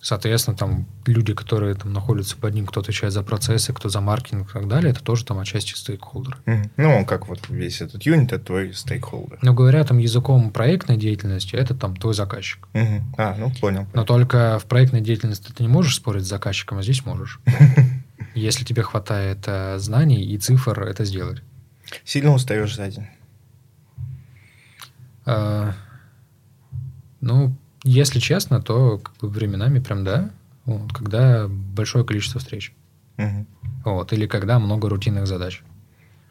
[0.00, 4.50] Соответственно, там люди, которые там находятся под ним, кто отвечает за процессы, кто за маркетинг
[4.50, 6.38] и так далее, это тоже там отчасти стейкхолдер.
[6.46, 6.70] Mm-hmm.
[6.78, 9.38] Ну, как вот весь этот юнит, это твой стейкхолдер.
[9.40, 12.66] Но говоря там языком проектной деятельности, это там твой заказчик.
[12.72, 13.00] Mm-hmm.
[13.18, 13.86] А, ну, понял.
[13.94, 17.38] Но только в проектной деятельности ты не можешь спорить с заказчиком, а здесь можешь.
[18.34, 21.42] если тебе хватает э, знаний и цифр это сделать.
[22.04, 23.06] Сильно устаешь за день?
[25.24, 25.74] А,
[27.20, 30.30] ну, если честно, то как бы временами прям да.
[30.64, 32.72] Вот, когда большое количество встреч.
[33.18, 33.46] Угу.
[33.84, 35.62] Вот, или когда много рутинных задач.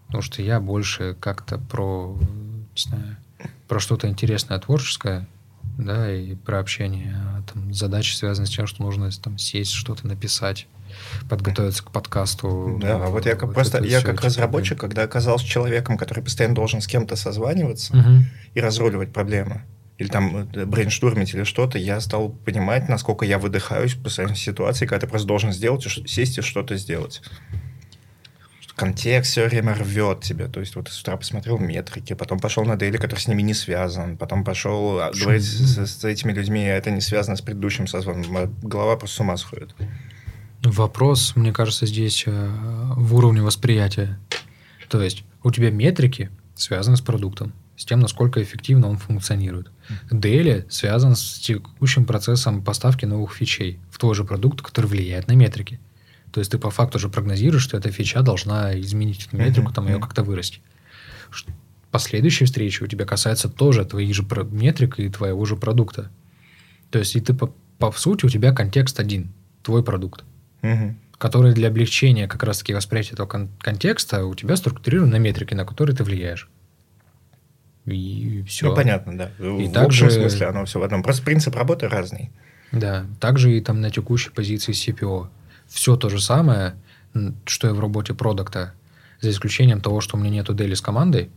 [0.07, 3.17] Потому что я больше как-то про, не знаю,
[3.67, 5.27] про что-то интересное, творческое,
[5.77, 7.15] да, и про общение.
[7.15, 10.67] А там задачи связаны с тем, что нужно там сесть, что-то написать
[11.29, 12.77] подготовиться к подкасту.
[12.81, 16.81] Да, а вот я как просто я как разработчик, когда оказался человеком, который постоянно должен
[16.81, 18.25] с кем-то созваниваться угу.
[18.53, 19.63] и разруливать проблемы,
[20.01, 24.87] или там э, брейнштурмить или что-то, я стал понимать, насколько я выдыхаюсь по своей ситуации,
[24.87, 27.21] когда ты просто должен сделать, сесть и что-то сделать.
[28.75, 30.47] Контекст все время рвет тебя.
[30.47, 33.53] То есть вот с утра посмотрел метрики, потом пошел на дейли, который с ними не
[33.53, 37.85] связан, потом пошел а, говорить с, с этими людьми, а это не связано с предыдущим
[37.85, 38.55] созвоном.
[38.63, 39.75] Голова просто с ума сходит.
[40.63, 44.19] Вопрос, мне кажется, здесь э, в уровне восприятия.
[44.89, 49.71] То есть у тебя метрики связаны с продуктом, с тем, насколько эффективно он функционирует.
[50.11, 55.33] Daily связан с текущим процессом поставки новых фичей в твой же продукт, который влияет на
[55.33, 55.79] метрики.
[56.31, 59.87] То есть ты по факту же прогнозируешь, что эта фича должна изменить эту метрику, там
[59.87, 60.61] ее как-то вырасти.
[61.89, 66.11] Последующие встречи у тебя касаются тоже твоих же метрик и твоего же продукта.
[66.91, 69.33] То есть и ты по, по сути у тебя контекст один,
[69.63, 70.23] твой продукт
[70.61, 70.95] угу.
[71.17, 75.65] который для облегчения как раз-таки восприятия этого кон- контекста у тебя структурирован на метрики, на
[75.65, 76.49] которые ты влияешь.
[77.85, 78.67] И все.
[78.67, 79.31] Ну, понятно, да.
[79.39, 80.05] И в также...
[80.05, 81.03] общем смысле оно все в одном.
[81.03, 82.31] Просто принцип работы разный.
[82.71, 83.05] Да.
[83.19, 85.27] Также и там на текущей позиции CPO.
[85.67, 86.75] Все то же самое,
[87.45, 88.73] что и в работе продукта,
[89.19, 91.29] за исключением того, что у меня нету дели с командой,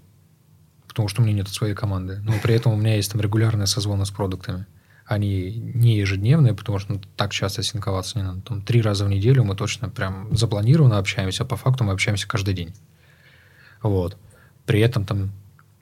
[0.87, 2.21] потому что у меня нет своей команды.
[2.25, 4.67] Но при этом у меня есть там регулярные созвоны с продуктами
[5.07, 8.41] они не ежедневные, потому что ну, так часто синковаться не надо.
[8.41, 12.27] Там три раза в неделю мы точно прям запланированно общаемся, а по факту мы общаемся
[12.27, 12.75] каждый день.
[13.83, 14.17] Вот.
[14.65, 15.33] При этом там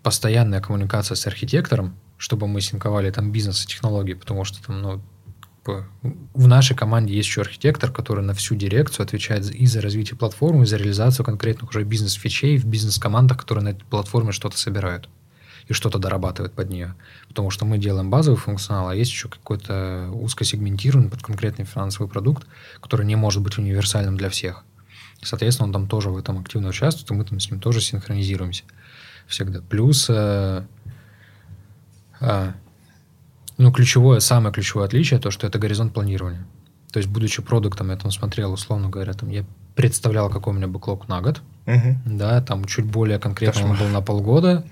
[0.03, 5.03] постоянная коммуникация с архитектором, чтобы мы синковали там бизнес и технологии, потому что там, ну,
[6.35, 10.65] в нашей команде есть еще архитектор, который на всю дирекцию отвечает и за развитие платформы,
[10.65, 15.09] и за реализацию конкретных уже бизнес-фичей в бизнес-командах, которые на этой платформе что-то собирают
[15.69, 16.95] и что-то дорабатывает под нее.
[17.29, 22.47] Потому что мы делаем базовый функционал, а есть еще какой-то узкосегментированный под конкретный финансовый продукт,
[22.81, 24.65] который не может быть универсальным для всех.
[25.23, 28.65] Соответственно, он там тоже в этом активно участвует, и мы там с ним тоже синхронизируемся
[29.27, 29.61] всегда.
[29.61, 30.65] Плюс, э,
[32.21, 32.53] э,
[33.57, 36.45] ну, ключевое, самое ключевое отличие, то, что это горизонт планирования.
[36.93, 39.45] То есть, будучи продуктом, я там смотрел, условно говоря, там я
[39.77, 41.41] представлял, какой у меня бэклог на год.
[41.67, 41.99] Угу.
[42.07, 44.67] Да, там чуть более конкретно он был на полгода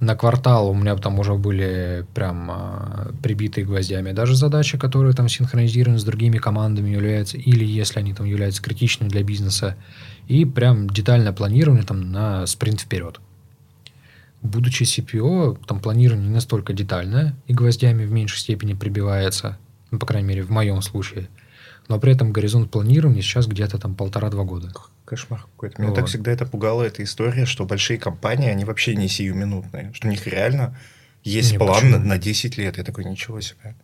[0.00, 5.28] на квартал у меня там уже были прям а, прибитые гвоздями даже задачи, которые там
[5.28, 9.76] синхронизированы с другими командами являются, или если они там являются критичными для бизнеса,
[10.28, 13.20] и прям детальное планирование там на спринт вперед.
[14.40, 19.58] Будучи CPO, там планирование не настолько детальное и гвоздями в меньшей степени прибивается,
[19.90, 21.28] ну, по крайней мере, в моем случае,
[21.88, 24.70] но при этом горизонт планирования сейчас где-то там полтора-два года.
[25.08, 25.80] Кошмар какой-то.
[25.80, 25.96] Меня вот.
[25.96, 29.90] так всегда это пугало, эта история, что большие компании, они вообще не сиюминутные.
[29.94, 30.76] Что у них реально
[31.24, 32.76] есть не, план на, на 10 лет.
[32.76, 33.74] Я такой, ничего себе.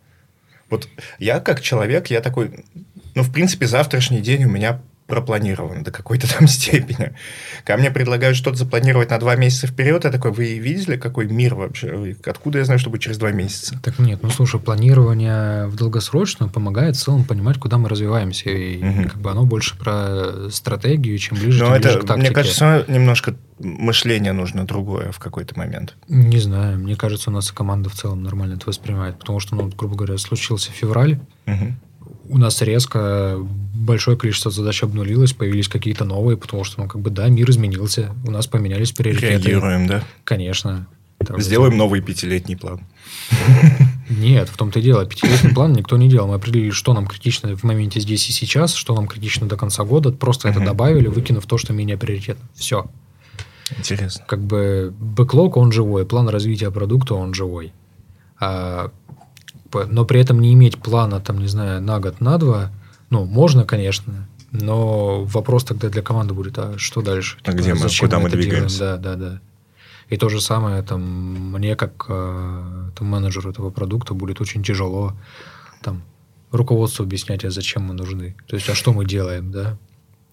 [0.69, 0.87] Вот
[1.17, 2.63] я как человек, я такой,
[3.15, 7.13] ну, в принципе, завтрашний день у меня пропланировано до какой-то там степени.
[7.63, 10.03] Ко мне предлагают что-то запланировать на два месяца вперед.
[10.03, 12.15] Я такой, вы видели, какой мир вообще?
[12.25, 13.79] Откуда я знаю, что будет через два месяца?
[13.83, 18.49] Так нет, ну слушай, планирование в долгосрочном помогает в целом понимать, куда мы развиваемся.
[18.49, 19.09] И угу.
[19.09, 22.27] как бы оно больше про стратегию, чем ближе, Но тем это, ближе к тактике.
[22.27, 25.95] Мне кажется, немножко мышление нужно другое в какой-то момент.
[26.07, 26.79] Не знаю.
[26.79, 29.19] Мне кажется, у нас команда в целом нормально это воспринимает.
[29.19, 31.75] Потому что, ну, грубо говоря, случился февраль, угу
[32.29, 33.37] у нас резко
[33.73, 38.13] большое количество задач обнулилось, появились какие-то новые, потому что, ну, как бы, да, мир изменился,
[38.25, 39.27] у нас поменялись приоритеты.
[39.27, 40.03] Реагируем, да?
[40.23, 40.87] Конечно.
[41.37, 42.81] Сделаем новый пятилетний план.
[44.09, 45.05] Нет, в том-то и дело.
[45.05, 46.27] Пятилетний план никто не делал.
[46.27, 49.83] Мы определили, что нам критично в моменте здесь и сейчас, что нам критично до конца
[49.83, 50.11] года.
[50.11, 52.47] Просто это добавили, выкинув то, что менее приоритетно.
[52.53, 52.85] Все.
[53.77, 54.23] Интересно.
[54.27, 57.73] Как бы бэклог, он живой, план развития продукта, он живой.
[58.39, 58.91] А
[59.83, 62.71] но при этом не иметь плана, там, не знаю, на год, на два,
[63.09, 67.37] ну, можно, конечно, но вопрос тогда для команды будет, а что дальше?
[67.43, 68.77] А типа, где мы, куда мы, мы двигаемся?
[68.77, 69.01] Делаем?
[69.01, 69.41] Да, да, да.
[70.09, 75.13] И то же самое, там, мне как э, там, менеджеру этого продукта будет очень тяжело
[75.81, 76.03] там,
[76.51, 78.35] руководству объяснять, а зачем мы нужны.
[78.47, 79.77] То есть, а что мы делаем, да?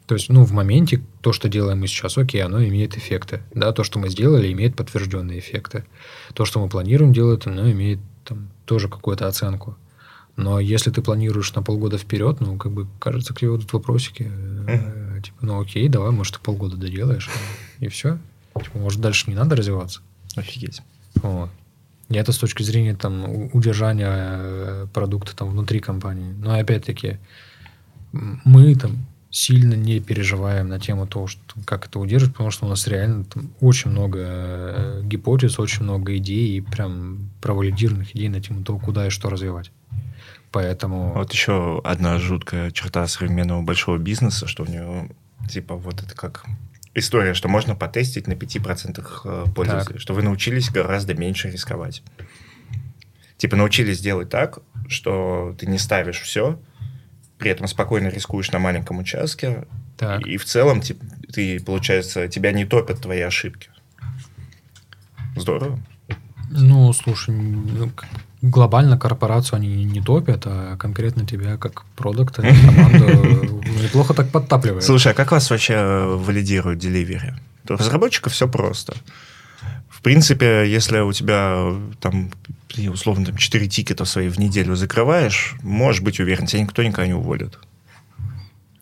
[0.06, 3.42] То есть, ну, в моменте то, что делаем мы сейчас, окей, оно имеет эффекты.
[3.54, 5.84] Да, то, что мы сделали, имеет подтвержденные эффекты.
[6.34, 9.76] То, что мы планируем делать, оно имеет там, тоже какую-то оценку.
[10.36, 14.22] Но если ты планируешь на полгода вперед, ну, как бы, кажется, к тебе будут вопросики.
[14.22, 15.22] Mm-hmm.
[15.22, 17.28] Типа, ну, окей, давай, может, ты полгода доделаешь,
[17.80, 18.18] и все.
[18.56, 20.00] Типа, может, дальше не надо развиваться.
[20.36, 20.82] Офигеть.
[21.16, 21.50] Вот.
[22.08, 26.32] И это с точки зрения там, удержания э, продукта там, внутри компании.
[26.32, 27.18] Но опять-таки,
[28.12, 32.68] мы там сильно не переживаем на тему того, что, как это удерживать, потому что у
[32.68, 38.42] нас реально там очень много э, гипотез, очень много идей и прям провалидированных идей на
[38.42, 39.72] тему того, куда и что развивать.
[40.50, 41.14] Поэтому...
[41.14, 45.08] Вот еще одна жуткая черта современного большого бизнеса, что у него
[45.48, 46.44] типа вот это как
[46.94, 50.00] история, что можно потестить на 5% э, пользователей, так.
[50.00, 52.02] что вы научились гораздо меньше рисковать.
[53.38, 56.60] Типа научились делать так, что ты не ставишь все,
[57.42, 59.64] при этом спокойно рискуешь на маленьком участке,
[59.98, 60.24] так.
[60.24, 60.94] и в целом ты,
[61.32, 63.68] ты, получается, тебя не топят твои ошибки.
[65.34, 65.80] Здорово.
[66.50, 67.90] Ну, слушай, ну,
[68.42, 74.84] глобально корпорацию они не топят, а конкретно тебя как продукта, команду неплохо так подтапливают.
[74.84, 77.34] Слушай, а как вас вообще валидируют деливери?
[77.68, 78.94] У разработчика все просто.
[80.02, 82.32] В принципе, если у тебя там
[82.92, 87.14] условно там 4 тикета свои в неделю закрываешь, можешь быть уверен, тебя никто никогда не
[87.14, 87.56] уволит.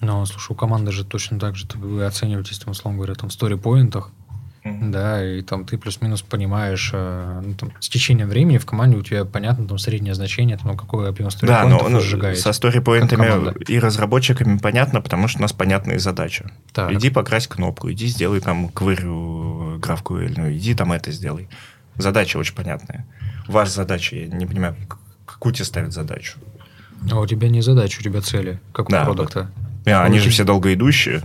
[0.00, 3.34] Ну, слушай, у команды же точно так же вы оцениваетесь, там, условно говоря, там, в
[3.34, 4.12] стори-поинтах,
[4.64, 4.90] Mm-hmm.
[4.90, 9.02] Да, и там ты плюс-минус понимаешь, э, ну, там, с течением времени в команде у
[9.02, 13.78] тебя понятно там среднее значение, там, какой объем сторипоинтов да, но, но со сторипоинтами и
[13.78, 16.44] разработчиками понятно, потому что у нас понятные задачи.
[16.72, 16.92] Так.
[16.92, 21.48] Иди покрась кнопку, иди сделай там квырю GraphQL, ну иди там это сделай.
[21.96, 23.06] Задача очень понятная
[23.50, 24.16] ваша задача?
[24.16, 24.76] Я не понимаю,
[25.26, 26.38] какую тебе ставят задачу?
[27.10, 29.50] А у тебя не задача, у тебя цели, как у да, продукта.
[29.84, 29.92] Вот.
[29.92, 31.22] А, они же все долгоидущие.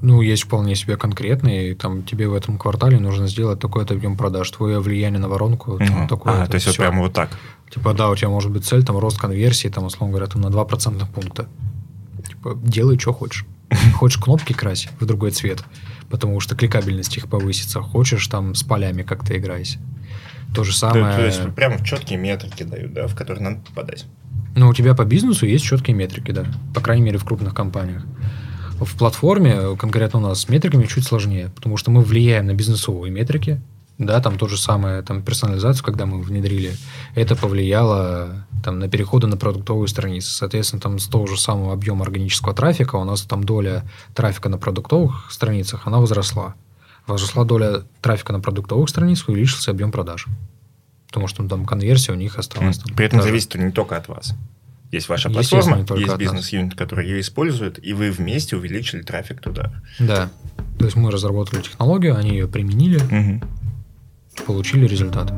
[0.00, 1.74] Ну, есть вполне себе конкретные.
[1.74, 4.50] Там тебе в этом квартале нужно сделать такой-то объем продаж.
[4.50, 5.84] Твое влияние на воронку угу.
[6.08, 6.42] такое.
[6.42, 7.30] А, то есть вот прямо вот так.
[7.70, 10.48] Типа, да, у тебя может быть цель, там, рост конверсии, там, условно говоря, там, на
[10.48, 11.48] 2% пункта.
[12.26, 13.46] Типа, делай, что хочешь.
[13.94, 15.64] Хочешь кнопки крась в другой цвет,
[16.10, 17.80] потому что кликабельность их повысится.
[17.80, 19.78] Хочешь там с полями как-то играйся.
[20.54, 21.12] То же самое...
[21.12, 24.04] То, то есть прямо в четкие метрики дают, да, в которые надо попадать.
[24.54, 26.44] Ну, у тебя по бизнесу есть четкие метрики, да.
[26.74, 28.04] По крайней мере, в крупных компаниях.
[28.84, 33.12] В платформе, конкретно у нас, с метриками чуть сложнее, потому что мы влияем на бизнесовые
[33.12, 33.60] метрики,
[33.98, 36.74] да, там то же самое, там персонализацию, когда мы внедрили,
[37.14, 40.30] это повлияло там на переходы на продуктовые страницы.
[40.30, 43.84] Соответственно, там с того же самого объема органического трафика у нас там доля
[44.14, 46.54] трафика на продуктовых страницах, она возросла
[47.06, 50.26] возросла доля трафика на продуктовых страницах, увеличился объем продаж.
[51.08, 52.78] Потому что ну, там конверсия у них осталась.
[52.78, 53.28] Там, При этом даже...
[53.28, 54.34] зависит не только от вас.
[54.92, 59.72] Есть ваша платформа, есть бизнес-юнит, который ее использует, и вы вместе увеличили трафик туда.
[59.98, 60.30] Да.
[60.78, 64.44] То есть мы разработали технологию, они ее применили, угу.
[64.44, 65.32] получили результат.